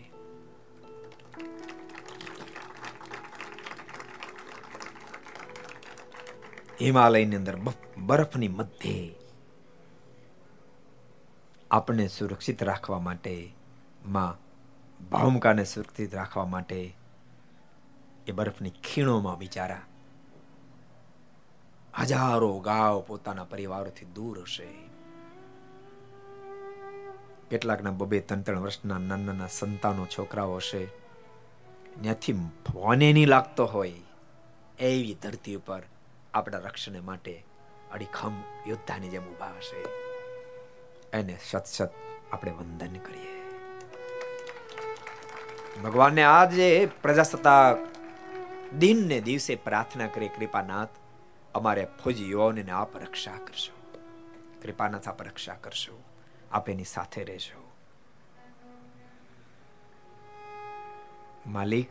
હિમાલયની 6.82 7.36
અંદર 7.36 7.58
બરફની 7.98 8.48
મધ્યે 8.48 9.16
આપણને 11.72 12.08
સુરક્ષિત 12.08 12.64
રાખવા 12.64 13.00
માટે, 13.00 13.54
માં 14.06 14.40
ભાવમકાને 15.10 15.66
સુરક્ષિત 15.66 16.16
રાખવા 16.16 16.46
માટે 16.46 16.96
એ 18.28 18.32
બરફની 18.32 18.70
ખીણોમાં 18.70 19.38
બિચારા 19.38 19.82
હજારો 22.00 22.60
ગાવ 22.60 23.02
પોતાના 23.08 23.44
પરિવારોથી 23.44 24.06
દૂર 24.06 24.42
હશે. 24.42 24.91
કેટલાકના 27.52 27.92
બબે 27.92 28.20
ત્રણ 28.20 28.42
ત્રણ 28.42 28.60
વર્ષના 28.60 28.98
નાના 28.98 29.24
નાના 29.24 29.48
સંતાનો, 29.48 30.06
છોકરાઓ 30.06 30.56
હશે. 30.56 30.86
ત્યાંથી 32.02 32.34
ફોને 32.34 33.14
નહીં 33.14 33.28
લાગતો 33.28 33.66
હોય 33.66 33.94
એવી 34.80 35.18
ધરતી 35.22 35.56
ઉપર 35.56 35.82
આપણા 36.34 36.58
રક્ષણ 36.58 37.02
માટે 37.02 37.34
અડીખમ 37.94 38.36
યોદ્ધાની 38.68 39.10
જેમ 39.10 39.26
ઊભા 39.28 39.52
હશે. 39.58 39.80
એને 41.14 41.38
સત 41.50 41.90
આપણે 42.32 42.52
વંદન 42.52 42.94
કરીએ. 42.94 43.34
ભગવાનને 45.84 46.24
આજે 46.24 46.86
પ્રજાસત્તાક 47.02 47.78
દિનને 48.80 49.22
દિવસે 49.22 49.56
પ્રાર્થના 49.56 50.08
કરી 50.08 50.28
કૃપાનાથ, 50.28 50.90
અમારે 51.56 51.88
ફોજી 52.04 52.30
યુવાઓને 52.32 52.72
આપ 52.72 52.98
રક્ષા 52.98 53.32
કરશો. 53.32 53.76
કૃપાનાથ, 54.62 55.08
આપ 55.08 55.22
રક્ષા 55.22 55.56
કરશો. 55.56 56.00
આપ 56.54 56.70
એની 56.70 56.84
સાથે 56.84 57.24
રહેજો. 57.24 57.72
માલિક, 61.48 61.90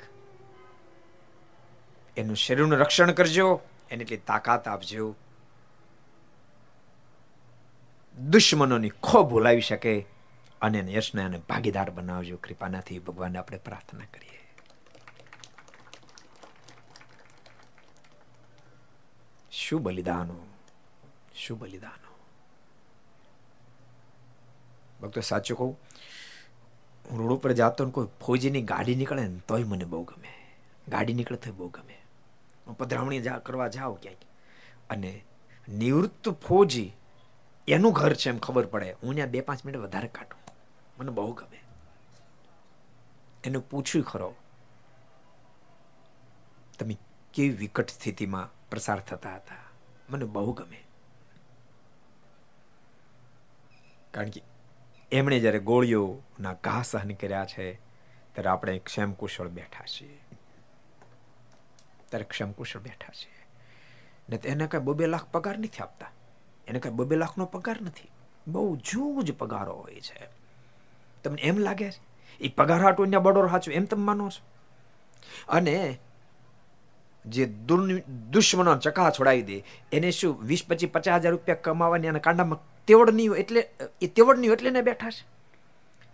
એનું 2.16 2.36
શરીરનું 2.36 2.78
રક્ષણ 2.78 3.12
કરજો, 3.12 3.60
એને 3.90 4.02
એટલી 4.02 4.16
તાકાત 4.16 4.68
આપજો. 4.68 5.14
દુશ્મનોની 8.30 8.88
ખો 8.88 9.22
ભૂલાવી 9.22 9.60
શકે 9.60 10.06
અને 10.60 10.92
યશને 10.92 11.22
એને 11.22 11.38
ભાગીદાર 11.38 11.90
બનાવજો. 11.90 12.36
કૃપાનાથી 12.36 12.98
ભગવાનને 12.98 13.38
આપણે 13.38 13.58
પ્રાર્થના 13.58 14.04
કરીએ. 14.04 14.30
શું 19.52 19.82
બલિદાનો? 19.82 20.46
શું 21.34 21.58
બલિદાનો? 21.58 21.99
ભક્તો 25.02 25.20
સાચું 25.20 25.56
કહું? 25.58 25.80
હું 27.10 27.18
રોડ 27.18 27.32
ઉપર 27.32 27.52
જાતો 27.52 27.84
ને 27.84 27.90
કોઈ 27.90 28.08
ફોજીની 28.26 28.62
ગાડી 28.62 28.94
નીકળે 28.94 29.28
ને 29.28 29.38
તોય 29.48 29.64
મને 29.64 29.84
બહુ 29.84 30.02
ગમે. 30.04 30.32
ગાડી 30.88 31.14
નીકળે 31.14 31.38
તોય 31.38 31.52
બહુ 31.52 31.68
ગમે. 31.68 31.96
હું 32.66 32.78
પધરામણી 32.78 33.20
જા, 33.20 33.38
કરવા 33.38 33.68
જાઉં 33.68 34.00
ક્યાંક 34.00 34.18
અને 34.90 35.24
નિવૃત્ત 35.68 36.28
ફૌજી 36.28 36.92
એનું 37.68 37.92
ઘર 37.92 38.14
છે 38.14 38.28
એમ 38.28 38.38
ખબર 38.38 38.66
પડે. 38.66 38.92
હું 38.92 39.14
ત્યાં 39.14 39.28
બે 39.28 39.40
પાંચ 39.40 39.64
મિનિટ 39.64 39.80
વધારે 39.80 40.08
કાઢું. 40.08 40.42
મને 40.98 41.10
બહુ 41.10 41.32
ગમે. 41.32 41.60
એને 43.44 43.58
પૂછ્યું 43.58 44.04
ખરો, 44.04 44.34
તમે 46.78 46.96
કેવી 47.34 47.50
વિકટ 47.50 47.90
સ્થિતિમાં 47.90 48.68
પ્રસાર 48.70 49.00
થતા 49.00 49.36
હતા? 49.36 49.62
મને 50.10 50.24
બહુ 50.24 50.52
ગમે. 50.52 50.84
કારણ 54.10 54.30
કે 54.30 54.42
એમણે 55.12 55.40
જ્યારે 55.40 55.58
ગોળીઓના 55.58 56.52
ઘા 56.52 56.82
સહન 56.82 57.10
કર્યા 57.10 57.44
છે, 57.44 57.74
ત્યારે 58.32 58.48
આપણે 58.48 58.78
ક્ષેમ 58.78 59.12
કુશળ 59.12 59.48
બેઠા 59.48 59.84
છીએ. 59.84 60.20
ત્યારે 62.08 62.24
ક્ષેમ 62.24 62.52
કુશળ 62.52 62.80
બેઠા 62.80 63.12
છીએ. 63.12 63.46
ને 64.30 64.36
તો 64.36 64.48
એને 64.48 64.66
કાંઈ 64.66 64.84
બબે 64.84 65.06
લાખ 65.06 65.24
પગાર 65.24 65.58
નથી 65.58 65.82
આપતા. 65.82 66.10
એને 66.68 66.78
કાંઈ 66.78 66.94
બબે 66.94 67.16
લાખનો 67.16 67.44
પગાર 67.44 67.82
નથી. 67.82 68.10
બહુ 68.46 68.76
જૂજ 68.76 69.32
પગારો 69.32 69.72
હોય 69.72 70.00
છે. 70.00 70.28
તમને 71.24 71.42
એમ 71.42 71.58
લાગે 71.58 71.90
છે? 71.90 72.10
એ 72.40 72.48
પગાર 72.48 72.82
હાટું 72.82 73.10
બડોર 73.10 73.46
હાચું 73.46 73.74
એમ 73.74 73.84
તમે 73.84 74.02
માનો 74.02 74.30
છો? 74.30 74.46
અને 75.48 75.98
જે 77.26 77.46
દુશ્મનો 78.30 78.78
ચકા 78.78 79.10
છોડાવી 79.10 79.42
દે, 79.42 79.64
એને 79.92 80.10
શું 80.10 80.42
વીસ 80.44 80.64
પચીસ 80.68 80.90
પચાસ 80.90 81.14
હજાર 81.14 81.32
રૂપિયા 81.32 81.54
કમાવાની 81.54 82.08
અને 82.08 82.18
કાંડામાં 82.18 82.69
તેવડ 82.90 83.14
નહીં 83.14 83.32
એટલે, 83.42 83.60
એ 84.02 84.06
તેવડની 84.06 84.52
એટલે 84.56 84.70
ને 84.70 84.82
બેઠા 84.82 85.10
છે. 85.10 85.24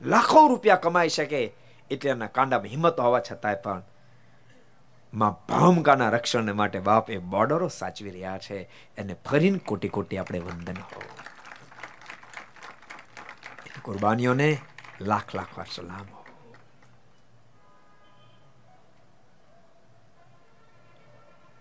લાખો 0.01 0.49
રૂપિયા 0.49 0.77
કમાઈ 0.77 1.09
શકે 1.09 1.45
એટલે 1.91 2.11
એના 2.11 2.27
કાંડામાં 2.27 2.69
હિંમત 2.69 2.99
હોવા 3.01 3.21
છતાંય 3.21 3.63
પણ 3.65 3.83
માં 5.13 5.37
ભામકાના 5.49 6.11
રક્ષણ 6.11 6.55
માટે 6.55 6.81
બાપ 6.81 7.11
એ 7.11 7.17
બોર્ડરો 7.33 7.69
સાચવી 7.69 8.11
રહ્યા 8.11 8.39
છે 8.39 8.59
એને 8.99 9.15
ફરીને 9.31 9.59
કોટી 9.59 9.89
કોટી 9.89 10.19
આપણે 10.19 10.39
વંદન 10.39 10.81
હો 10.89 11.01
કુરબાનીઓને 13.83 14.49
લાખ 15.01 15.35
લાખ 15.35 15.53
વાર 15.59 15.69
સલામ 15.75 16.07
હો. 16.15 16.23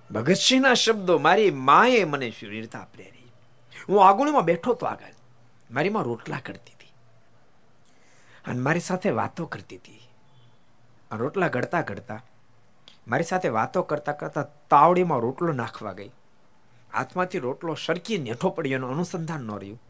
ભગતસિંહના 0.09 0.73
શબ્દો 0.73 1.17
મારી 1.17 1.51
માએ 1.51 2.03
મને 2.03 2.31
શરીરતા 2.31 2.85
પ્રેરી 2.93 3.14
હું 3.89 4.07
આગોળીમાં 4.07 4.43
બેઠો 4.43 4.73
તો 4.73 4.85
આગળ. 4.85 5.13
મારી 5.71 5.89
માં 5.89 6.03
રોટલા 6.03 6.39
કરતી 6.45 6.73
હતી. 6.73 6.93
અને 8.45 8.61
મારી 8.61 8.79
સાથે 8.79 9.09
વાતો 9.09 9.45
કરતી 9.45 9.77
હતી. 9.77 10.09
રોટલા 11.11 11.47
ઘડતા 11.47 11.81
ઘડતા 11.81 12.23
મારી 13.07 13.23
સાથે 13.23 13.49
વાતો 13.49 13.81
કરતા 13.81 14.11
કરતા 14.11 14.43
તાવડીમાં 14.43 15.19
રોટલો 15.19 15.51
નાખવા 15.51 15.93
ગઈ. 15.93 16.11
હાથમાંથી 16.93 17.39
રોટલો 17.39 17.73
સરકી 17.73 18.17
નેઠો 18.17 18.49
પડ્યો 18.49 18.73
એનું 18.73 18.91
અનુસંધાન 18.91 19.41
ન 19.41 19.51
રહ્યું. 19.51 19.81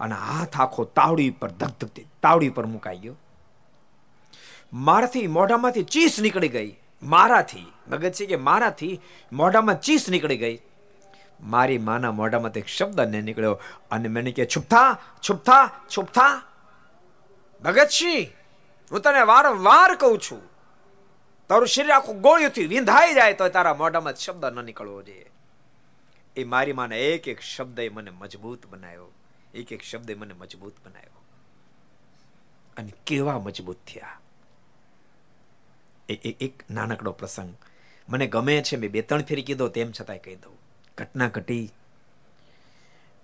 અને 0.00 0.14
હાથ 0.14 0.60
આખો 0.60 0.84
તાવડી 0.84 1.30
પર 1.30 1.50
ધગધગતી 1.50 2.06
તાવડી 2.22 2.48
પર 2.48 2.66
મુકાઈ 2.66 2.98
ગયો. 2.98 3.16
મારાથી 4.72 5.26
મોઢામાંથી 5.26 5.82
ચીસ 5.82 6.20
નીકળી 6.20 6.48
ગઈ. 6.48 6.76
મારાથી 7.02 7.72
ભગતસિંહ 7.90 8.28
કે 8.28 8.36
મારાથી 8.36 9.00
મોઢામાં 9.32 9.80
ચીસ 9.80 10.08
નીકળી 10.08 10.36
ગઈ. 10.36 10.60
મારી 11.40 11.78
માના 11.78 12.12
મોઢામાં 12.12 12.50
એક 12.50 12.66
શબ્દ 12.66 13.00
ને 13.00 13.20
નીકળ્યો 13.20 13.60
અને 13.90 14.08
મેં 14.08 14.34
કે 14.34 14.46
છુપથા 14.46 14.98
છુપથા 15.28 15.80
છુપથા 15.96 16.42
ભગતસિંહ, 17.62 18.26
હું 18.90 19.00
તને 19.00 19.22
વારંવાર 19.22 19.94
કહું 19.94 20.18
છું, 20.18 20.42
તારું 21.48 21.66
શરીર 21.66 21.90
આખું 21.90 22.20
ગોળીઓથી 22.20 22.66
વિંધાઈ 22.66 23.14
જાય 23.14 23.34
તો 23.34 23.48
તારા 23.48 23.74
મોઢામાં 23.74 24.14
શબ્દ 24.14 24.44
ન 24.44 24.64
નીકળવો 24.64 25.02
જોઈએ. 25.02 25.30
એ 26.36 26.44
મારી 26.44 26.72
માને 26.72 26.96
એક 27.00 27.28
એક 27.28 27.40
શબ્દ 27.40 27.80
મને 27.92 28.10
મજબૂત 28.10 28.66
બનાવ્યો. 28.66 29.12
એક 29.54 29.72
એક 29.72 29.82
શબ્દ 29.82 30.10
મને 30.10 30.34
મજબૂત 30.34 30.76
બનાવ્યો. 30.84 31.22
અને 32.76 32.92
કેવા 33.06 33.38
મજબૂત 33.38 33.76
થયા. 33.86 34.20
એક 36.08 36.70
નાનકડો 36.70 37.12
પ્રસંગ. 37.12 37.54
મને 38.08 38.26
ગમે 38.26 38.62
છે, 38.62 38.76
મેં 38.76 38.90
બે 38.90 39.02
ત્રણ 39.02 39.22
ફેરી 39.22 39.42
કીધો, 39.42 39.68
તેમ 39.68 39.92
છતાંય 39.92 40.18
કહી 40.18 40.36
દઉં. 40.36 40.63
ઘટના 40.98 41.28
ઘટી 41.28 41.70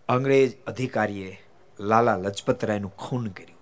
અંગ્રેજ 0.09 0.65
અધિકારીએ 0.65 1.41
લાલા 1.81 2.17
લજપતરાયનું 2.17 2.97
ખૂન 2.97 3.29
કર્યું. 3.29 3.61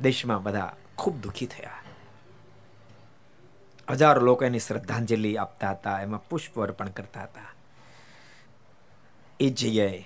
દેશમાં 0.00 0.42
બધા 0.42 0.76
ખૂબ 0.98 1.20
દુઃખી 1.20 1.46
થયા. 1.46 1.82
હજારો 3.90 4.22
લોકો 4.22 4.44
એની 4.44 4.58
શ્રદ્ધાંજલિ 4.58 5.36
આપતા 5.36 5.70
હતા, 5.70 6.00
એમાં 6.00 6.28
પુષ્પ 6.28 6.60
અર્પણ 6.60 6.88
કરતા 6.88 7.22
હતા. 7.22 7.52
એ 9.40 9.50
જગ્યાએ 9.50 10.04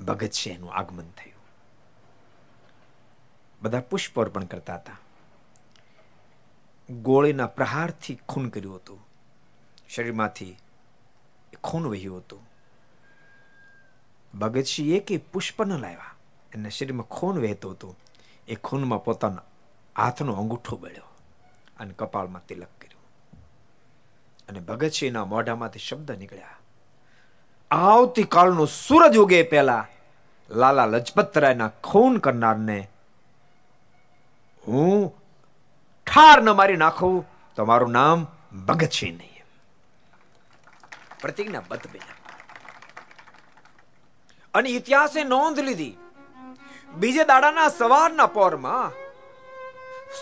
ભગતસિંહનું 0.00 0.74
આગમન 0.74 1.10
થયું. 1.10 1.44
બધા 3.62 3.80
પુષ્પ 3.80 4.20
અર્પણ 4.20 4.44
કરતા 4.44 4.74
હતા. 4.74 4.98
ગોળીના 6.90 7.46
પ્રહારથી 7.46 8.18
ખૂન 8.28 8.48
કર્યું 8.48 8.76
હતું. 8.76 9.11
શરીરમાંથી 9.92 10.54
ખૂન 11.64 11.84
વહ્યું 11.92 12.20
હતું. 12.20 12.42
ભગતસિંહ 14.34 14.90
એકે 14.96 15.14
પુષ્પ 15.32 15.58
ન 15.62 15.72
લાવ્યા, 15.84 16.14
એના 16.52 16.74
શરીરમાં 16.76 17.08
ખૂન 17.16 17.36
વહેતું 17.44 17.72
હતું. 17.74 17.94
એ 18.48 18.54
ખૂનમાં 18.66 19.04
પોતાનો 19.04 19.42
હાથનો 19.96 20.32
અંગૂઠો 20.40 20.76
બળ્યો 20.76 21.08
અને 21.80 21.92
કપાળમાં 21.98 22.44
તિલક 22.48 22.72
કર્યું. 22.80 23.06
અને 24.48 24.60
ભગતસિંહના 24.68 25.24
મોઢામાંથી 25.24 25.86
શબ્દ 25.88 26.10
નીકળ્યા. 26.20 26.58
આવતીકાલનો 27.70 28.64
સૂરજ 28.78 29.16
ઉગે 29.16 29.42
પહેલા 29.50 29.84
લાલા 30.50 30.86
લજપતરાયના 30.86 31.70
ખૂન 31.88 32.14
કરનારને 32.24 32.78
હું 34.62 34.96
ઠાર 36.06 36.38
ન 36.42 36.48
મારી 36.58 36.80
નાખું, 36.84 37.18
તો 37.56 37.64
મારું 37.64 37.92
નામ 37.98 38.18
ભગતસિંહ 38.66 39.14
નહીં. 39.18 39.31
પ્રતિજ્ઞા 41.22 41.64
બધ 41.70 41.88
બન્યા. 41.92 42.18
અને 44.54 44.68
ઇતિહાસે 44.78 45.20
નોંધ 45.34 45.60
લીધી, 45.68 45.94
બીજે 46.94 47.24
દાડાના 47.30 47.70
સવારના 47.78 48.30
પોરમાં 48.36 48.90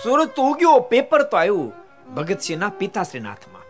સુરત 0.00 0.38
ઉગ્યો, 0.48 0.78
પેપર 0.92 1.22
તો 1.30 1.36
આવ્યું 1.36 1.72
ભગતસિંહના 2.16 2.76
પિતાશ્રીના 2.80 3.32
હાથમાં 3.32 3.66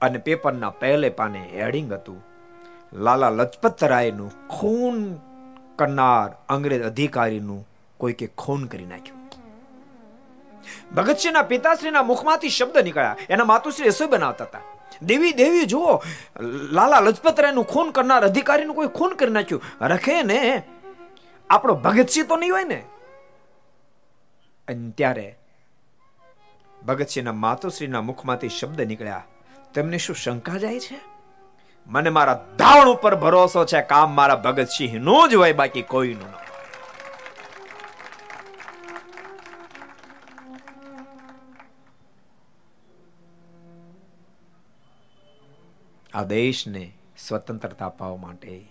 અને 0.00 0.18
પેપરના 0.26 0.72
પહેલે 0.80 1.10
પાને 1.18 1.40
હેડિંગ 1.54 1.90
હતું, 1.92 2.20
લાલા 3.04 3.36
લજપત 3.38 3.80
રાયનું 3.92 4.32
ખૂન 4.54 4.98
કરનાર 5.78 6.28
અંગ્રેજ 6.54 6.82
અધિકારીનું 6.90 7.62
કોઈકે 8.00 8.26
ખૂન 8.42 8.62
કરી 8.72 8.90
નાખ્યું. 8.92 9.18
ભગતસિંહના 10.96 11.46
પિતાશ્રીના 11.52 12.08
મુખમાંથી 12.10 12.56
શબ્દ 12.58 12.76
નીકળ્યા, 12.86 13.16
એના 13.32 13.50
માતુશ્રી 13.52 13.90
રસોઈ 13.92 14.12
બનાવતા 14.14 14.48
હતા. 14.50 14.64
દેવી 15.02 15.32
દેવી, 15.32 15.66
જુઓ, 15.66 16.02
લાલા 16.72 17.00
લજપતરાયનું 17.00 17.64
ખૂન 17.64 17.90
કરનાર 17.90 18.24
અધિકારીનું 18.24 18.74
કોઈ 18.74 18.86
ખૂન 18.86 19.10
કરી 19.10 19.30
નાખ્યું. 19.30 19.62
રખે 19.80 20.22
ને, 20.22 20.62
આપણો 21.50 21.74
ભગતસિંહ 21.74 22.26
તો 22.26 22.36
નહીં 22.36 22.52
હોય 22.52 22.64
ને? 22.64 22.84
અને 24.68 24.90
ત્યારે 24.90 25.38
ભગતસિંહના 26.86 27.32
માતુશ્રીના 27.32 28.00
મુખમાંથી 28.00 28.48
શબ્દ 28.48 28.80
નીકળ્યા. 28.80 29.24
તેમને 29.74 29.98
શું 29.98 30.16
શંકા 30.16 30.58
જાય 30.58 30.80
છે? 30.80 31.00
મને 31.86 32.10
મારા 32.10 32.46
દાવણ 32.56 32.88
ઉપર 32.88 33.14
ભરોસો 33.14 33.64
છે 33.64 33.82
કામ 33.82 34.10
મારા 34.10 34.36
ભગતસિંહનું 34.36 35.28
જ 35.28 35.34
હોય, 35.34 35.52
બાકી 35.52 35.82
કોઈનું 35.82 36.30
ન 36.30 36.34
આ 46.14 46.24
દેશને 46.24 46.92
સ્વતંત્રતા 47.18 47.86
અપાવવા 47.86 48.16
માટે 48.16 48.66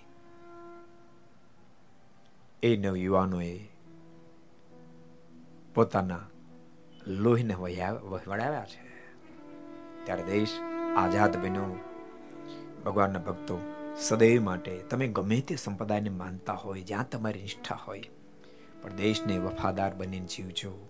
એ 2.63 2.77
નવ 2.77 2.97
યુવાનોએ 2.97 3.59
પોતાના 5.73 6.19
લોહીને 7.07 7.53
વળાવ્યા 7.53 8.65
છે. 8.65 8.89
ત્યારે 10.05 10.23
દેશ 10.23 10.59
આઝાદ 10.97 11.37
બન્યો. 11.37 11.79
ભગવાનના 12.85 13.19
ભક્તો 13.19 13.59
સદૈવ 13.99 14.43
માટે 14.43 14.77
તમે 14.77 15.07
ગમે 15.07 15.41
તે 15.41 15.55
સંપ્રદાયને 15.55 16.09
માનતા 16.09 16.53
હોય, 16.53 16.81
જ્યાં 16.81 17.09
તમારી 17.09 17.41
નિષ્ઠા 17.41 17.75
હોય, 17.75 18.03
પણ 18.81 18.93
દેશને 18.93 19.37
વફાદાર 19.37 19.95
બનીને 19.95 20.27
જીવજો. 20.27 20.89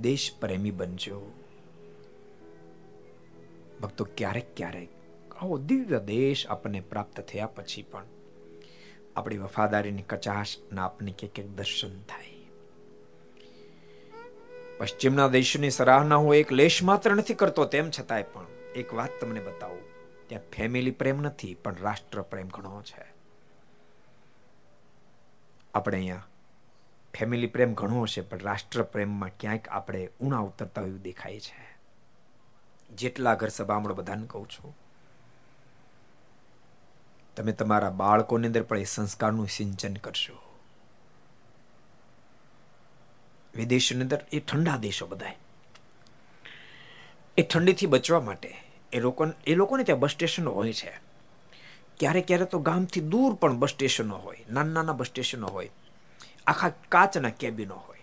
દેશ 0.00 0.30
પ્રેમી 0.40 0.70
બનજો. 0.70 1.32
ભક્તો 3.82 4.04
ક્યારેક 4.16 4.56
ક્યારેક 4.56 4.97
આવો 5.38 5.58
દિવ્ય 5.58 6.00
દેશ 6.00 6.46
આપણને 6.46 6.80
પ્રાપ્ત 6.80 7.20
થયા 7.20 7.46
પછી 7.46 7.82
પણ 7.82 8.04
આપણી 9.16 9.38
વફાદારીની 9.38 10.02
કચાશ 10.02 10.56
ના 10.72 10.84
આપને 10.84 11.12
કે 11.12 11.28
કે 11.28 11.42
દર્શન 11.42 12.02
થાય. 12.02 12.38
પશ્ચિમના 14.78 15.28
દેશોની 15.28 15.70
સરાહના 15.70 16.16
હું 16.16 16.34
એક 16.34 16.52
લેશ 16.52 16.82
માત્ર 16.82 17.14
નથી 17.14 17.34
કરતો, 17.34 17.64
તેમ 17.64 17.90
છતાંય 17.90 18.22
પણ 18.22 18.46
એક 18.76 18.94
વાત 18.94 19.10
તમને 19.20 19.40
બતાવું. 19.40 19.80
ત્યાં 20.28 20.50
ફેમિલી 20.50 20.90
પ્રેમ 20.90 21.20
નથી, 21.20 21.54
પણ 21.54 21.76
રાષ્ટ્ર 21.80 22.22
પ્રેમ 22.22 22.48
ઘણો 22.48 22.82
છે. 22.82 23.14
આપણે 25.74 25.96
અહીંયા 25.96 26.26
ફેમિલી 27.18 27.46
પ્રેમ 27.46 27.74
ઘણો 27.74 28.02
હશે, 28.02 28.20
પણ 28.20 28.38
રાષ્ટ્ર 28.38 28.82
પ્રેમમાં 28.82 29.30
ક્યાંક 29.40 29.68
આપણે 29.68 30.08
ઉણા 30.20 30.38
ઉતરતા 30.38 30.82
એવું 30.82 31.02
દેખાય 31.02 31.40
છે. 31.40 31.78
જેટલા 32.94 33.34
ઘર 33.34 33.48
સભામણો 33.48 33.94
બધાને 33.94 34.26
કહું 34.26 34.48
છું 34.48 34.87
તમે 37.38 37.52
તમારા 37.52 37.90
બાળકોની 37.90 38.46
અંદર 38.46 38.62
પણ 38.62 38.78
એ 38.78 38.84
સંસ્કારનું 38.84 39.48
સિંચન 39.48 39.94
કરશો. 39.94 40.38
વિદેશની 43.54 44.00
અંદર 44.00 44.24
એ 44.32 44.40
ઠંડા 44.40 44.76
દેશો 44.76 45.06
બધા 45.06 45.34
એ 47.38 47.42
ઠંડીથી 47.42 47.86
બચવા 47.86 48.20
માટે 48.20 48.56
એ 48.92 49.00
લોકો 49.00 49.26
એ 49.46 49.54
લોકોને 49.54 49.84
ત્યાં 49.84 50.00
બસ 50.00 50.10
સ્ટેશનો 50.10 50.50
હોય 50.50 50.72
છે. 50.72 50.92
ક્યારેક 52.00 52.26
ક્યારેક 52.26 52.48
તો 52.48 52.58
ગામથી 52.58 53.00
દૂર 53.00 53.34
પણ 53.34 53.58
બસ 53.58 53.70
સ્ટેશનો 53.70 54.16
હોય, 54.16 54.44
નાના 54.50 54.72
નાના 54.72 54.92
બસ 54.92 55.06
સ્ટેશનો 55.06 55.46
હોય, 55.46 55.70
આખા 56.46 56.72
કાચના 56.88 57.30
કેબિનો 57.30 57.74
હોય. 57.74 57.98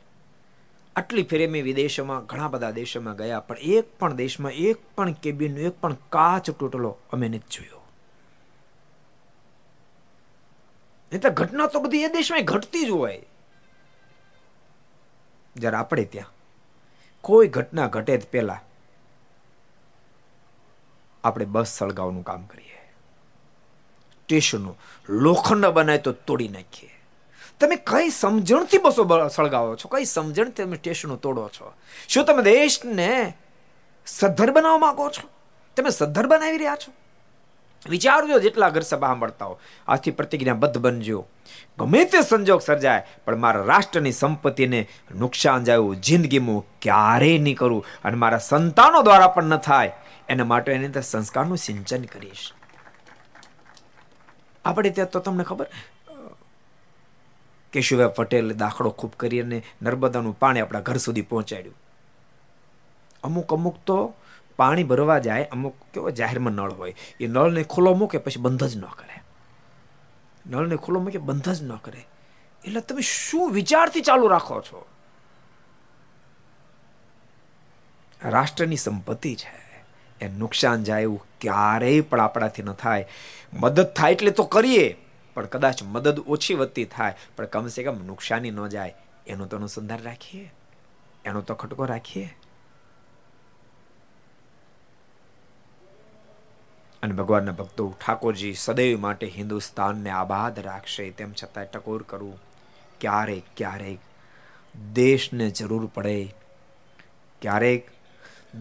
આટલી 0.95 1.23
ફેરે 1.23 1.47
મેં 1.47 1.63
વિદેશોમાં, 1.63 2.25
ઘણા 2.25 2.47
બધા 2.47 2.71
દેશોમાં 2.71 3.15
ગયા, 3.15 3.39
પણ 3.39 3.57
એક 3.57 3.99
પણ 3.99 4.13
દેશમાં 4.13 4.51
એક 4.51 4.77
પણ 4.95 5.11
કેબિનનો, 5.11 5.59
એક 5.59 5.81
પણ 5.81 5.93
કાચ 5.93 6.51
તૂટેલો 6.51 6.97
અમે 7.11 7.29
નથી 7.29 7.57
જોયો. 7.57 7.84
એટલે 11.15 11.29
ઘટના 11.29 11.67
તો 11.67 11.79
બધી 11.79 12.03
એ 12.03 12.07
દેશમાં 12.07 12.45
ઘટતી 12.45 12.85
જ 12.85 12.89
હોય. 12.89 13.25
જ્યારે 15.55 15.77
આપણે 15.77 16.03
ત્યાં 16.03 16.33
કોઈ 17.21 17.47
ઘટના 17.47 17.87
ઘટે 17.87 18.17
જ 18.17 18.27
પહેલા 18.31 18.61
આપણે 21.23 21.45
બસ 21.45 21.67
સળગાવવાનું 21.67 22.23
કામ 22.23 22.45
કરીએ. 22.45 22.93
સ્ટેશનો 24.23 24.75
લોખંડ 25.09 25.65
બનાય 25.65 25.97
તો 25.97 26.11
તોડી 26.11 26.47
નાખીએ. 26.47 26.91
તમે 27.59 27.75
કઈ 27.75 28.09
સમજણથી 28.09 28.77
બસો 28.77 29.27
સળગાવો 29.27 29.75
છો? 29.75 29.87
કઈ 29.87 30.05
સમજણ 30.05 30.49
તમે 30.49 30.77
સ્ટેશનો 30.77 31.15
તોડો 31.15 31.49
છો? 31.49 31.73
શું 32.07 32.25
તમે 32.25 32.43
દેશને 32.43 33.33
સદ્ધર 34.05 34.51
બનાવવા 34.51 34.77
માંગો 34.77 35.09
છો? 35.09 35.29
તમે 35.77 35.89
સદ્ધર 35.89 36.27
બનાવી 36.27 36.57
રહ્યા 36.57 36.75
છો? 36.75 37.04
વિચારજો 37.89 38.39
જેટલા 38.39 38.69
ઘર 38.69 38.81
સભા 38.81 39.07
સાંભળતા 39.07 39.45
હો. 39.45 39.59
આથી 39.87 40.11
પ્રતિજ્ઞાબદ્ધ 40.11 40.77
બનજો. 40.77 41.27
ગમે 41.79 42.05
તે 42.05 42.21
સંજોગ 42.21 42.61
સર્જાય, 42.61 43.07
પણ 43.25 43.35
મારા 43.35 43.63
રાષ્ટ્રની 43.63 44.11
સંપત્તિને 44.11 44.87
નુકસાન 45.15 45.63
જાય 45.63 45.77
જિંદગીમાં 45.99 46.79
ક્યારેય 46.81 47.37
નહીં 47.37 47.55
કરું 47.55 47.85
અને 48.05 48.17
મારા 48.17 48.37
સંતાનો 48.37 49.01
દ્વારા 49.01 49.27
પણ 49.27 49.43
ન 49.43 49.57
થાય. 49.57 49.91
એના 50.29 50.45
માટે 50.45 50.71
એની 50.71 50.85
અંદર 50.85 51.01
સંસ્કારનું 51.01 51.57
સિંચન 51.57 52.03
કરીશ. 52.03 52.53
આપણે 54.65 54.89
ત્યાં 54.89 55.09
તો 55.09 55.19
તમને 55.19 55.43
ખબર? 55.43 55.67
કેશુભાઈ 57.71 58.07
પટેલ 58.15 58.53
દાખલો 58.53 58.89
ખૂબ 58.89 59.13
કરી 59.17 59.41
અને 59.41 59.63
નર્મદાનું 59.81 60.39
પાણી 60.39 60.59
આપણા 60.59 60.79
ઘર 60.79 60.97
સુધી 60.97 61.21
પહોંચાડ્યું. 61.21 61.75
અમુક 63.23 63.53
અમુક 63.53 63.77
તો 63.85 64.13
પાણી 64.57 64.83
ભરવા 64.83 65.19
જાય, 65.19 65.43
અમુક 65.43 65.75
કેવો 65.93 66.11
જાહેરમાં 66.11 66.53
નળ 66.53 66.71
હોય, 66.71 66.95
એ 67.19 67.27
નળને 67.27 67.63
ખુલ્લો 67.63 67.93
મૂકે 67.93 68.17
પછી 68.17 68.39
બંધ 68.39 68.63
જ 68.63 68.77
ન 68.77 68.81
કરે. 68.81 69.23
નળને 70.45 70.75
ખુલ્લો 70.75 70.99
મૂકે, 70.99 71.17
બંધ 71.17 71.49
જ 71.49 71.63
ન 71.63 71.75
કરે. 71.75 72.05
એટલે 72.65 72.81
તમે 72.81 73.01
શું 73.01 73.51
વિચારથી 73.51 74.01
ચાલુ 74.01 74.27
રાખો 74.27 74.61
છો? 74.61 74.85
રાષ્ટ્રની 78.23 78.75
સંપત્તિ 78.75 79.35
છે, 79.35 79.85
એ 80.21 80.29
નુકસાન 80.29 80.83
જાય 80.83 81.01
એવું 81.01 81.25
ક્યારેય 81.41 82.01
પણ 82.01 82.19
આપણાથી 82.19 82.63
ન 82.63 82.71
થાય. 82.71 83.07
મદદ 83.53 83.83
થાય 83.83 84.11
એટલે 84.11 84.31
તો 84.31 84.43
કરીએ, 84.43 84.97
પણ 85.33 85.45
કદાચ 85.45 85.83
મદદ 85.83 86.19
ઓછી 86.19 86.53
વધતી 86.53 86.85
થાય, 86.85 87.15
પણ 87.35 87.45
કમસે 87.45 87.83
કમ 87.83 88.05
નુકસાની 88.05 88.51
ન 88.51 88.67
જાય, 88.67 88.95
એનો 89.27 89.45
તો 89.45 89.57
અનુસંધાન 89.57 89.99
રાખીએ. 89.99 90.51
એનો 91.25 91.41
તો 91.41 91.55
ખટકો 91.55 91.85
રાખીએ. 91.85 92.37
અને 97.05 97.13
ભગવાનના 97.13 97.51
ભક્તો 97.51 97.85
ઠાકોરજી 98.05 98.53
સદૈવ 98.53 98.99
માટે 98.99 99.27
હિન્દુસ્તાનને 99.27 100.09
આબાદ 100.09 100.59
રાખશે, 100.59 101.09
તેમ 101.11 101.33
છતાં 101.33 101.65
ટકોર 101.65 102.03
કરવું 102.03 102.39
ક્યારેક 103.01 103.43
ક્યારેક 103.57 103.99
દેશને 104.93 105.49
જરૂર 105.49 105.85
પડે. 105.93 106.17
ક્યારેક 107.41 107.89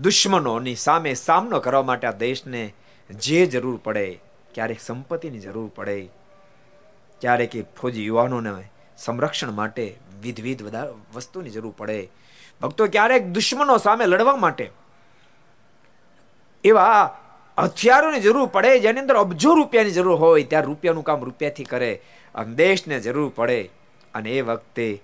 દુશ્મનોની 0.01 0.75
સામે 0.77 1.15
સામનો 1.15 1.61
કરવા 1.61 1.83
માટે 1.83 2.07
આ 2.07 2.13
દેશને 2.13 2.63
જે 3.11 3.47
જરૂર 3.47 3.81
પડે, 3.85 4.21
ક્યારેક 4.55 4.81
સંપત્તિની 4.81 5.41
જરૂર 5.41 5.73
પડે. 5.75 5.99
ક્યારેક 7.21 7.57
એ 7.57 7.63
ફોજી 7.63 8.07
યુવાનોને 8.07 8.71
સંરક્ષણ 8.99 9.53
માટે 9.53 9.97
વિધવિધ 10.23 10.63
વસ્તુની 11.15 11.51
જરૂર 11.51 11.75
પડે. 11.79 12.09
ભક્તો 12.63 12.87
ક્યારેક 12.87 13.27
દુશ્મનો 13.27 13.77
સામે 13.79 14.07
લડવા 14.07 14.37
માટે 14.37 14.71
એવા 16.65 17.21
હથિયારોની 17.59 18.21
જરૂર 18.21 18.47
પડે, 18.47 18.81
જેની 18.81 19.01
અંદર 19.01 19.17
અબજો 19.17 19.55
રૂપિયાની 19.55 19.91
જરૂર 19.91 20.17
હોય, 20.17 20.43
ત્યાં 20.43 20.63
રૂપિયાનું 20.63 21.05
કામ 21.05 21.25
રૂપિયાથી 21.25 21.65
કરે, 21.65 22.03
અને 22.35 22.55
દેશને 22.55 23.01
જરૂર 23.01 23.33
પડે. 23.37 23.71
અને 24.15 24.31
એ 24.31 24.41
વખતે 24.41 25.03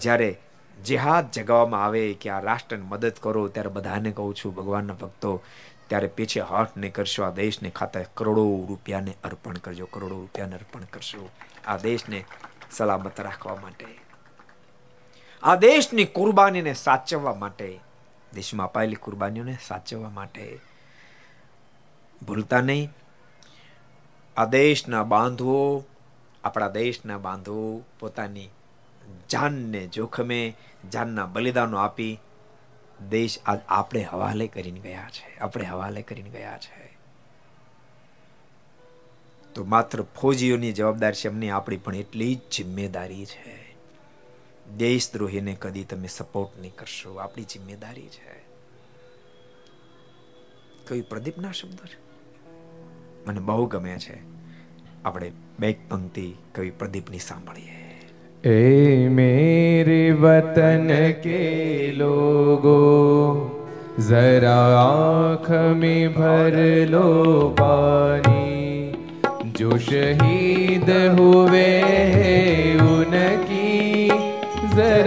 જ્યારે 0.00 0.38
જેહાદ 0.84 1.30
જગાવવામાં 1.30 1.84
આવે 1.84 2.14
કે 2.14 2.30
આ 2.30 2.40
રાષ્ટ્રને 2.40 2.84
મદદ 2.84 3.12
કરો, 3.20 3.48
ત્યારે 3.48 3.68
બધાને 3.68 4.10
કહું 4.10 4.34
છું, 4.34 4.54
ભગવાનના 4.54 4.94
ભક્તો, 4.94 5.42
ત્યારે 5.88 6.06
પીછે 6.06 6.40
હઠ 6.40 6.68
નહીં 6.76 6.92
કરશો 6.92 7.22
આ 7.22 7.30
દેશને 7.30 7.70
ખાતે 7.70 8.04
કરોડો 8.14 8.66
રૂપિયાને 8.68 9.14
અર્પણ 9.24 9.54
કરજો, 9.54 9.86
કરોડો 9.86 10.14
રૂપિયાને 10.14 10.54
અર્પણ 10.54 10.80
કરશો. 10.80 11.30
આ 11.66 11.76
દેશને 11.76 12.24
સલામત 12.70 13.20
રાખવા 13.20 13.56
માટે. 13.56 13.86
આ 15.42 15.56
દેશની 15.56 16.04
કુરબાનીને 16.04 16.74
સાચવવા 16.74 17.34
માટે. 17.34 17.80
દેશમાં 18.34 18.66
અપાયેલી 18.66 18.94
કુરબાનીઓને 18.94 19.56
સાચવવા 19.66 20.10
માટે 20.10 20.58
ભૂલતા 22.26 22.60
નહીં. 22.60 22.90
આ 24.36 24.44
દેશના 24.44 25.02
બાંધવો, 25.02 25.84
આપણા 26.44 26.68
દેશના 26.68 27.18
બાંધવો 27.18 27.82
પોતાની 27.98 28.48
જાનને 29.30 29.86
જોખમે, 29.86 30.56
જાનના 30.92 31.26
બલિદાનો 31.26 31.76
આપી 31.76 32.20
દેશ 33.10 33.38
આજ 33.46 33.58
આપણે 33.68 34.02
હવાલે 34.02 34.46
કરીને 34.46 34.80
ગયા 34.80 35.08
છે, 35.10 35.38
આપણે 35.38 35.64
હવાલે 35.64 36.02
કરીને 36.02 36.30
ગયા 36.30 36.58
છે. 36.58 36.92
તો 39.54 39.64
માત્ર 39.64 40.02
ફોજીઓની 40.02 40.72
જવાબદારી 40.72 41.14
છે 41.14 41.28
એમની 41.28 41.50
આપણી 41.50 41.76
પણ 41.76 41.94
એટલી 41.94 42.34
જ 42.34 42.38
જિમ્મેદારી 42.56 43.26
છે. 43.26 43.61
દેશદ્રોહીને 44.79 45.55
કદી 45.55 45.85
તમે 45.85 46.07
સપોર્ટ 46.09 46.59
નહીં 46.61 46.75
કરશો 46.75 47.15
આપણી 47.17 47.45
જિમ્મેદારી 47.45 48.09
છે 48.09 48.35
કઈ 50.87 51.01
પ્રદીપના 51.03 51.51
શબ્દો 51.51 51.83
છે 51.85 51.97
મને 53.25 53.41
બહુ 53.41 53.67
ગમે 53.67 53.97
છે 53.99 54.21
આપણે 55.03 55.31
બે 55.59 55.73
પંક્તિ 55.89 56.27
કવિ 56.53 56.71
પ્રદીપની 56.73 57.19
સાંભળીએ 57.21 57.77
ए 58.43 59.07
मेरे 59.09 60.11
वतन 60.13 60.87
के 61.23 61.91
लोगो 61.91 62.77
जरा 63.99 64.55
आँख 64.79 65.49
में 65.75 66.13
भर 66.13 66.55
लो 66.87 67.09
पानी 67.59 68.91
जो 69.51 69.77
शहीद 69.79 70.89
हुए 71.19 71.67
उनकी 72.70 72.70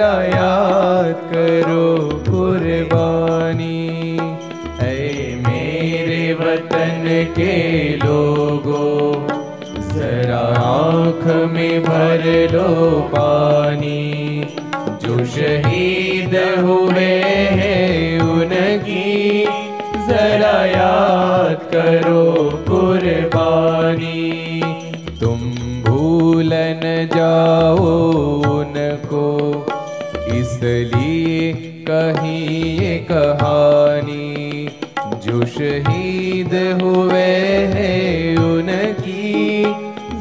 जरा 0.05 0.23
याद 0.23 1.15
करो 1.33 2.09
कुर्बानी। 2.29 4.17
ऐ 4.79 4.97
मेरे 5.35 6.33
वतन 6.33 7.03
के 7.07 7.53
लोगों, 7.95 9.27
जरा 9.95 10.43
आँख 10.61 11.51
में 11.53 11.83
भर 11.83 12.49
लो 12.53 13.01
पानी। 13.01 14.47
जो 15.05 15.25
शहीद 15.25 16.35
हुए 16.59 17.21
हैं 17.61 18.19
उनकी, 18.19 19.43
जरा 20.07 20.65
याद 20.65 21.57
करो 21.71 22.49
कुर्बानी। 22.69 24.61
तुम 25.19 25.39
भूल 25.83 26.49
न 26.53 27.09
जाओ 27.15 28.34
इसलिए 30.65 31.51
कही 31.87 32.37
ये 32.77 32.97
कहानी 33.11 34.67
जो 35.25 35.45
शहीद 35.45 36.53
हुए 36.81 37.27
हैं 37.73 38.37
उनकी, 38.37 39.61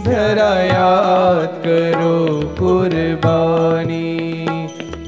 जरा 0.05 0.53
याद 0.63 1.63
करो 1.67 2.19
कुर्बानी। 2.59 4.19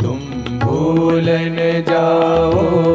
तुम 0.00 0.18
भूल 0.64 1.28
न 1.28 1.84
जाओ 1.88 2.85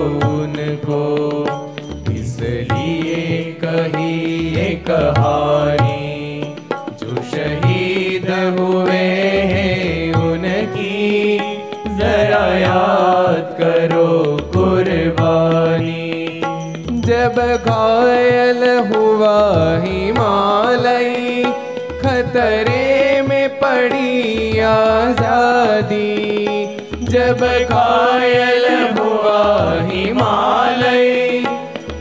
आजादी 25.80 27.06
जब 27.10 27.40
घायल 27.70 28.64
हुआ 28.98 29.42
हिमालय 29.88 31.08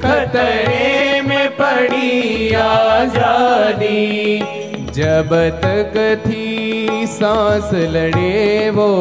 खतरे 0.01 1.21
में 1.27 1.49
पड़ी 1.59 2.51
आजादी 2.63 3.93
जब 4.97 5.29
तक 5.63 5.95
थी 6.25 7.07
सांस 7.07 7.71
लड़े 7.95 8.69
वो 8.75 8.91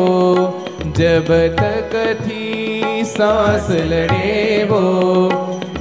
जब 0.99 1.27
तक 1.61 1.93
थी 2.23 3.05
सांस 3.07 3.71
लड़े 3.93 4.65
वो 4.71 4.83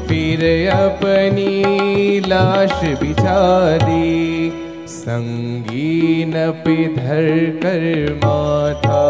फिर 0.08 0.44
अपनी 0.72 2.20
लाश 2.28 2.84
बिछा 3.02 3.42
दी 3.84 4.67
संगीन 5.08 6.34
पे 6.64 6.76
धर 6.96 7.28
कर 7.64 7.84
माथा 8.24 9.04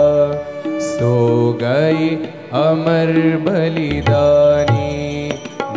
सो 0.87 1.13
गए 1.61 2.09
अमर 2.59 3.11
बलिदानी 3.45 5.29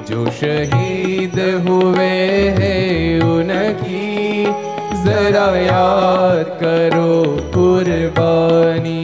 जो 0.09 0.31
शहीद 0.41 1.39
हुए 1.69 2.11
हैं 2.59 3.21
उनकी 3.29 4.45
जरा 5.05 5.47
याद 5.57 6.51
करो 6.63 7.13
कुर्बानी 7.55 9.01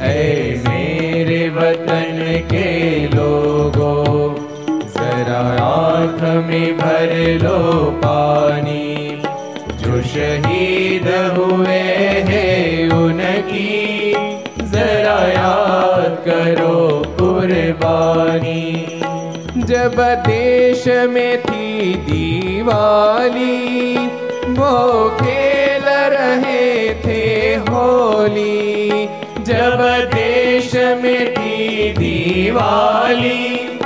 ऐ 0.00 0.56
मेरे 0.68 1.48
वतन 1.56 2.18
के 2.52 2.68
लोगों 3.16 4.34
जरा 4.96 5.40
आँख 5.64 6.22
में 6.48 6.76
भर 6.78 7.14
लो 7.42 7.60
पानी 8.04 8.83
जो 8.83 8.83
शहीद 10.15 11.07
हुए 11.37 11.81
हैं 12.29 12.89
उनकी। 12.89 14.13
जरा 14.61 15.27
याद 15.27 16.17
करो 16.25 17.03
कुर्बानी। 17.19 18.99
जब 19.57 20.23
देश 20.27 20.87
में 20.87 21.41
थी 21.41 21.93
दीवाली, 21.93 24.07
वो 24.47 25.09
खेल 25.09 25.87
रहे 25.87 26.95
थे 27.05 27.55
होली। 27.55 29.09
जब 29.39 30.09
देश 30.15 30.75
में 30.75 31.33
थी 31.33 31.93
दीवाली, 31.93 33.79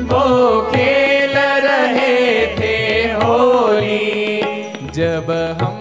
वो 0.00 0.62
खेल 0.62 1.38
रहे 1.38 2.46
थे 2.46 3.12
होली। 3.12 4.42
जब 4.94 5.58
हम 5.62 5.73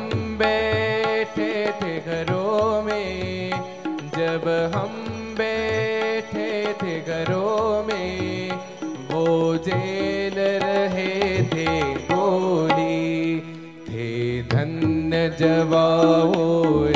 जेल 9.66 10.34
रहे 10.62 11.42
थे 11.53 11.66
गोली 12.11 13.40
थे 13.88 14.09
धन्य 14.53 15.28
जवाओ 15.40 16.46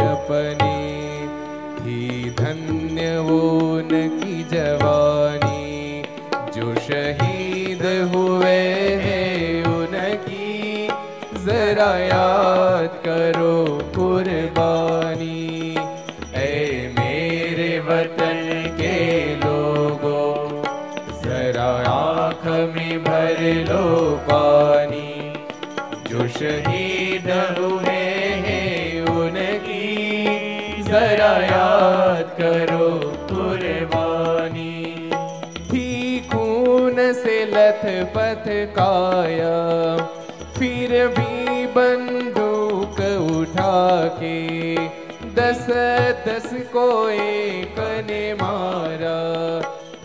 अपने 0.06 0.76
थी 1.78 2.30
धन्य 2.40 3.18
वो 3.28 3.40
उनकी 3.76 4.42
जवानी 4.52 6.02
जो 6.56 6.74
शहीद 6.88 7.82
हुए 8.14 8.58
हैं 9.04 9.64
उनकी 9.74 10.88
जरा 11.46 11.90
याद 11.98 13.00
करो 13.06 13.65
शहीद 26.39 27.29
हुए 27.59 28.03
हैं 28.45 29.01
उनकी। 29.01 30.83
जरा 30.83 31.31
याद 31.43 32.35
करो 32.41 32.89
कुर्बानी। 33.31 35.09
थी 35.71 36.19
खून 36.19 37.13
से 37.13 37.45
लथ 37.45 37.83
पथ 38.15 38.45
काया। 38.47 39.57
फिर 40.59 41.07
भी 41.07 41.65
बंदूक 41.65 42.99
उठा 43.31 44.07
के 44.07 44.75
दस 45.33 45.67
दस 46.27 46.49
को 46.73 47.09
एक 47.09 47.79
ने 48.09 48.33
मारा। 48.33 49.19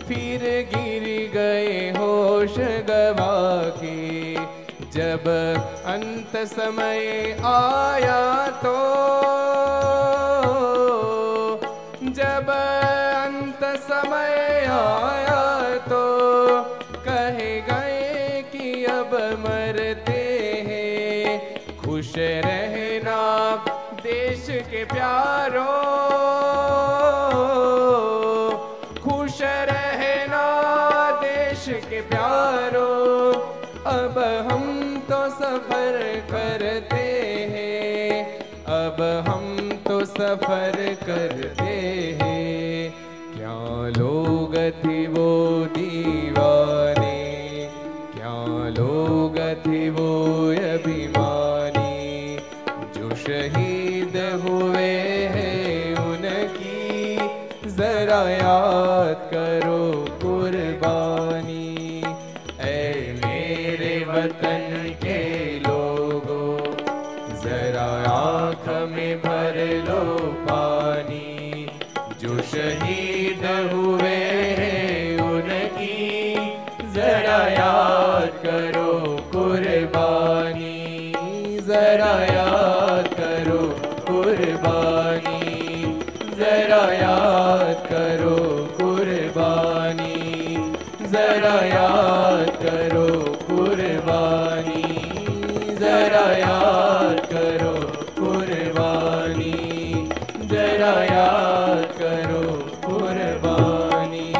फिर 0.09 0.41
गिर 0.75 1.31
गए 1.35 1.91
होश 1.91 2.55
गवा 2.59 3.63
के 3.83 4.35
जब 4.93 5.25
અંત 5.93 6.35
સમય 6.49 6.91
આયા 7.49 8.45
તો 8.63 8.77
જબ 12.11 12.49
અંત 13.19 13.63
સમય 13.87 14.23
આયા 14.77 15.81
તો 15.91 16.05
કહે 17.05 17.51
ગયે 17.69 18.45
કે 18.53 18.71
અબ 18.95 19.13
મરતે 19.43 20.23
હે 20.69 20.83
ખુશ 21.83 22.17
રહેના 22.47 23.51
દેશ 24.03 24.51
કે 24.71 24.87
પ્યારો 24.87 25.69
सफर 35.52 35.96
करते 36.32 37.06
हैं 37.52 38.24
अब 38.76 39.02
हम 39.28 39.72
तो 39.88 40.00
सफर 40.06 40.76
करते 41.04 41.74
हैं 42.22 42.92
क्या 43.36 43.56
लोग 43.98 44.56
थे 44.84 44.96
वो 45.08 45.30
दीवाने 45.76 47.20
क्या 48.16 48.36
लोग 48.78 49.38
थे 49.66 49.90
वो 49.90 50.10
अभिमानी 50.72 52.38
जो 52.98 53.16
शहीद 53.18 54.18
हुए 54.44 54.90
हैं 55.36 55.96
उनकी 56.06 57.18
जरा 57.72 58.22
याद 58.32 59.30
જરા 86.33 86.93
યાદ 86.95 87.81
કરો 87.89 88.37
કુરબાની 88.77 90.59
જરા 91.13 91.63
યાદ 91.67 92.51
કરો 92.63 93.07
કુરબાની 93.43 95.03
જરા 95.81 96.31
યાદ 96.39 97.21
કરો 97.33 97.75
કુરબાની 98.17 100.07
જરા 100.53 101.03
યાદ 101.07 101.85
કરો 101.99 102.41
કુરબાની 102.79 104.33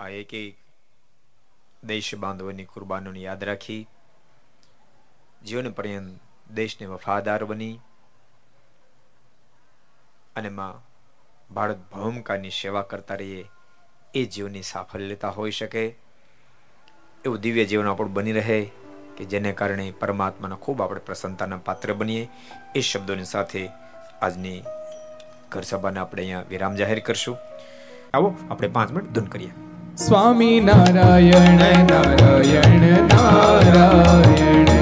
આ 0.00 0.10
એક 0.20 0.32
એક 0.34 0.56
દેશ 1.86 2.12
બાંધવોની 2.18 2.70
કુરબાનીઓને 2.70 3.20
યાદ 3.22 3.50
રાખી 3.50 3.82
જીવન 5.46 5.70
પર્યંત 5.70 6.20
દેશને 6.54 6.86
વફાદાર 6.86 7.44
બની 7.44 7.80
અને 10.36 10.48
માં 10.48 10.82
ભારત 11.54 11.78
ભૌમકાની 11.92 12.50
સેવા 12.50 12.82
કરતા 12.82 13.14
રહીએ, 13.14 13.50
એ 14.14 14.24
જીવની 14.24 14.62
સાફલ્યતા 14.62 15.28
હોઈ 15.28 15.50
શકે. 15.50 15.84
એવું 17.24 17.40
દિવ્ય 17.40 17.64
જીવન 17.64 17.88
આપણું 17.88 18.12
બની 18.12 18.32
રહે 18.32 18.60
કે 19.16 19.24
જેને 19.24 19.52
કારણે 19.52 19.90
પરમાત્માના 20.00 20.56
ખૂબ 20.56 20.82
આપણે 20.82 21.00
પ્રસન્નતાના 21.00 21.56
પાત્ર 21.56 21.92
બનીએ, 21.92 22.28
એ 22.74 22.80
શબ્દોની 22.80 23.24
સાથે 23.24 23.68
આજની 24.22 24.62
ઘર 25.50 25.62
સભાને 25.62 26.00
આપણે 26.00 26.22
અહીંયા 26.22 26.42
વિરામ 26.48 26.74
જાહેર 26.74 27.00
કરશું. 27.00 27.36
આવો, 28.14 28.36
આપણે 28.50 28.68
પાંચ 28.68 28.90
મિનિટ 28.90 29.12
ધૂન 29.12 29.24
કરીએ. 29.24 29.52
સ્વામી 29.96 30.60
નારાયણ 30.60 31.58
નારાયણ 31.90 33.08
નારાયણ. 33.08 34.81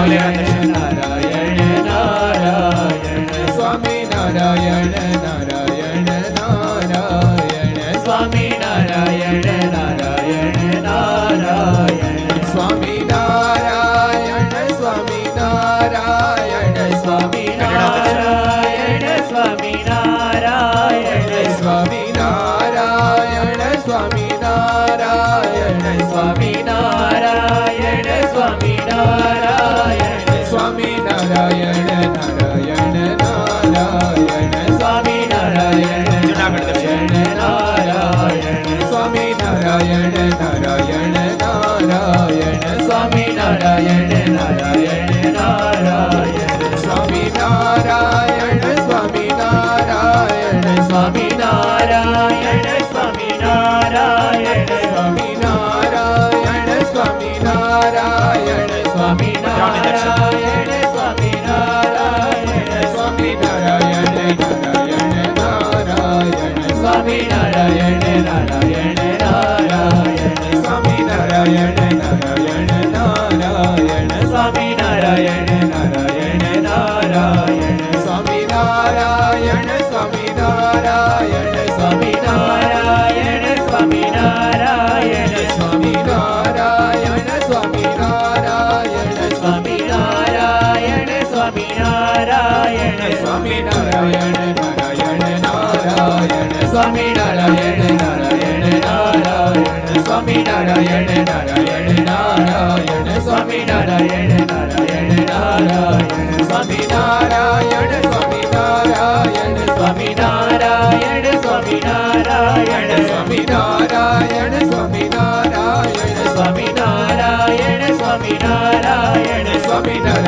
આવલે 0.00 0.18
દર્શન 0.34 0.99